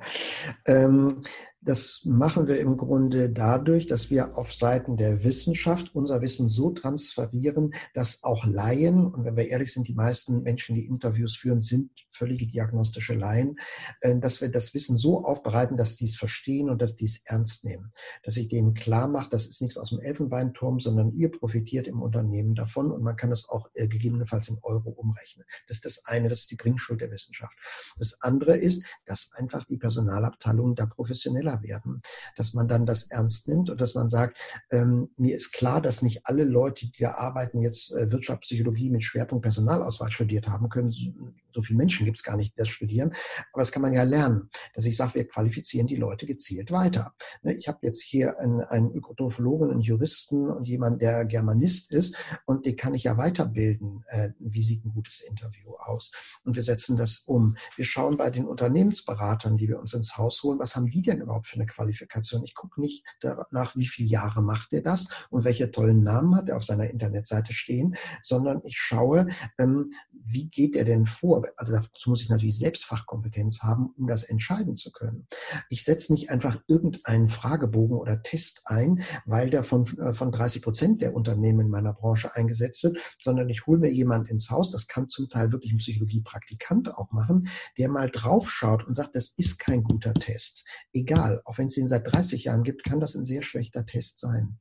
ähm, 0.65 1.21
das 1.61 2.01
machen 2.05 2.47
wir 2.47 2.59
im 2.59 2.75
Grunde 2.75 3.29
dadurch, 3.29 3.85
dass 3.85 4.09
wir 4.09 4.35
auf 4.35 4.53
Seiten 4.53 4.97
der 4.97 5.23
Wissenschaft 5.23 5.93
unser 5.93 6.21
Wissen 6.21 6.49
so 6.49 6.71
transferieren, 6.71 7.73
dass 7.93 8.23
auch 8.23 8.45
Laien, 8.45 9.05
und 9.05 9.25
wenn 9.25 9.35
wir 9.35 9.47
ehrlich 9.47 9.71
sind, 9.71 9.87
die 9.87 9.93
meisten 9.93 10.41
Menschen, 10.41 10.75
die 10.75 10.87
Interviews 10.87 11.35
führen, 11.35 11.61
sind 11.61 11.91
völlige 12.09 12.47
diagnostische 12.47 13.13
Laien, 13.13 13.59
äh, 14.01 14.17
dass 14.17 14.41
wir 14.41 14.49
das 14.49 14.73
Wissen 14.73 14.97
so 14.97 15.23
aufbereiten, 15.23 15.77
dass 15.77 15.97
die 15.97 16.05
es 16.05 16.15
verstehen 16.15 16.69
und 16.69 16.81
dass 16.81 16.95
die 16.95 17.05
es 17.05 17.21
ernst 17.25 17.63
nehmen. 17.63 17.93
Dass 18.23 18.37
ich 18.37 18.47
denen 18.47 18.73
klar 18.73 19.07
mache, 19.07 19.29
das 19.29 19.45
ist 19.45 19.61
nichts 19.61 19.77
aus 19.77 19.89
dem 19.89 19.99
Elfenbeinturm, 19.99 20.79
sondern 20.79 21.11
ihr 21.11 21.29
profitiert 21.29 21.87
im 21.87 22.01
Unternehmen 22.01 22.55
davon 22.55 22.91
und 22.91 23.03
man 23.03 23.15
kann 23.15 23.31
es 23.31 23.47
auch 23.47 23.69
äh, 23.75 23.87
gegebenenfalls 23.87 24.49
in 24.49 24.57
Euro 24.63 24.89
umrechnen. 24.89 25.45
Das 25.67 25.77
ist 25.77 25.85
das 25.85 26.05
eine, 26.05 26.27
das 26.27 26.41
ist 26.41 26.51
die 26.51 26.55
Bringschuld 26.55 27.01
der 27.01 27.11
Wissenschaft. 27.11 27.53
Das 27.97 28.19
andere 28.21 28.57
ist, 28.57 28.83
dass 29.05 29.31
einfach 29.35 29.65
die 29.65 29.77
Personalabteilungen 29.77 30.75
da 30.75 30.87
professioneller 30.87 31.50
schneller 31.51 31.61
werden, 31.63 32.01
dass 32.35 32.53
man 32.53 32.67
dann 32.67 32.85
das 32.85 33.09
ernst 33.09 33.47
nimmt 33.47 33.69
und 33.69 33.81
dass 33.81 33.95
man 33.95 34.09
sagt, 34.09 34.37
ähm, 34.71 35.09
mir 35.17 35.35
ist 35.35 35.51
klar, 35.51 35.81
dass 35.81 36.01
nicht 36.01 36.21
alle 36.25 36.43
Leute, 36.43 36.87
die 36.87 37.03
da 37.03 37.15
arbeiten, 37.15 37.61
jetzt 37.61 37.91
äh, 37.93 38.11
Wirtschaftspsychologie 38.11 38.89
mit 38.89 39.03
Schwerpunkt 39.03 39.43
Personalauswahl 39.43 40.11
studiert 40.11 40.47
haben 40.47 40.69
können. 40.69 40.91
So, 40.91 41.11
so 41.53 41.61
viele 41.61 41.77
Menschen 41.77 42.05
gibt 42.05 42.17
es 42.17 42.23
gar 42.23 42.37
nicht, 42.37 42.53
die 42.53 42.59
das 42.59 42.69
studieren. 42.69 43.13
Aber 43.51 43.61
das 43.61 43.71
kann 43.71 43.81
man 43.81 43.93
ja 43.93 44.03
lernen, 44.03 44.49
dass 44.73 44.85
ich 44.85 44.95
sage, 44.95 45.15
wir 45.15 45.27
qualifizieren 45.27 45.87
die 45.87 45.95
Leute 45.95 46.25
gezielt 46.25 46.71
weiter. 46.71 47.13
Ne, 47.41 47.53
ich 47.53 47.67
habe 47.67 47.79
jetzt 47.81 48.01
hier 48.01 48.39
einen, 48.39 48.61
einen 48.61 48.91
Ökotrophologen, 48.93 49.71
einen 49.71 49.81
Juristen 49.81 50.49
und 50.49 50.67
jemanden, 50.67 50.99
der 50.99 51.25
Germanist 51.25 51.91
ist 51.91 52.15
und 52.45 52.65
den 52.65 52.75
kann 52.75 52.93
ich 52.93 53.03
ja 53.03 53.17
weiterbilden. 53.17 54.03
Äh, 54.07 54.29
wie 54.39 54.61
sieht 54.61 54.85
ein 54.85 54.93
gutes 54.93 55.21
Interview 55.21 55.73
aus? 55.75 56.11
Und 56.43 56.55
wir 56.55 56.63
setzen 56.63 56.97
das 56.97 57.19
um. 57.19 57.57
Wir 57.75 57.85
schauen 57.85 58.17
bei 58.17 58.29
den 58.29 58.45
Unternehmensberatern, 58.45 59.57
die 59.57 59.67
wir 59.67 59.79
uns 59.79 59.93
ins 59.93 60.17
Haus 60.17 60.41
holen, 60.43 60.59
was 60.59 60.75
haben 60.75 60.87
die 60.87 61.01
denn 61.01 61.21
überhaupt 61.21 61.40
überhaupt 61.41 61.47
für 61.47 61.55
eine 61.55 61.65
Qualifikation? 61.65 62.43
Ich 62.43 62.55
gucke 62.55 62.79
nicht 62.81 63.03
danach, 63.19 63.75
wie 63.75 63.87
viele 63.87 64.09
Jahre 64.09 64.41
macht 64.41 64.73
er 64.73 64.81
das 64.81 65.07
und 65.29 65.43
welche 65.43 65.71
tollen 65.71 66.03
Namen 66.03 66.35
hat 66.35 66.49
er 66.49 66.57
auf 66.57 66.63
seiner 66.63 66.89
Internetseite 66.89 67.53
stehen, 67.53 67.95
sondern 68.21 68.61
ich 68.63 68.77
schaue, 68.77 69.27
ähm, 69.57 69.91
wie 70.11 70.49
geht 70.49 70.75
er 70.75 70.85
denn 70.85 71.05
vor? 71.05 71.43
Also 71.57 71.73
dazu 71.73 72.09
muss 72.09 72.21
ich 72.21 72.29
natürlich 72.29 72.57
Selbstfachkompetenz 72.57 73.63
haben, 73.63 73.93
um 73.97 74.07
das 74.07 74.23
entscheiden 74.23 74.75
zu 74.75 74.91
können. 74.91 75.27
Ich 75.69 75.83
setze 75.83 76.13
nicht 76.13 76.29
einfach 76.29 76.57
irgendeinen 76.67 77.29
Fragebogen 77.29 77.97
oder 77.97 78.21
Test 78.21 78.61
ein, 78.65 79.03
weil 79.25 79.49
der 79.49 79.63
von, 79.63 79.85
äh, 79.97 80.13
von 80.13 80.31
30 80.31 80.61
Prozent 80.61 81.01
der 81.01 81.15
Unternehmen 81.15 81.61
in 81.61 81.69
meiner 81.69 81.93
Branche 81.93 82.35
eingesetzt 82.35 82.83
wird, 82.83 82.97
sondern 83.19 83.49
ich 83.49 83.65
hole 83.65 83.79
mir 83.79 83.91
jemand 83.91 84.29
ins 84.29 84.49
Haus, 84.49 84.71
das 84.71 84.87
kann 84.87 85.07
zum 85.07 85.29
Teil 85.29 85.51
wirklich 85.51 85.71
ein 85.71 85.77
Psychologiepraktikant 85.77 86.93
auch 86.95 87.11
machen, 87.11 87.49
der 87.77 87.89
mal 87.89 88.09
draufschaut 88.09 88.85
und 88.85 88.93
sagt, 88.93 89.15
das 89.15 89.29
ist 89.37 89.57
kein 89.59 89.83
guter 89.83 90.13
Test. 90.13 90.63
Egal, 90.93 91.30
Fall, 91.31 91.41
auch 91.45 91.57
wenn 91.57 91.67
es 91.67 91.75
den 91.75 91.87
seit 91.87 92.11
30 92.11 92.45
Jahren 92.45 92.63
gibt, 92.63 92.83
kann 92.83 92.99
das 92.99 93.15
ein 93.15 93.25
sehr 93.25 93.41
schlechter 93.41 93.85
Test 93.85 94.19
sein. 94.19 94.59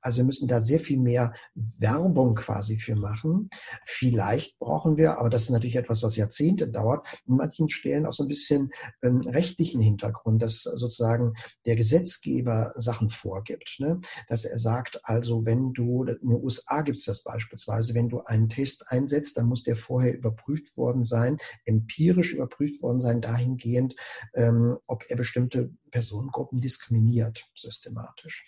Also 0.00 0.18
wir 0.18 0.24
müssen 0.24 0.48
da 0.48 0.60
sehr 0.60 0.80
viel 0.80 0.98
mehr 0.98 1.32
Werbung 1.78 2.34
quasi 2.34 2.78
für 2.78 2.96
machen. 2.96 3.50
Vielleicht 3.84 4.58
brauchen 4.58 4.96
wir, 4.96 5.18
aber 5.18 5.30
das 5.30 5.42
ist 5.42 5.50
natürlich 5.50 5.76
etwas, 5.76 6.02
was 6.02 6.16
Jahrzehnte 6.16 6.68
dauert, 6.68 7.06
in 7.26 7.36
manchen 7.36 7.68
Stellen 7.68 8.06
auch 8.06 8.12
so 8.12 8.24
ein 8.24 8.28
bisschen 8.28 8.70
ähm, 9.02 9.20
rechtlichen 9.20 9.80
Hintergrund, 9.80 10.42
dass 10.42 10.62
sozusagen 10.62 11.34
der 11.66 11.76
Gesetzgeber 11.76 12.72
Sachen 12.76 13.10
vorgibt. 13.10 13.76
Ne? 13.78 13.98
Dass 14.28 14.44
er 14.44 14.58
sagt, 14.58 15.00
also 15.04 15.44
wenn 15.44 15.72
du, 15.72 16.04
in 16.04 16.16
den 16.28 16.42
USA 16.42 16.82
gibt 16.82 16.98
es 16.98 17.04
das 17.04 17.22
beispielsweise, 17.22 17.94
wenn 17.94 18.08
du 18.08 18.22
einen 18.22 18.48
Test 18.48 18.90
einsetzt, 18.90 19.36
dann 19.36 19.46
muss 19.46 19.62
der 19.62 19.76
vorher 19.76 20.14
überprüft 20.14 20.76
worden 20.76 21.04
sein, 21.04 21.38
empirisch 21.64 22.34
überprüft 22.34 22.82
worden 22.82 23.00
sein, 23.00 23.20
dahingehend, 23.20 23.94
ähm, 24.34 24.78
ob 24.86 25.04
er 25.08 25.16
bestimmte 25.16 25.70
Personengruppen 25.96 26.60
diskriminiert 26.60 27.50
systematisch. 27.54 28.44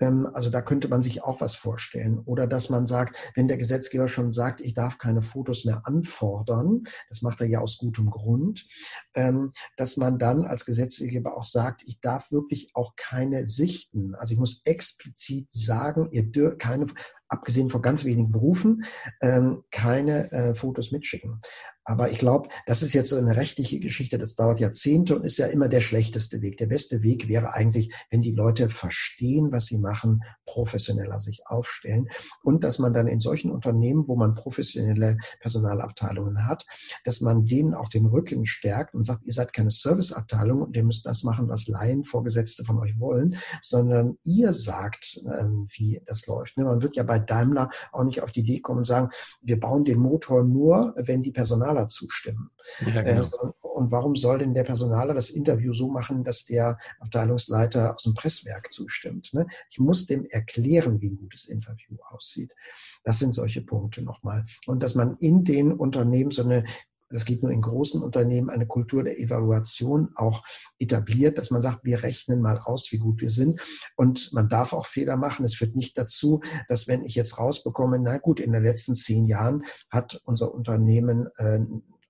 Ähm, 0.00 0.26
also 0.32 0.48
da 0.48 0.62
könnte 0.62 0.88
man 0.88 1.02
sich 1.02 1.22
auch 1.22 1.42
was 1.42 1.54
vorstellen. 1.54 2.18
Oder 2.20 2.46
dass 2.46 2.70
man 2.70 2.86
sagt, 2.86 3.14
wenn 3.34 3.46
der 3.46 3.58
Gesetzgeber 3.58 4.08
schon 4.08 4.32
sagt, 4.32 4.62
ich 4.62 4.72
darf 4.72 4.96
keine 4.96 5.20
Fotos 5.20 5.66
mehr 5.66 5.82
anfordern, 5.84 6.84
das 7.10 7.20
macht 7.20 7.42
er 7.42 7.46
ja 7.46 7.58
aus 7.60 7.76
gutem 7.76 8.08
Grund, 8.08 8.66
ähm, 9.14 9.52
dass 9.76 9.98
man 9.98 10.18
dann 10.18 10.46
als 10.46 10.64
Gesetzgeber 10.64 11.36
auch 11.36 11.44
sagt, 11.44 11.82
ich 11.84 12.00
darf 12.00 12.32
wirklich 12.32 12.70
auch 12.72 12.96
keine 12.96 13.46
sichten. 13.46 14.14
Also 14.14 14.32
ich 14.32 14.40
muss 14.40 14.62
explizit 14.64 15.48
sagen, 15.52 16.08
ihr 16.12 16.22
dürft 16.22 16.58
keine 16.58 16.86
abgesehen 17.28 17.70
von 17.70 17.82
ganz 17.82 18.04
wenigen 18.04 18.32
Berufen, 18.32 18.84
ähm, 19.20 19.62
keine 19.70 20.30
äh, 20.32 20.54
Fotos 20.54 20.90
mitschicken. 20.92 21.40
Aber 21.88 22.10
ich 22.10 22.18
glaube, 22.18 22.50
das 22.66 22.82
ist 22.82 22.92
jetzt 22.92 23.08
so 23.08 23.16
eine 23.16 23.34
rechtliche 23.34 23.80
Geschichte, 23.80 24.18
das 24.18 24.34
dauert 24.34 24.60
Jahrzehnte 24.60 25.16
und 25.16 25.24
ist 25.24 25.38
ja 25.38 25.46
immer 25.46 25.68
der 25.68 25.80
schlechteste 25.80 26.42
Weg. 26.42 26.58
Der 26.58 26.66
beste 26.66 27.02
Weg 27.02 27.28
wäre 27.28 27.54
eigentlich, 27.54 27.94
wenn 28.10 28.20
die 28.20 28.32
Leute 28.32 28.68
verstehen, 28.68 29.52
was 29.52 29.66
sie 29.66 29.78
machen, 29.78 30.20
professioneller 30.44 31.18
sich 31.18 31.46
aufstellen 31.46 32.08
und 32.42 32.62
dass 32.62 32.78
man 32.78 32.92
dann 32.92 33.06
in 33.06 33.20
solchen 33.20 33.50
Unternehmen, 33.50 34.06
wo 34.06 34.16
man 34.16 34.34
professionelle 34.34 35.16
Personalabteilungen 35.40 36.46
hat, 36.46 36.66
dass 37.04 37.22
man 37.22 37.46
denen 37.46 37.72
auch 37.72 37.88
den 37.88 38.04
Rücken 38.04 38.44
stärkt 38.44 38.94
und 38.94 39.04
sagt, 39.04 39.24
ihr 39.24 39.32
seid 39.32 39.54
keine 39.54 39.70
Serviceabteilung 39.70 40.60
und 40.60 40.76
ihr 40.76 40.84
müsst 40.84 41.06
das 41.06 41.22
machen, 41.22 41.48
was 41.48 41.68
Laien, 41.68 42.04
Vorgesetzte 42.04 42.64
von 42.64 42.78
euch 42.80 43.00
wollen, 43.00 43.36
sondern 43.62 44.18
ihr 44.24 44.52
sagt, 44.52 45.22
ähm, 45.24 45.68
wie 45.70 46.02
das 46.04 46.26
läuft. 46.26 46.58
Ne? 46.58 46.64
Man 46.64 46.82
wird 46.82 46.96
ja 46.96 47.02
bei 47.02 47.17
Daimler 47.18 47.70
auch 47.92 48.04
nicht 48.04 48.22
auf 48.22 48.32
die 48.32 48.40
Idee 48.40 48.60
kommen 48.60 48.78
und 48.78 48.84
sagen, 48.84 49.10
wir 49.42 49.60
bauen 49.60 49.84
den 49.84 49.98
Motor 49.98 50.44
nur, 50.44 50.94
wenn 50.96 51.22
die 51.22 51.30
Personal 51.30 51.58
Personaler 51.58 51.88
zustimmen. 51.88 52.50
Ja, 52.80 53.02
genau. 53.02 53.22
Äh, 53.22 53.52
und 53.62 53.92
warum 53.92 54.16
soll 54.16 54.38
denn 54.38 54.54
der 54.54 54.64
Personaler 54.64 55.14
das 55.14 55.30
Interview 55.30 55.72
so 55.72 55.88
machen, 55.88 56.24
dass 56.24 56.44
der 56.44 56.78
Abteilungsleiter 56.98 57.94
aus 57.94 58.02
dem 58.02 58.14
Presswerk 58.14 58.72
zustimmt? 58.72 59.32
Ne? 59.32 59.46
Ich 59.70 59.78
muss 59.78 60.06
dem 60.06 60.24
erklären, 60.26 61.00
wie 61.00 61.10
ein 61.10 61.16
gutes 61.16 61.46
Interview 61.46 61.96
aussieht. 62.08 62.52
Das 63.04 63.18
sind 63.18 63.34
solche 63.34 63.62
Punkte 63.62 64.02
nochmal. 64.02 64.44
Und 64.66 64.82
dass 64.82 64.94
man 64.94 65.16
in 65.18 65.44
den 65.44 65.72
Unternehmen 65.72 66.32
so 66.32 66.42
eine 66.42 66.64
das 67.10 67.24
geht 67.24 67.42
nur 67.42 67.52
in 67.52 67.62
großen 67.62 68.02
Unternehmen, 68.02 68.50
eine 68.50 68.66
Kultur 68.66 69.02
der 69.02 69.18
Evaluation 69.18 70.10
auch 70.14 70.42
etabliert, 70.78 71.38
dass 71.38 71.50
man 71.50 71.62
sagt, 71.62 71.84
wir 71.84 72.02
rechnen 72.02 72.40
mal 72.40 72.58
aus, 72.58 72.92
wie 72.92 72.98
gut 72.98 73.20
wir 73.20 73.30
sind. 73.30 73.60
Und 73.96 74.32
man 74.32 74.48
darf 74.48 74.72
auch 74.72 74.86
Fehler 74.86 75.16
machen. 75.16 75.44
Es 75.44 75.54
führt 75.54 75.74
nicht 75.74 75.96
dazu, 75.96 76.40
dass 76.68 76.86
wenn 76.86 77.04
ich 77.04 77.14
jetzt 77.14 77.38
rausbekomme, 77.38 77.98
na 77.98 78.18
gut, 78.18 78.40
in 78.40 78.52
den 78.52 78.62
letzten 78.62 78.94
zehn 78.94 79.26
Jahren 79.26 79.64
hat 79.90 80.20
unser 80.24 80.54
Unternehmen 80.54 81.28
äh, 81.36 81.60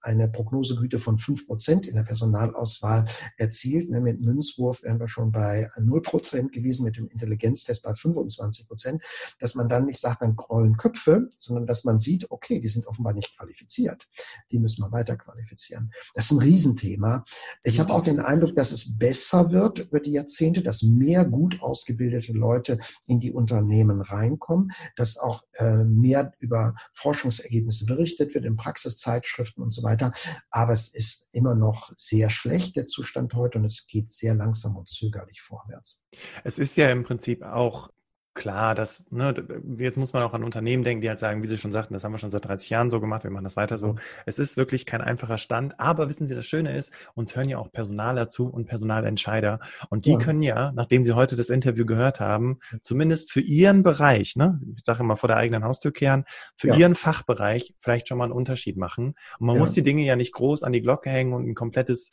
eine 0.01 0.29
Prognosegüte 0.29 0.99
von 0.99 1.19
fünf 1.19 1.47
Prozent 1.47 1.87
in 1.87 1.97
der 1.97 2.03
Personalauswahl 2.03 3.07
erzielt. 3.37 3.91
Ne, 3.91 4.01
mit 4.01 4.21
Münzwurf 4.21 4.83
wären 4.83 5.01
wir 5.01 5.09
schon 5.09 5.33
bei 5.33 5.69
null 5.79 6.03
Prozent 6.03 6.53
gewesen, 6.53 6.85
mit 6.85 6.97
dem 6.97 7.09
Intelligenztest 7.09 7.83
bei 7.83 7.95
25 7.95 8.67
Prozent, 8.67 9.03
dass 9.39 9.55
man 9.55 9.69
dann 9.69 9.87
nicht 9.87 9.99
sagt, 9.99 10.23
dann 10.23 10.37
rollen 10.39 10.77
Köpfe, 10.77 11.31
sondern 11.39 11.67
dass 11.67 11.85
man 11.85 11.99
sieht, 11.99 12.31
okay, 12.31 12.61
die 12.61 12.69
sind 12.69 12.87
offenbar 12.87 13.13
nicht 13.13 13.37
qualifiziert. 13.37 14.09
Die 14.51 14.59
müssen 14.59 14.83
wir 14.83 14.93
weiter 14.93 15.17
qualifizieren. 15.17 15.93
Das 16.15 16.27
ist 16.27 16.33
ein 16.33 16.39
Riesenthema. 16.39 17.25
Ich 17.63 17.81
habe 17.81 17.93
auch 17.93 18.03
den 18.03 18.21
Eindruck, 18.21 18.55
dass 18.55 18.73
es 18.73 18.99
besser 18.99 19.51
wird 19.51 19.81
über 19.81 20.01
die 20.01 20.13
Jahrzehnte, 20.13 20.63
dass 20.63 20.83
mehr 20.83 21.25
gut 21.25 21.61
ausgebildete 21.61 22.33
Leute 22.33 22.79
in 23.07 23.21
die 23.21 23.33
Unternehmen 23.33 24.01
reinkommen, 24.01 24.71
dass 24.97 25.19
auch 25.19 25.43
äh, 25.55 25.85
mehr 25.85 26.33
über 26.39 26.75
Forschungsergebnisse 26.93 27.87
berichtet 27.87 28.35
wird 28.35 28.45
in 28.45 28.57
Praxiszeitschriften 28.57 29.63
und 29.63 29.71
so 29.71 29.83
weiter 29.83 29.88
weiter. 29.89 30.13
Aber 30.51 30.73
es 30.73 30.93
ist 30.95 31.29
immer 31.33 31.55
noch 31.55 31.91
sehr 31.97 32.31
schlecht, 32.31 32.77
der 32.77 32.87
Zustand 32.87 33.35
heute, 33.35 33.59
und 33.59 33.65
es 33.65 33.87
geht 33.87 34.13
sehr 34.13 34.35
langsam 34.35 34.77
und 34.77 34.89
zögerlich 34.89 35.41
vorwärts. 35.41 36.05
Es 36.45 36.59
ist 36.59 36.77
ja 36.77 36.91
im 36.91 37.05
Prinzip 37.05 37.43
auch 37.43 37.91
klar, 38.39 38.77
dass, 38.77 39.11
ne, 39.11 39.35
jetzt 39.79 39.99
muss 39.99 40.13
man 40.13 40.23
auch 40.23 40.33
an 40.33 40.45
Unternehmen 40.45 40.85
denken, 40.85 41.03
die 41.03 41.09
halt 41.09 41.19
sagen, 41.19 41.43
wie 41.43 41.49
Sie 41.49 41.59
schon 41.59 41.73
sagten, 41.73 41.93
das 41.93 42.05
haben 42.05 42.13
wir 42.13 42.19
schon 42.19 42.31
seit 42.31 42.45
30 42.45 42.71
Jahren 42.71 42.89
so 42.89 43.01
gemacht, 43.01 43.25
wir 43.25 43.31
machen 43.33 43.43
das 43.43 43.57
weiter 43.57 43.79
so. 43.79 43.95
Mhm. 43.95 43.99
Es 44.27 44.39
ist 44.39 44.57
wirklich 44.57 44.87
kein 44.87 45.01
einfacher 45.01 45.39
Stand, 45.39 45.79
aber 45.81 46.09
wissen 46.09 46.27
Sie, 46.27 46.37
das 46.37 46.47
Schöne 46.47 46.77
ist, 46.77 46.93
uns 47.15 47.35
hören 47.35 47.49
ja 47.49 47.59
auch 47.59 47.73
Personaler 47.73 48.29
zu 48.29 48.47
und 48.47 48.67
Personalentscheider 48.67 49.59
und 49.91 50.07
die 50.07 50.13
ja. 50.13 50.19
können 50.19 50.43
ja, 50.43 50.71
nachdem 50.73 51.05
Sie 51.05 51.13
heute 51.13 51.35
das 51.35 51.51
Interview 51.51 51.85
gehört 51.85 52.21
haben, 52.21 52.61
zumindest 52.81 53.33
für 53.33 53.41
Ihren 53.41 53.83
Bereich, 53.83 54.37
ne, 54.37 54.61
ich 54.77 54.85
sage 54.85 55.01
immer 55.01 55.17
vor 55.17 55.29
der 55.29 55.37
eigenen 55.37 55.65
Haustür 55.65 55.93
kehren, 55.93 56.25
für 56.57 56.69
ja. 56.69 56.77
Ihren 56.77 56.95
Fachbereich 56.95 57.75
vielleicht 57.81 58.07
schon 58.07 58.19
mal 58.19 58.25
einen 58.25 58.33
Unterschied 58.33 58.77
machen. 58.77 59.15
Und 59.41 59.47
man 59.47 59.57
ja. 59.57 59.61
muss 59.61 59.73
die 59.73 59.83
Dinge 59.83 60.05
ja 60.05 60.15
nicht 60.15 60.33
groß 60.33 60.63
an 60.63 60.73
die 60.73 60.81
Glocke 60.81 61.11
hängen 61.11 61.33
und 61.33 61.49
ein 61.49 61.57
komplettes 61.57 62.13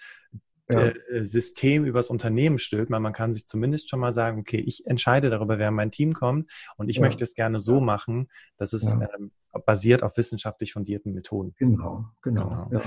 ja. 0.69 0.87
Äh, 0.87 1.23
System 1.23 1.85
übers 1.85 2.09
Unternehmen 2.09 2.59
stülpt, 2.59 2.91
weil 2.91 2.99
man 2.99 3.13
kann 3.13 3.33
sich 3.33 3.45
zumindest 3.45 3.89
schon 3.89 3.99
mal 3.99 4.13
sagen, 4.13 4.39
okay, 4.39 4.59
ich 4.59 4.85
entscheide 4.87 5.29
darüber, 5.29 5.59
wer 5.59 5.69
in 5.69 5.75
mein 5.75 5.91
Team 5.91 6.13
kommt 6.13 6.51
und 6.77 6.89
ich 6.89 6.97
ja. 6.97 7.03
möchte 7.03 7.23
es 7.23 7.35
gerne 7.35 7.59
so 7.59 7.81
machen, 7.81 8.29
dass 8.57 8.73
es 8.73 8.83
ja. 8.83 9.07
ähm, 9.17 9.31
basiert 9.65 10.03
auf 10.03 10.17
wissenschaftlich 10.17 10.73
fundierten 10.73 11.13
Methoden. 11.13 11.53
Genau, 11.57 12.05
genau. 12.21 12.67
genau. 12.69 12.83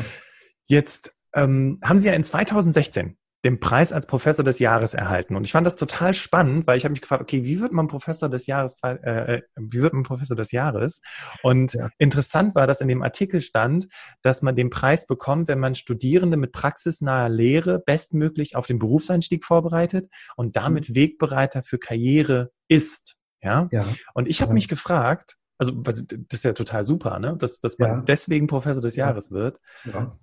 Jetzt 0.67 1.15
ähm, 1.35 1.79
haben 1.83 1.99
Sie 1.99 2.09
ja 2.09 2.15
in 2.15 2.25
2016 2.25 3.17
den 3.45 3.61
Preis 3.61 3.93
als 3.93 4.07
Professor 4.07 4.45
des 4.45 4.59
Jahres 4.59 4.95
erhalten. 4.95 5.37
Und 5.37 5.45
ich 5.45 5.53
fand 5.53 5.67
das 5.67 5.77
total 5.77 6.13
spannend, 6.13 6.67
weil 6.67 6.77
ich 6.77 6.85
habe 6.85 6.93
mich 6.93 7.03
gefragt, 7.03 7.23
okay, 7.23 7.45
wie 7.45 7.61
wird 7.61 7.73
man 7.73 7.87
Professor 7.87 8.29
des 8.29 8.47
Jahres, 8.47 8.81
äh, 8.83 8.95
äh, 8.95 9.43
wie 9.57 9.81
wird 9.81 9.93
man 9.93 10.03
Professor 10.03 10.37
des 10.37 10.51
Jahres? 10.51 11.01
Und 11.43 11.75
ja. 11.75 11.89
interessant 11.99 12.57
war, 12.57 12.67
dass 12.67 12.81
in 12.81 12.89
dem 12.89 13.03
Artikel 13.03 13.41
stand, 13.41 13.87
dass 14.23 14.43
man 14.43 14.57
den 14.57 14.71
Preis 14.71 15.07
bekommt, 15.07 15.47
wenn 15.49 15.61
man 15.61 15.77
Studierende 15.77 16.37
mit 16.37 16.53
praxisnaher 16.53 17.29
Lehre 17.29 17.79
bestmöglich 17.79 18.57
auf 18.57 18.67
den 18.67 18.81
Berufseinstieg 18.81 19.45
vorbereitet 19.45 20.09
und 20.37 20.57
damit 20.57 20.89
mhm. 20.89 20.95
Wegbereiter 20.97 21.63
für 21.63 21.79
Karriere 21.79 22.51
ist. 22.67 23.19
Ja. 23.41 23.69
ja. 23.71 23.85
Und 24.15 24.27
ich 24.27 24.41
habe 24.41 24.51
ja. 24.51 24.55
mich 24.55 24.67
gefragt, 24.67 25.37
also 25.59 25.73
das 25.73 26.05
ist 26.31 26.45
ja 26.45 26.53
total 26.53 26.85
super, 26.85 27.19
ne? 27.19 27.37
Dass, 27.37 27.61
dass 27.61 27.79
man 27.79 28.05
deswegen 28.05 28.47
Professor 28.47 28.83
des 28.83 28.97
Jahres 28.97 29.33
wird. 29.33 29.61
Ja. 29.85 30.17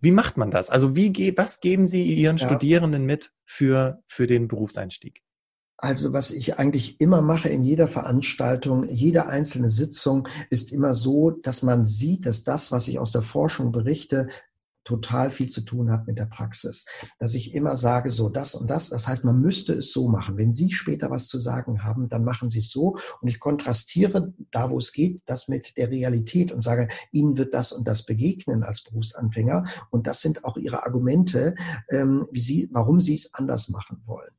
Wie 0.00 0.12
macht 0.12 0.36
man 0.36 0.50
das? 0.50 0.70
Also 0.70 0.96
wie 0.96 1.12
ge 1.12 1.34
was 1.36 1.60
geben 1.60 1.86
Sie 1.86 2.02
Ihren 2.02 2.38
ja. 2.38 2.46
Studierenden 2.46 3.04
mit 3.04 3.32
für, 3.44 4.02
für 4.06 4.26
den 4.26 4.48
Berufseinstieg? 4.48 5.22
Also 5.82 6.12
was 6.12 6.30
ich 6.30 6.58
eigentlich 6.58 7.00
immer 7.00 7.22
mache 7.22 7.48
in 7.48 7.62
jeder 7.62 7.88
Veranstaltung, 7.88 8.86
jede 8.88 9.26
einzelne 9.26 9.70
Sitzung 9.70 10.28
ist 10.50 10.72
immer 10.72 10.92
so, 10.92 11.30
dass 11.30 11.62
man 11.62 11.86
sieht, 11.86 12.26
dass 12.26 12.44
das, 12.44 12.70
was 12.70 12.86
ich 12.86 12.98
aus 12.98 13.12
der 13.12 13.22
Forschung 13.22 13.72
berichte, 13.72 14.28
total 14.84 15.30
viel 15.30 15.48
zu 15.48 15.62
tun 15.62 15.90
hat 15.90 16.06
mit 16.06 16.18
der 16.18 16.26
Praxis. 16.26 16.86
Dass 17.18 17.34
ich 17.34 17.54
immer 17.54 17.76
sage, 17.76 18.10
so 18.10 18.28
das 18.28 18.54
und 18.54 18.70
das. 18.70 18.88
Das 18.88 19.06
heißt, 19.06 19.24
man 19.24 19.40
müsste 19.40 19.74
es 19.74 19.92
so 19.92 20.08
machen. 20.08 20.36
Wenn 20.36 20.52
Sie 20.52 20.70
später 20.70 21.10
was 21.10 21.28
zu 21.28 21.38
sagen 21.38 21.82
haben, 21.82 22.08
dann 22.08 22.24
machen 22.24 22.50
Sie 22.50 22.58
es 22.58 22.70
so. 22.70 22.96
Und 23.20 23.28
ich 23.28 23.40
kontrastiere 23.40 24.32
da, 24.50 24.70
wo 24.70 24.78
es 24.78 24.92
geht, 24.92 25.22
das 25.26 25.48
mit 25.48 25.76
der 25.76 25.90
Realität 25.90 26.52
und 26.52 26.62
sage, 26.62 26.88
Ihnen 27.12 27.36
wird 27.36 27.54
das 27.54 27.72
und 27.72 27.86
das 27.86 28.04
begegnen 28.04 28.62
als 28.62 28.82
Berufsanfänger. 28.82 29.64
Und 29.90 30.06
das 30.06 30.20
sind 30.20 30.44
auch 30.44 30.56
Ihre 30.56 30.84
Argumente, 30.84 31.54
ähm, 31.90 32.26
wie 32.30 32.40
Sie, 32.40 32.68
warum 32.72 33.00
Sie 33.00 33.14
es 33.14 33.34
anders 33.34 33.68
machen 33.68 34.02
wollen. 34.06 34.30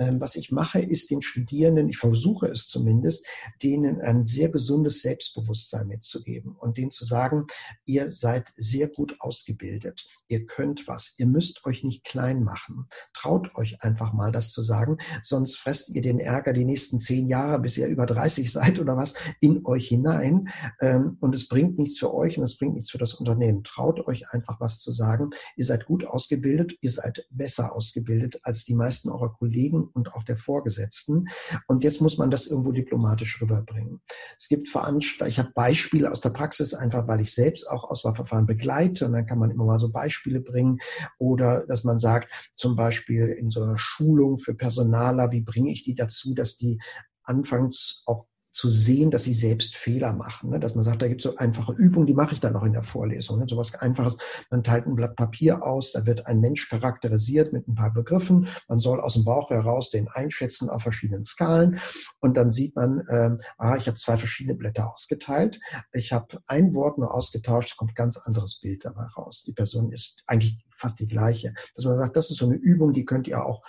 Ähm, 0.00 0.18
was 0.18 0.34
ich 0.34 0.50
mache, 0.50 0.80
ist 0.80 1.10
den 1.10 1.20
Studierenden, 1.20 1.90
ich 1.90 1.98
versuche 1.98 2.46
es 2.46 2.66
zumindest, 2.66 3.26
denen 3.62 4.00
ein 4.00 4.26
sehr 4.26 4.48
gesundes 4.48 5.02
Selbstbewusstsein 5.02 5.88
mitzugeben 5.88 6.56
und 6.56 6.78
denen 6.78 6.90
zu 6.90 7.04
sagen, 7.04 7.46
ihr 7.84 8.10
seid 8.10 8.48
sehr 8.56 8.88
gut 8.88 9.16
ausgebildet, 9.20 10.08
ihr 10.28 10.46
könnt 10.46 10.88
was, 10.88 11.14
ihr 11.18 11.26
müsst 11.26 11.66
euch 11.66 11.84
nicht 11.84 12.04
klein 12.04 12.42
machen. 12.42 12.88
Traut 13.12 13.54
euch 13.56 13.82
einfach 13.82 14.14
mal 14.14 14.32
das 14.32 14.52
zu 14.52 14.62
sagen, 14.62 14.96
sonst 15.22 15.56
fresst 15.56 15.90
ihr 15.90 16.00
den 16.00 16.18
Ärger 16.18 16.54
die 16.54 16.64
nächsten 16.64 16.98
zehn 16.98 17.28
Jahre, 17.28 17.60
bis 17.60 17.76
ihr 17.76 17.86
über 17.86 18.06
30 18.06 18.50
seid 18.52 18.78
oder 18.78 18.96
was, 18.96 19.12
in 19.40 19.66
euch 19.66 19.88
hinein. 19.88 20.48
Ähm, 20.80 21.18
und 21.20 21.34
es 21.34 21.46
bringt 21.46 21.78
nichts 21.78 21.98
für 21.98 22.14
euch 22.14 22.38
und 22.38 22.44
es 22.44 22.56
bringt 22.56 22.74
nichts 22.74 22.90
für 22.90 22.98
das 22.98 23.12
Unternehmen. 23.12 23.64
Traut 23.64 24.06
euch 24.06 24.30
einfach 24.30 24.60
was 24.60 24.78
zu 24.78 24.92
sagen. 24.92 25.28
Ihr 25.56 25.66
seid 25.66 25.84
gut 25.84 26.06
ausgebildet, 26.06 26.72
ihr 26.80 26.90
seid 26.90 27.26
besser 27.28 27.74
ausgebildet 27.76 28.40
als 28.44 28.64
die 28.64 28.74
meisten 28.74 29.10
eurer 29.10 29.34
Kollegen 29.34 29.89
und 29.94 30.14
auch 30.14 30.22
der 30.22 30.36
Vorgesetzten. 30.36 31.26
Und 31.66 31.84
jetzt 31.84 32.00
muss 32.00 32.18
man 32.18 32.30
das 32.30 32.46
irgendwo 32.46 32.72
diplomatisch 32.72 33.40
rüberbringen. 33.40 34.00
Es 34.38 34.48
gibt 34.48 34.68
Veranstaltungen, 34.68 35.30
ich 35.30 35.38
habe 35.38 35.52
Beispiele 35.54 36.10
aus 36.10 36.20
der 36.20 36.30
Praxis, 36.30 36.74
einfach 36.74 37.06
weil 37.08 37.20
ich 37.20 37.32
selbst 37.32 37.68
auch 37.68 37.84
Auswahlverfahren 37.84 38.46
begleite 38.46 39.06
und 39.06 39.12
dann 39.12 39.26
kann 39.26 39.38
man 39.38 39.50
immer 39.50 39.64
mal 39.64 39.78
so 39.78 39.90
Beispiele 39.90 40.40
bringen 40.40 40.78
oder 41.18 41.66
dass 41.66 41.84
man 41.84 41.98
sagt, 41.98 42.28
zum 42.56 42.76
Beispiel 42.76 43.26
in 43.28 43.50
so 43.50 43.62
einer 43.62 43.78
Schulung 43.78 44.38
für 44.38 44.54
Personaler, 44.54 45.30
wie 45.32 45.40
bringe 45.40 45.72
ich 45.72 45.84
die 45.84 45.94
dazu, 45.94 46.34
dass 46.34 46.56
die 46.56 46.80
anfangs 47.22 48.02
auch 48.06 48.26
zu 48.52 48.68
sehen, 48.68 49.10
dass 49.10 49.24
sie 49.24 49.34
selbst 49.34 49.76
Fehler 49.76 50.12
machen. 50.12 50.50
Ne? 50.50 50.60
Dass 50.60 50.74
man 50.74 50.84
sagt, 50.84 51.02
da 51.02 51.08
gibt 51.08 51.24
es 51.24 51.30
so 51.30 51.36
einfache 51.36 51.72
Übungen, 51.72 52.06
die 52.06 52.14
mache 52.14 52.32
ich 52.34 52.40
dann 52.40 52.56
auch 52.56 52.64
in 52.64 52.72
der 52.72 52.82
Vorlesung. 52.82 53.38
Ne? 53.38 53.46
So 53.48 53.56
was 53.56 53.74
Einfaches, 53.74 54.16
man 54.50 54.62
teilt 54.62 54.86
ein 54.86 54.96
Blatt 54.96 55.16
Papier 55.16 55.62
aus, 55.62 55.92
da 55.92 56.04
wird 56.06 56.26
ein 56.26 56.40
Mensch 56.40 56.68
charakterisiert 56.68 57.52
mit 57.52 57.68
ein 57.68 57.74
paar 57.74 57.92
Begriffen. 57.92 58.48
Man 58.68 58.80
soll 58.80 59.00
aus 59.00 59.14
dem 59.14 59.24
Bauch 59.24 59.50
heraus 59.50 59.90
den 59.90 60.08
einschätzen 60.08 60.68
auf 60.68 60.82
verschiedenen 60.82 61.24
Skalen. 61.24 61.78
Und 62.20 62.36
dann 62.36 62.50
sieht 62.50 62.74
man, 62.74 63.04
ähm, 63.10 63.38
ah, 63.58 63.76
ich 63.76 63.86
habe 63.86 63.96
zwei 63.96 64.16
verschiedene 64.16 64.56
Blätter 64.56 64.92
ausgeteilt. 64.92 65.60
Ich 65.92 66.12
habe 66.12 66.38
ein 66.46 66.74
Wort 66.74 66.98
nur 66.98 67.14
ausgetauscht, 67.14 67.76
kommt 67.76 67.94
ganz 67.94 68.16
anderes 68.16 68.60
Bild 68.60 68.84
dabei 68.84 69.04
raus. 69.16 69.44
Die 69.46 69.52
Person 69.52 69.92
ist 69.92 70.22
eigentlich 70.26 70.58
fast 70.76 70.98
die 70.98 71.06
gleiche. 71.06 71.54
Dass 71.74 71.84
man 71.84 71.98
sagt, 71.98 72.16
das 72.16 72.30
ist 72.30 72.38
so 72.38 72.46
eine 72.46 72.56
Übung, 72.56 72.92
die 72.92 73.04
könnt 73.04 73.28
ihr 73.28 73.44
auch 73.44 73.62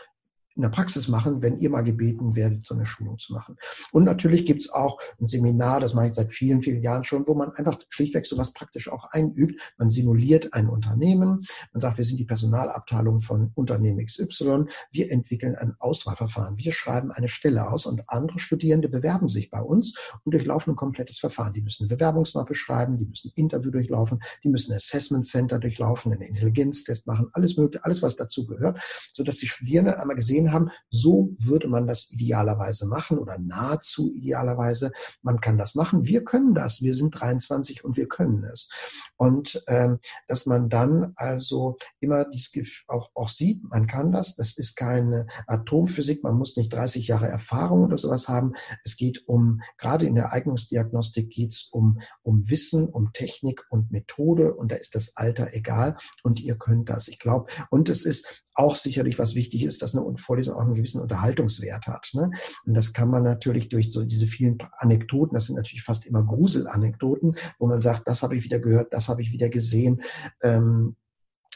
in 0.56 0.62
der 0.62 0.70
Praxis 0.70 1.08
machen, 1.08 1.42
wenn 1.42 1.58
ihr 1.58 1.70
mal 1.70 1.82
gebeten 1.82 2.36
werdet, 2.36 2.66
so 2.66 2.76
eine 2.76 2.86
Schulung 2.86 3.20
zu 3.20 3.34
machen. 3.34 3.56
Und 3.92 4.04
natürlich 4.04 4.46
gibt 4.46 4.62
es 4.62 4.72
auch 4.72 5.00
ein 5.20 5.28
Seminar, 5.28 5.80
das 5.80 5.94
mache 5.94 6.08
ich 6.08 6.14
seit 6.14 6.34
vielen, 6.34 6.62
vielen 6.62 6.82
Jahren 6.82 7.04
schon, 7.04 7.28
wo 7.28 7.34
man 7.34 7.52
einfach 7.52 7.78
schlichtweg 7.90 8.26
sowas 8.26 8.54
praktisch 8.54 8.90
auch 8.90 9.06
einübt. 9.12 9.60
Man 9.78 9.90
simuliert 9.90 10.54
ein 10.54 10.68
Unternehmen, 10.68 11.42
man 11.74 11.82
sagt, 11.82 11.98
wir 11.98 12.06
sind 12.06 12.20
die 12.20 12.26
Personalabteilung 12.26 13.22
von 13.22 13.52
Unternehmen 13.56 14.06
XY, 14.06 14.66
wir 14.92 15.12
entwickeln 15.12 15.56
ein 15.56 15.76
Auswahlverfahren, 15.80 16.58
wir 16.58 16.72
schreiben 16.72 17.12
eine 17.12 17.28
Stelle 17.28 17.70
aus 17.70 17.86
und 17.86 18.04
andere 18.08 18.40
Studierende 18.40 18.90
bewerben 18.90 19.30
sich 19.30 19.50
bei 19.50 19.62
uns 19.62 19.98
und 20.24 20.34
durchlaufen 20.34 20.74
ein 20.74 20.76
komplettes 20.76 21.20
Verfahren. 21.20 21.54
Die 21.54 21.62
müssen 21.62 21.84
eine 21.84 21.96
Bewerbungsmappe 21.96 22.56
schreiben, 22.56 22.98
die 22.98 23.06
müssen 23.06 23.30
ein 23.30 23.42
Interview 23.42 23.72
durchlaufen, 23.72 24.22
die 24.44 24.50
müssen 24.50 24.74
ein 24.74 24.78
Assessment 24.78 25.26
Center 25.26 25.60
durchlaufen, 25.60 26.12
einen 26.12 26.22
Intelligenztest 26.22 27.08
machen, 27.08 27.30
alles 27.34 27.58
mögliche, 27.58 27.84
alles 27.86 28.02
was 28.02 28.16
dazu 28.16 28.46
gehört, 28.46 28.80
sodass 29.14 29.38
die 29.38 29.48
Studierenden 29.48 29.96
einmal 29.96 30.16
gesehen 30.16 30.41
haben, 30.50 30.72
so 30.90 31.36
würde 31.40 31.68
man 31.68 31.88
das 31.88 32.10
idealerweise 32.12 32.88
machen 32.88 33.18
oder 33.20 33.38
nahezu 33.38 34.14
idealerweise. 34.14 34.92
Man 35.22 35.42
kann 35.42 35.58
das 35.58 35.76
machen. 35.76 36.06
Wir 36.06 36.24
können 36.24 36.56
das. 36.56 36.82
Wir 36.82 36.94
sind 36.94 37.12
23 37.12 37.84
und 37.84 37.98
wir 37.98 38.08
können 38.08 38.44
es. 38.44 38.70
Und 39.18 39.64
ähm, 39.68 40.00
dass 40.28 40.46
man 40.46 40.70
dann 40.70 41.12
also 41.16 41.78
immer 42.00 42.26
dies 42.26 42.52
auch, 42.88 43.12
auch 43.14 43.30
sieht, 43.30 43.64
man 43.64 43.88
kann 43.88 44.12
das. 44.12 44.36
Das 44.36 44.58
ist 44.58 44.76
keine 44.76 45.28
Atomphysik. 45.48 46.24
Man 46.24 46.36
muss 46.36 46.58
nicht 46.58 46.74
30 46.74 47.08
Jahre 47.08 47.28
Erfahrung 47.28 47.84
oder 47.84 47.98
sowas 47.98 48.28
haben. 48.28 48.54
Es 48.84 48.98
geht 48.98 49.28
um, 49.28 49.62
gerade 49.78 50.06
in 50.06 50.16
der 50.16 50.34
Eignungsdiagnostik 50.34 51.30
geht 51.30 51.52
es 51.52 51.70
um, 51.72 52.00
um 52.24 52.50
Wissen, 52.50 52.88
um 52.88 53.14
Technik 53.14 53.64
und 53.70 53.92
Methode. 53.92 54.54
Und 54.54 54.72
da 54.72 54.76
ist 54.76 54.96
das 54.96 55.16
Alter 55.18 55.54
egal. 55.54 55.98
Und 56.24 56.40
ihr 56.40 56.56
könnt 56.56 56.90
das. 56.90 57.08
Ich 57.08 57.20
glaube, 57.20 57.52
und 57.70 57.90
es 57.90 58.06
ist 58.06 58.44
auch 58.54 58.76
sicherlich 58.76 59.18
was 59.18 59.36
wichtig 59.36 59.64
ist, 59.64 59.82
dass 59.82 59.96
eine 59.96 60.04
Vorlesung 60.32 60.56
auch 60.56 60.62
einen 60.62 60.76
gewissen 60.76 61.02
Unterhaltungswert 61.02 61.88
hat. 61.88 62.12
Ne? 62.14 62.32
Und 62.66 62.74
das 62.74 62.94
kann 62.94 63.10
man 63.10 63.24
natürlich 63.24 63.68
durch 63.68 63.92
so 63.92 64.06
diese 64.06 64.28
vielen 64.28 64.58
Anekdoten, 64.78 65.34
das 65.34 65.48
sind 65.48 65.58
natürlich 65.58 65.84
fast 65.84 66.06
immer 66.06 66.24
Gruselanekdoten, 66.24 67.36
wo 67.60 67.68
man 67.68 67.82
sagt, 67.82 68.08
das 68.08 68.24
habe 68.24 68.38
ich 68.38 68.46
wieder 68.46 68.60
gehört, 68.60 68.94
das 68.94 69.10
habe 69.10 69.22
ich 69.22 69.34
wieder 69.34 69.50
gesehen. 69.50 70.02
Ähm, 70.42 70.96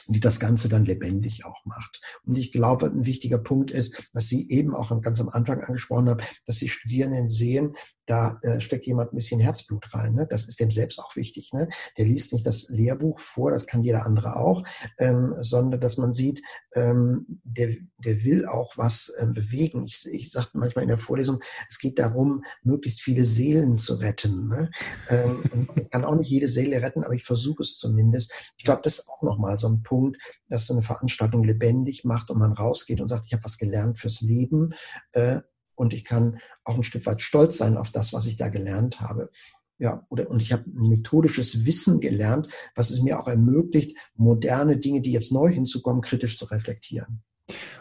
die 0.08 0.20
das 0.20 0.40
Ganze 0.40 0.70
dann 0.70 0.86
lebendig 0.86 1.46
auch 1.46 1.66
macht. 1.66 2.00
Und 2.26 2.38
ich 2.38 2.52
glaube, 2.52 2.86
ein 2.86 3.06
wichtiger 3.06 3.40
Punkt 3.40 3.72
ist, 3.72 4.08
was 4.14 4.28
Sie 4.28 4.48
eben 4.52 4.76
auch 4.76 5.02
ganz 5.02 5.20
am 5.20 5.30
Anfang 5.30 5.62
angesprochen 5.62 6.10
haben, 6.10 6.22
dass 6.46 6.60
die 6.60 6.70
Studierenden 6.70 7.28
sehen, 7.28 7.76
da 8.06 8.40
äh, 8.42 8.60
steckt 8.62 8.86
jemand 8.86 9.12
ein 9.12 9.16
bisschen 9.16 9.40
Herzblut 9.40 9.94
rein. 9.94 10.14
Ne? 10.14 10.28
Das 10.30 10.46
ist 10.46 10.60
dem 10.60 10.72
selbst 10.72 11.00
auch 11.00 11.16
wichtig. 11.16 11.54
Ne? 11.54 11.70
Der 11.98 12.06
liest 12.06 12.34
nicht 12.34 12.46
das 12.46 12.70
Lehrbuch 12.70 13.20
vor, 13.20 13.52
das 13.52 13.68
kann 13.68 13.84
jeder 13.84 14.06
andere 14.06 14.36
auch, 14.36 14.64
ähm, 14.98 15.36
sondern 15.42 15.82
dass 15.82 15.98
man 15.98 16.14
sieht, 16.14 16.42
ähm, 16.74 17.26
der, 17.44 17.76
der 18.04 18.24
will 18.24 18.46
auch 18.46 18.78
was 18.78 19.12
ähm, 19.20 19.34
bewegen. 19.34 19.86
Ich, 19.86 20.06
ich 20.12 20.32
sagte 20.32 20.58
manchmal 20.58 20.84
in 20.84 20.90
der 20.90 20.98
Vorlesung, 20.98 21.42
es 21.70 21.80
geht 21.80 22.00
darum, 22.00 22.44
möglichst 22.64 23.02
viele 23.02 23.26
Seelen 23.26 23.78
zu 23.78 23.96
retten. 23.96 24.48
Ne? 24.48 24.70
Ähm, 25.10 25.70
ich 25.76 25.90
kann 25.90 26.06
auch 26.06 26.16
nicht 26.16 26.30
jede 26.30 26.48
Seele 26.48 26.82
retten, 26.82 27.04
aber 27.04 27.14
ich 27.14 27.24
versuche 27.24 27.64
es 27.64 27.78
zumindest. 27.78 28.34
Ich 28.58 28.66
glaube, 28.66 28.82
das 28.84 29.00
ist 29.00 29.10
auch 29.10 29.22
nochmal 29.24 29.58
so 29.58 29.68
ein 29.68 29.84
Punkt, 29.84 30.18
dass 30.50 30.68
so 30.68 30.74
eine 30.74 30.84
Veranstaltung 30.84 31.44
lebendig 31.44 32.04
macht 32.06 32.30
und 32.30 32.40
man 32.40 32.54
rausgeht 32.54 33.02
und 33.02 33.08
sagt, 33.08 33.26
ich 33.26 33.34
habe 33.34 33.44
was 33.44 33.58
gelernt 33.58 34.00
fürs 34.00 34.22
Leben. 34.22 34.74
Äh, 35.14 35.42
und 35.76 35.94
ich 35.94 36.04
kann 36.04 36.40
auch 36.64 36.76
ein 36.76 36.84
Stück 36.84 37.06
weit 37.06 37.22
stolz 37.22 37.58
sein 37.58 37.78
auf 37.78 37.92
das, 37.92 38.14
was 38.14 38.26
ich 38.26 38.38
da 38.38 38.50
gelernt 38.50 39.00
habe. 39.00 39.32
Ja, 39.78 40.06
oder, 40.10 40.30
und 40.30 40.42
ich 40.42 40.54
habe 40.54 40.64
ein 40.70 40.90
methodisches 40.90 41.66
Wissen 41.66 42.00
gelernt, 42.00 42.48
was 42.76 42.92
es 42.92 43.02
mir 43.02 43.20
auch 43.20 43.28
ermöglicht, 43.28 43.98
moderne 44.16 44.78
Dinge, 44.78 45.02
die 45.02 45.12
jetzt 45.12 45.34
neu 45.34 45.50
hinzukommen, 45.50 46.02
kritisch 46.02 46.38
zu 46.38 46.46
reflektieren. 46.46 47.24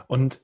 Und 0.08 0.40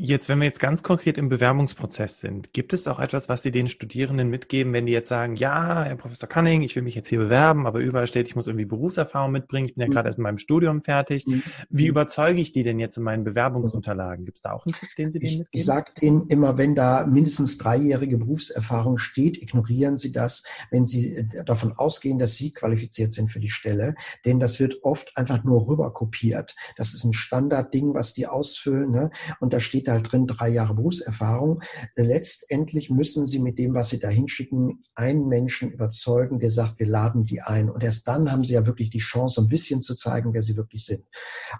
Jetzt, 0.00 0.28
wenn 0.28 0.38
wir 0.38 0.44
jetzt 0.44 0.60
ganz 0.60 0.84
konkret 0.84 1.18
im 1.18 1.28
Bewerbungsprozess 1.28 2.20
sind, 2.20 2.52
gibt 2.52 2.72
es 2.72 2.86
auch 2.86 3.00
etwas, 3.00 3.28
was 3.28 3.42
Sie 3.42 3.50
den 3.50 3.66
Studierenden 3.66 4.30
mitgeben, 4.30 4.72
wenn 4.72 4.86
die 4.86 4.92
jetzt 4.92 5.08
sagen, 5.08 5.34
ja, 5.34 5.82
Herr 5.82 5.96
Professor 5.96 6.28
Cunning, 6.28 6.62
ich 6.62 6.76
will 6.76 6.84
mich 6.84 6.94
jetzt 6.94 7.08
hier 7.08 7.18
bewerben, 7.18 7.66
aber 7.66 7.80
überall 7.80 8.06
steht, 8.06 8.28
ich 8.28 8.36
muss 8.36 8.46
irgendwie 8.46 8.64
Berufserfahrung 8.64 9.32
mitbringen, 9.32 9.66
ich 9.66 9.74
bin 9.74 9.82
ja 9.82 9.88
mhm. 9.88 9.94
gerade 9.94 10.08
erst 10.08 10.18
mit 10.18 10.22
meinem 10.22 10.38
Studium 10.38 10.84
fertig. 10.84 11.26
Mhm. 11.26 11.42
Wie 11.68 11.82
mhm. 11.82 11.88
überzeuge 11.88 12.40
ich 12.40 12.52
die 12.52 12.62
denn 12.62 12.78
jetzt 12.78 12.96
in 12.96 13.02
meinen 13.02 13.24
Bewerbungsunterlagen? 13.24 14.24
Gibt 14.24 14.38
es 14.38 14.42
da 14.42 14.52
auch 14.52 14.64
einen 14.66 14.76
Tipp, 14.76 14.88
den 14.96 15.10
Sie 15.10 15.18
denen 15.18 15.38
mitgeben? 15.38 15.58
Ich 15.58 15.64
sage 15.64 15.90
denen 16.00 16.28
immer, 16.28 16.56
wenn 16.58 16.76
da 16.76 17.04
mindestens 17.04 17.58
dreijährige 17.58 18.18
Berufserfahrung 18.18 18.98
steht, 18.98 19.42
ignorieren 19.42 19.98
Sie 19.98 20.12
das, 20.12 20.44
wenn 20.70 20.86
Sie 20.86 21.16
äh, 21.16 21.44
davon 21.44 21.72
ausgehen, 21.72 22.20
dass 22.20 22.36
Sie 22.36 22.52
qualifiziert 22.52 23.12
sind 23.12 23.32
für 23.32 23.40
die 23.40 23.50
Stelle, 23.50 23.96
denn 24.24 24.38
das 24.38 24.60
wird 24.60 24.84
oft 24.84 25.16
einfach 25.16 25.42
nur 25.42 25.66
rüberkopiert. 25.66 26.54
Das 26.76 26.94
ist 26.94 27.02
ein 27.02 27.14
Standardding, 27.14 27.94
was 27.94 28.12
die 28.12 28.28
ausfüllen, 28.28 28.92
ne? 28.92 29.10
und 29.40 29.52
da 29.52 29.58
steht 29.58 29.87
halt 29.92 30.10
drin, 30.12 30.26
drei 30.26 30.48
Jahre 30.48 30.74
Berufserfahrung. 30.74 31.62
Letztendlich 31.96 32.90
müssen 32.90 33.26
Sie 33.26 33.38
mit 33.38 33.58
dem, 33.58 33.74
was 33.74 33.90
Sie 33.90 33.98
da 33.98 34.08
hinschicken, 34.08 34.84
einen 34.94 35.28
Menschen 35.28 35.70
überzeugen, 35.70 36.38
der 36.38 36.50
sagt, 36.50 36.78
wir 36.78 36.86
laden 36.86 37.24
die 37.24 37.40
ein. 37.40 37.70
Und 37.70 37.84
erst 37.84 38.08
dann 38.08 38.30
haben 38.30 38.44
Sie 38.44 38.54
ja 38.54 38.66
wirklich 38.66 38.90
die 38.90 38.98
Chance, 38.98 39.40
ein 39.40 39.48
bisschen 39.48 39.82
zu 39.82 39.94
zeigen, 39.94 40.32
wer 40.32 40.42
Sie 40.42 40.56
wirklich 40.56 40.84
sind. 40.84 41.04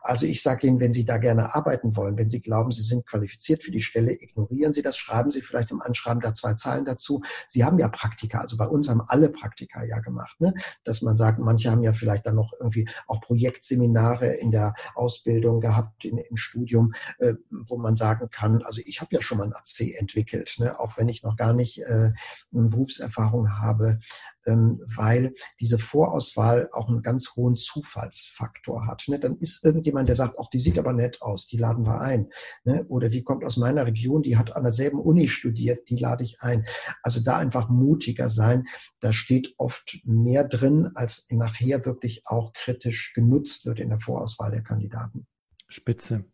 Also 0.00 0.26
ich 0.26 0.42
sage 0.42 0.66
Ihnen, 0.66 0.80
wenn 0.80 0.92
Sie 0.92 1.04
da 1.04 1.18
gerne 1.18 1.54
arbeiten 1.54 1.96
wollen, 1.96 2.16
wenn 2.16 2.30
Sie 2.30 2.40
glauben, 2.40 2.72
Sie 2.72 2.82
sind 2.82 3.06
qualifiziert 3.06 3.62
für 3.62 3.70
die 3.70 3.80
Stelle, 3.80 4.12
ignorieren 4.12 4.72
Sie 4.72 4.82
das, 4.82 4.96
schreiben 4.96 5.30
Sie 5.30 5.42
vielleicht 5.42 5.70
im 5.70 5.80
Anschreiben 5.80 6.20
da 6.20 6.32
zwei 6.34 6.54
Zahlen 6.54 6.84
dazu. 6.84 7.22
Sie 7.46 7.64
haben 7.64 7.78
ja 7.78 7.88
Praktika, 7.88 8.38
also 8.38 8.56
bei 8.56 8.66
uns 8.66 8.88
haben 8.88 9.02
alle 9.06 9.28
Praktika 9.28 9.84
ja 9.84 9.98
gemacht, 10.00 10.40
ne? 10.40 10.54
dass 10.84 11.02
man 11.02 11.16
sagt, 11.16 11.38
manche 11.38 11.70
haben 11.70 11.82
ja 11.82 11.92
vielleicht 11.92 12.26
dann 12.26 12.34
noch 12.34 12.52
irgendwie 12.58 12.88
auch 13.06 13.20
Projektseminare 13.20 14.34
in 14.34 14.50
der 14.50 14.74
Ausbildung 14.94 15.60
gehabt, 15.60 16.04
in, 16.04 16.18
im 16.18 16.36
Studium, 16.36 16.92
äh, 17.18 17.34
wo 17.50 17.76
man 17.76 17.96
sagt, 17.96 18.17
sagen 18.18 18.30
kann, 18.30 18.62
also 18.62 18.80
ich 18.84 19.00
habe 19.00 19.14
ja 19.14 19.22
schon 19.22 19.38
mal 19.38 19.44
ein 19.44 19.54
AC 19.54 19.94
entwickelt, 19.98 20.56
ne, 20.58 20.78
auch 20.78 20.96
wenn 20.96 21.08
ich 21.08 21.22
noch 21.22 21.36
gar 21.36 21.52
nicht 21.52 21.78
äh, 21.78 22.12
eine 22.52 22.68
Berufserfahrung 22.68 23.58
habe, 23.58 24.00
ähm, 24.46 24.80
weil 24.96 25.34
diese 25.60 25.78
Vorauswahl 25.78 26.68
auch 26.72 26.88
einen 26.88 27.02
ganz 27.02 27.36
hohen 27.36 27.56
Zufallsfaktor 27.56 28.86
hat. 28.86 29.04
Ne? 29.08 29.18
Dann 29.18 29.36
ist 29.38 29.64
irgendjemand, 29.64 30.08
der 30.08 30.16
sagt, 30.16 30.38
auch 30.38 30.50
die 30.50 30.58
sieht 30.58 30.78
aber 30.78 30.92
nett 30.92 31.22
aus, 31.22 31.46
die 31.46 31.56
laden 31.56 31.86
wir 31.86 32.00
ein. 32.00 32.30
Ne? 32.64 32.84
Oder 32.88 33.08
die 33.08 33.22
kommt 33.22 33.44
aus 33.44 33.56
meiner 33.56 33.86
Region, 33.86 34.22
die 34.22 34.36
hat 34.36 34.54
an 34.56 34.62
derselben 34.62 35.00
Uni 35.00 35.28
studiert, 35.28 35.88
die 35.88 35.96
lade 35.96 36.24
ich 36.24 36.40
ein. 36.40 36.66
Also 37.02 37.20
da 37.20 37.36
einfach 37.36 37.68
mutiger 37.68 38.30
sein. 38.30 38.66
Da 39.00 39.12
steht 39.12 39.54
oft 39.58 39.98
mehr 40.04 40.44
drin, 40.44 40.90
als 40.94 41.26
nachher 41.30 41.84
wirklich 41.84 42.22
auch 42.24 42.52
kritisch 42.52 43.12
genutzt 43.14 43.66
wird 43.66 43.80
in 43.80 43.90
der 43.90 44.00
Vorauswahl 44.00 44.50
der 44.50 44.62
Kandidaten. 44.62 45.26
Spitze. 45.68 46.24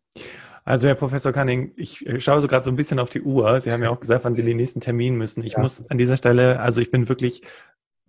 Also 0.65 0.89
Herr 0.89 0.95
Professor 0.95 1.33
Canning, 1.33 1.73
ich 1.77 2.05
schaue 2.19 2.41
so 2.41 2.49
gerade 2.49 2.65
so 2.65 2.71
ein 2.71 2.77
bisschen 2.77 2.99
auf 2.99 3.11
die 3.11 3.21
Uhr. 3.21 3.61
Sie 3.61 3.71
haben 3.71 3.83
ja 3.83 3.91
auch 3.91 4.01
gesagt, 4.01 4.25
wann 4.25 4.35
Sie 4.35 4.43
den 4.43 4.57
nächsten 4.57 4.81
Termin 4.81 5.17
müssen. 5.17 5.45
Ich 5.45 5.55
ja. 5.55 5.61
muss 5.61 5.89
an 5.91 5.99
dieser 5.99 6.17
Stelle, 6.17 6.61
also 6.61 6.81
ich 6.81 6.91
bin 6.91 7.09
wirklich 7.09 7.43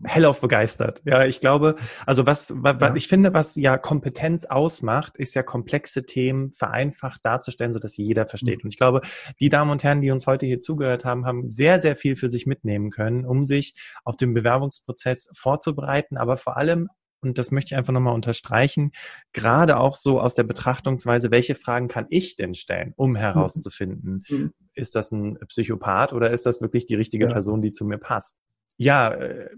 hellauf 0.04 0.42
begeistert. 0.42 1.02
Ja, 1.06 1.26
ich 1.26 1.40
glaube, 1.40 1.76
also 2.06 2.26
was, 2.26 2.54
was 2.58 2.78
ja. 2.82 2.96
ich 2.96 3.08
finde, 3.08 3.34
was 3.34 3.56
ja 3.56 3.78
Kompetenz 3.78 4.46
ausmacht, 4.46 5.18
ist 5.18 5.36
ja 5.36 5.44
komplexe 5.44 6.06
Themen 6.06 6.52
vereinfacht 6.52 7.26
darzustellen, 7.26 7.72
so 7.72 7.80
dass 7.80 7.98
jeder 7.98 8.26
versteht. 8.28 8.60
Mhm. 8.60 8.68
Und 8.68 8.74
ich 8.74 8.78
glaube, 8.78 9.02
die 9.40 9.50
Damen 9.50 9.72
und 9.72 9.84
Herren, 9.84 10.02
die 10.02 10.12
uns 10.12 10.28
heute 10.28 10.46
hier 10.46 10.60
zugehört 10.60 11.06
haben, 11.06 11.26
haben 11.26 11.50
sehr, 11.50 11.80
sehr 11.80 11.96
viel 11.96 12.16
für 12.16 12.30
sich 12.30 12.46
mitnehmen 12.46 12.90
können, 12.90 13.26
um 13.26 13.46
sich 13.46 13.76
auf 14.04 14.18
den 14.18 14.34
Bewerbungsprozess 14.34 15.30
vorzubereiten, 15.34 16.18
aber 16.18 16.38
vor 16.38 16.58
allem 16.58 16.90
und 17.26 17.38
das 17.38 17.52
möchte 17.52 17.74
ich 17.74 17.78
einfach 17.78 17.94
nochmal 17.94 18.14
unterstreichen, 18.14 18.92
gerade 19.34 19.78
auch 19.78 19.96
so 19.96 20.20
aus 20.20 20.36
der 20.36 20.44
Betrachtungsweise, 20.44 21.32
welche 21.32 21.56
Fragen 21.56 21.88
kann 21.88 22.08
ich 22.10 22.36
denn 22.36 22.54
stellen, 22.54 22.94
um 22.96 23.12
mhm. 23.12 23.18
herauszufinden, 23.18 24.24
mhm. 24.30 24.54
ist 24.74 24.96
das 24.96 25.12
ein 25.12 25.38
Psychopath 25.48 26.14
oder 26.14 26.32
ist 26.32 26.46
das 26.46 26.62
wirklich 26.62 26.86
die 26.86 26.96
richtige 26.96 27.26
ja. 27.26 27.32
Person, 27.32 27.62
die 27.62 27.72
zu 27.72 27.86
mir 27.86 27.98
passt? 27.98 28.42
Ja, 28.78 29.14
äh, 29.14 29.50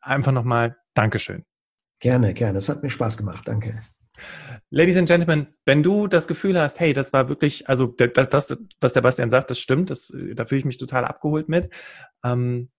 einfach 0.00 0.32
nochmal 0.32 0.76
Dankeschön. 0.94 1.44
Gerne, 2.00 2.34
gerne. 2.34 2.58
Es 2.58 2.68
hat 2.68 2.82
mir 2.82 2.90
Spaß 2.90 3.16
gemacht. 3.16 3.46
Danke. 3.46 3.82
Ladies 4.70 4.96
and 4.96 5.08
Gentlemen, 5.08 5.48
wenn 5.64 5.82
du 5.82 6.06
das 6.06 6.26
Gefühl 6.26 6.58
hast, 6.58 6.80
hey, 6.80 6.92
das 6.92 7.12
war 7.12 7.28
wirklich, 7.28 7.68
also 7.68 7.86
das, 7.86 8.28
das 8.28 8.58
was 8.80 8.92
der 8.92 9.00
Bastian 9.02 9.30
sagt, 9.30 9.50
das 9.50 9.58
stimmt, 9.58 9.90
das, 9.90 10.12
da 10.34 10.46
fühle 10.46 10.60
ich 10.60 10.64
mich 10.64 10.78
total 10.78 11.04
abgeholt 11.04 11.48
mit. 11.48 11.70
Ähm, 12.24 12.70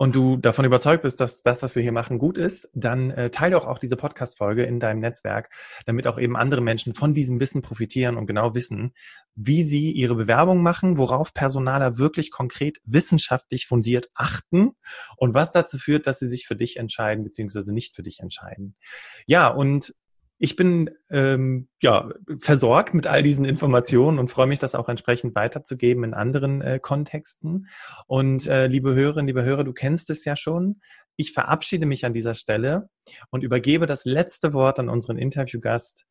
und 0.00 0.16
du 0.16 0.38
davon 0.38 0.64
überzeugt 0.64 1.02
bist, 1.02 1.20
dass 1.20 1.42
das, 1.42 1.62
was 1.62 1.76
wir 1.76 1.82
hier 1.82 1.92
machen, 1.92 2.18
gut 2.18 2.38
ist, 2.38 2.70
dann 2.72 3.10
äh, 3.10 3.28
teile 3.28 3.52
doch 3.52 3.66
auch 3.66 3.78
diese 3.78 3.96
Podcast-Folge 3.96 4.62
in 4.62 4.80
deinem 4.80 5.00
Netzwerk, 5.00 5.50
damit 5.84 6.06
auch 6.06 6.18
eben 6.18 6.38
andere 6.38 6.62
Menschen 6.62 6.94
von 6.94 7.12
diesem 7.12 7.38
Wissen 7.38 7.60
profitieren 7.60 8.16
und 8.16 8.26
genau 8.26 8.54
wissen, 8.54 8.94
wie 9.34 9.62
sie 9.62 9.92
ihre 9.92 10.14
Bewerbung 10.14 10.62
machen, 10.62 10.96
worauf 10.96 11.34
Personaler 11.34 11.98
wirklich 11.98 12.30
konkret 12.30 12.78
wissenschaftlich 12.86 13.66
fundiert 13.66 14.08
achten 14.14 14.70
und 15.18 15.34
was 15.34 15.52
dazu 15.52 15.76
führt, 15.76 16.06
dass 16.06 16.18
sie 16.18 16.28
sich 16.28 16.46
für 16.46 16.56
dich 16.56 16.78
entscheiden 16.78 17.22
beziehungsweise 17.22 17.74
nicht 17.74 17.94
für 17.94 18.02
dich 18.02 18.20
entscheiden. 18.20 18.76
Ja, 19.26 19.48
und 19.48 19.94
ich 20.42 20.56
bin 20.56 20.90
ähm, 21.10 21.68
ja 21.82 22.08
versorgt 22.38 22.94
mit 22.94 23.06
all 23.06 23.22
diesen 23.22 23.44
Informationen 23.44 24.18
und 24.18 24.28
freue 24.28 24.46
mich, 24.46 24.58
das 24.58 24.74
auch 24.74 24.88
entsprechend 24.88 25.34
weiterzugeben 25.34 26.02
in 26.02 26.14
anderen 26.14 26.62
äh, 26.62 26.80
Kontexten. 26.80 27.68
Und 28.06 28.46
äh, 28.46 28.66
liebe 28.66 28.94
Hörerinnen, 28.94 29.26
liebe 29.26 29.44
Hörer, 29.44 29.64
du 29.64 29.74
kennst 29.74 30.08
es 30.08 30.24
ja 30.24 30.36
schon. 30.36 30.80
Ich 31.16 31.34
verabschiede 31.34 31.84
mich 31.84 32.06
an 32.06 32.14
dieser 32.14 32.32
Stelle 32.32 32.88
und 33.28 33.44
übergebe 33.44 33.86
das 33.86 34.06
letzte 34.06 34.54
Wort 34.54 34.78
an 34.78 34.88
unseren 34.88 35.18
Interviewgast, 35.18 36.06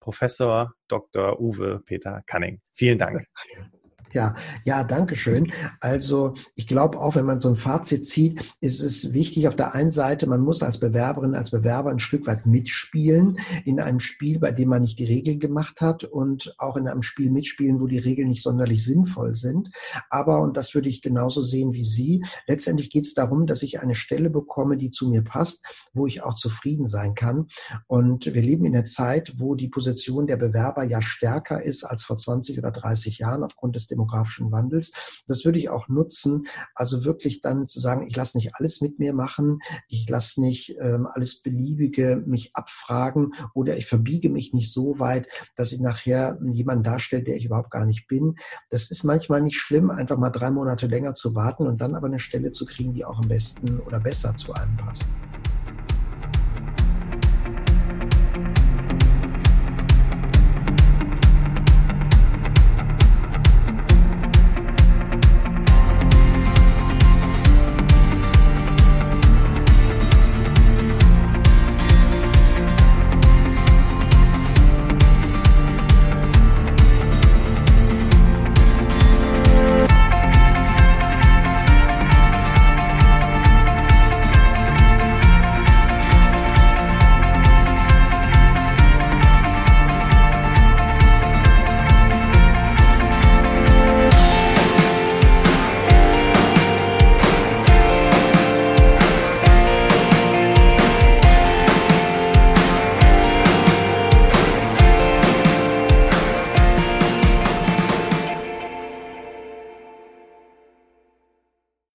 Professor 0.00 0.74
Dr. 0.88 1.40
Uwe 1.40 1.80
Peter 1.84 2.22
Canning. 2.26 2.60
Vielen 2.72 2.98
Dank. 2.98 3.26
Ja, 4.12 4.34
ja, 4.64 4.84
danke 4.84 5.14
schön. 5.14 5.52
Also 5.80 6.34
ich 6.54 6.66
glaube 6.66 6.98
auch, 6.98 7.14
wenn 7.14 7.26
man 7.26 7.40
so 7.40 7.50
ein 7.50 7.56
Fazit 7.56 8.06
zieht, 8.06 8.42
ist 8.60 8.80
es 8.80 9.12
wichtig 9.12 9.48
auf 9.48 9.56
der 9.56 9.74
einen 9.74 9.90
Seite, 9.90 10.26
man 10.26 10.40
muss 10.40 10.62
als 10.62 10.78
Bewerberin, 10.78 11.34
als 11.34 11.50
Bewerber 11.50 11.90
ein 11.90 11.98
Stück 11.98 12.26
weit 12.26 12.46
mitspielen 12.46 13.38
in 13.64 13.80
einem 13.80 14.00
Spiel, 14.00 14.38
bei 14.38 14.50
dem 14.52 14.70
man 14.70 14.82
nicht 14.82 14.98
die 14.98 15.04
Regeln 15.04 15.40
gemacht 15.40 15.82
hat 15.82 16.04
und 16.04 16.54
auch 16.58 16.76
in 16.76 16.88
einem 16.88 17.02
Spiel 17.02 17.30
mitspielen, 17.30 17.80
wo 17.80 17.86
die 17.86 17.98
Regeln 17.98 18.28
nicht 18.28 18.42
sonderlich 18.42 18.82
sinnvoll 18.82 19.34
sind. 19.34 19.70
Aber, 20.08 20.40
und 20.40 20.56
das 20.56 20.74
würde 20.74 20.88
ich 20.88 21.02
genauso 21.02 21.42
sehen 21.42 21.72
wie 21.74 21.84
Sie, 21.84 22.24
letztendlich 22.46 22.90
geht 22.90 23.04
es 23.04 23.14
darum, 23.14 23.46
dass 23.46 23.62
ich 23.62 23.80
eine 23.80 23.94
Stelle 23.94 24.30
bekomme, 24.30 24.78
die 24.78 24.90
zu 24.90 25.08
mir 25.08 25.22
passt, 25.22 25.64
wo 25.92 26.06
ich 26.06 26.22
auch 26.22 26.34
zufrieden 26.34 26.88
sein 26.88 27.14
kann. 27.14 27.48
Und 27.86 28.26
wir 28.26 28.42
leben 28.42 28.64
in 28.64 28.72
der 28.72 28.86
Zeit, 28.86 29.34
wo 29.36 29.54
die 29.54 29.68
Position 29.68 30.26
der 30.26 30.36
Bewerber 30.36 30.84
ja 30.84 31.02
stärker 31.02 31.62
ist 31.62 31.84
als 31.84 32.04
vor 32.04 32.16
20 32.16 32.58
oder 32.58 32.70
30 32.70 33.18
Jahren 33.18 33.42
aufgrund 33.42 33.76
des 33.76 33.86
demografischen 33.98 34.52
Wandels. 34.52 34.92
Das 35.26 35.44
würde 35.44 35.58
ich 35.58 35.68
auch 35.68 35.88
nutzen, 35.88 36.46
also 36.74 37.04
wirklich 37.04 37.40
dann 37.40 37.68
zu 37.68 37.80
sagen, 37.80 38.06
ich 38.06 38.16
lasse 38.16 38.38
nicht 38.38 38.54
alles 38.54 38.80
mit 38.80 38.98
mir 38.98 39.12
machen, 39.12 39.58
ich 39.88 40.08
lasse 40.08 40.40
nicht 40.40 40.76
ähm, 40.80 41.08
alles 41.10 41.42
Beliebige 41.42 42.22
mich 42.24 42.54
abfragen 42.54 43.32
oder 43.54 43.76
ich 43.76 43.86
verbiege 43.86 44.30
mich 44.30 44.52
nicht 44.52 44.72
so 44.72 44.98
weit, 44.98 45.26
dass 45.56 45.72
ich 45.72 45.80
nachher 45.80 46.38
jemanden 46.44 46.84
darstelle, 46.84 47.24
der 47.24 47.36
ich 47.36 47.46
überhaupt 47.46 47.70
gar 47.70 47.86
nicht 47.86 48.06
bin. 48.06 48.36
Das 48.70 48.90
ist 48.90 49.04
manchmal 49.04 49.42
nicht 49.42 49.58
schlimm, 49.58 49.90
einfach 49.90 50.18
mal 50.18 50.30
drei 50.30 50.50
Monate 50.50 50.86
länger 50.86 51.14
zu 51.14 51.34
warten 51.34 51.66
und 51.66 51.80
dann 51.80 51.94
aber 51.94 52.06
eine 52.06 52.18
Stelle 52.18 52.52
zu 52.52 52.66
kriegen, 52.66 52.94
die 52.94 53.04
auch 53.04 53.18
am 53.18 53.28
besten 53.28 53.80
oder 53.80 54.00
besser 54.00 54.36
zu 54.36 54.52
einem 54.52 54.76
passt. 54.76 55.08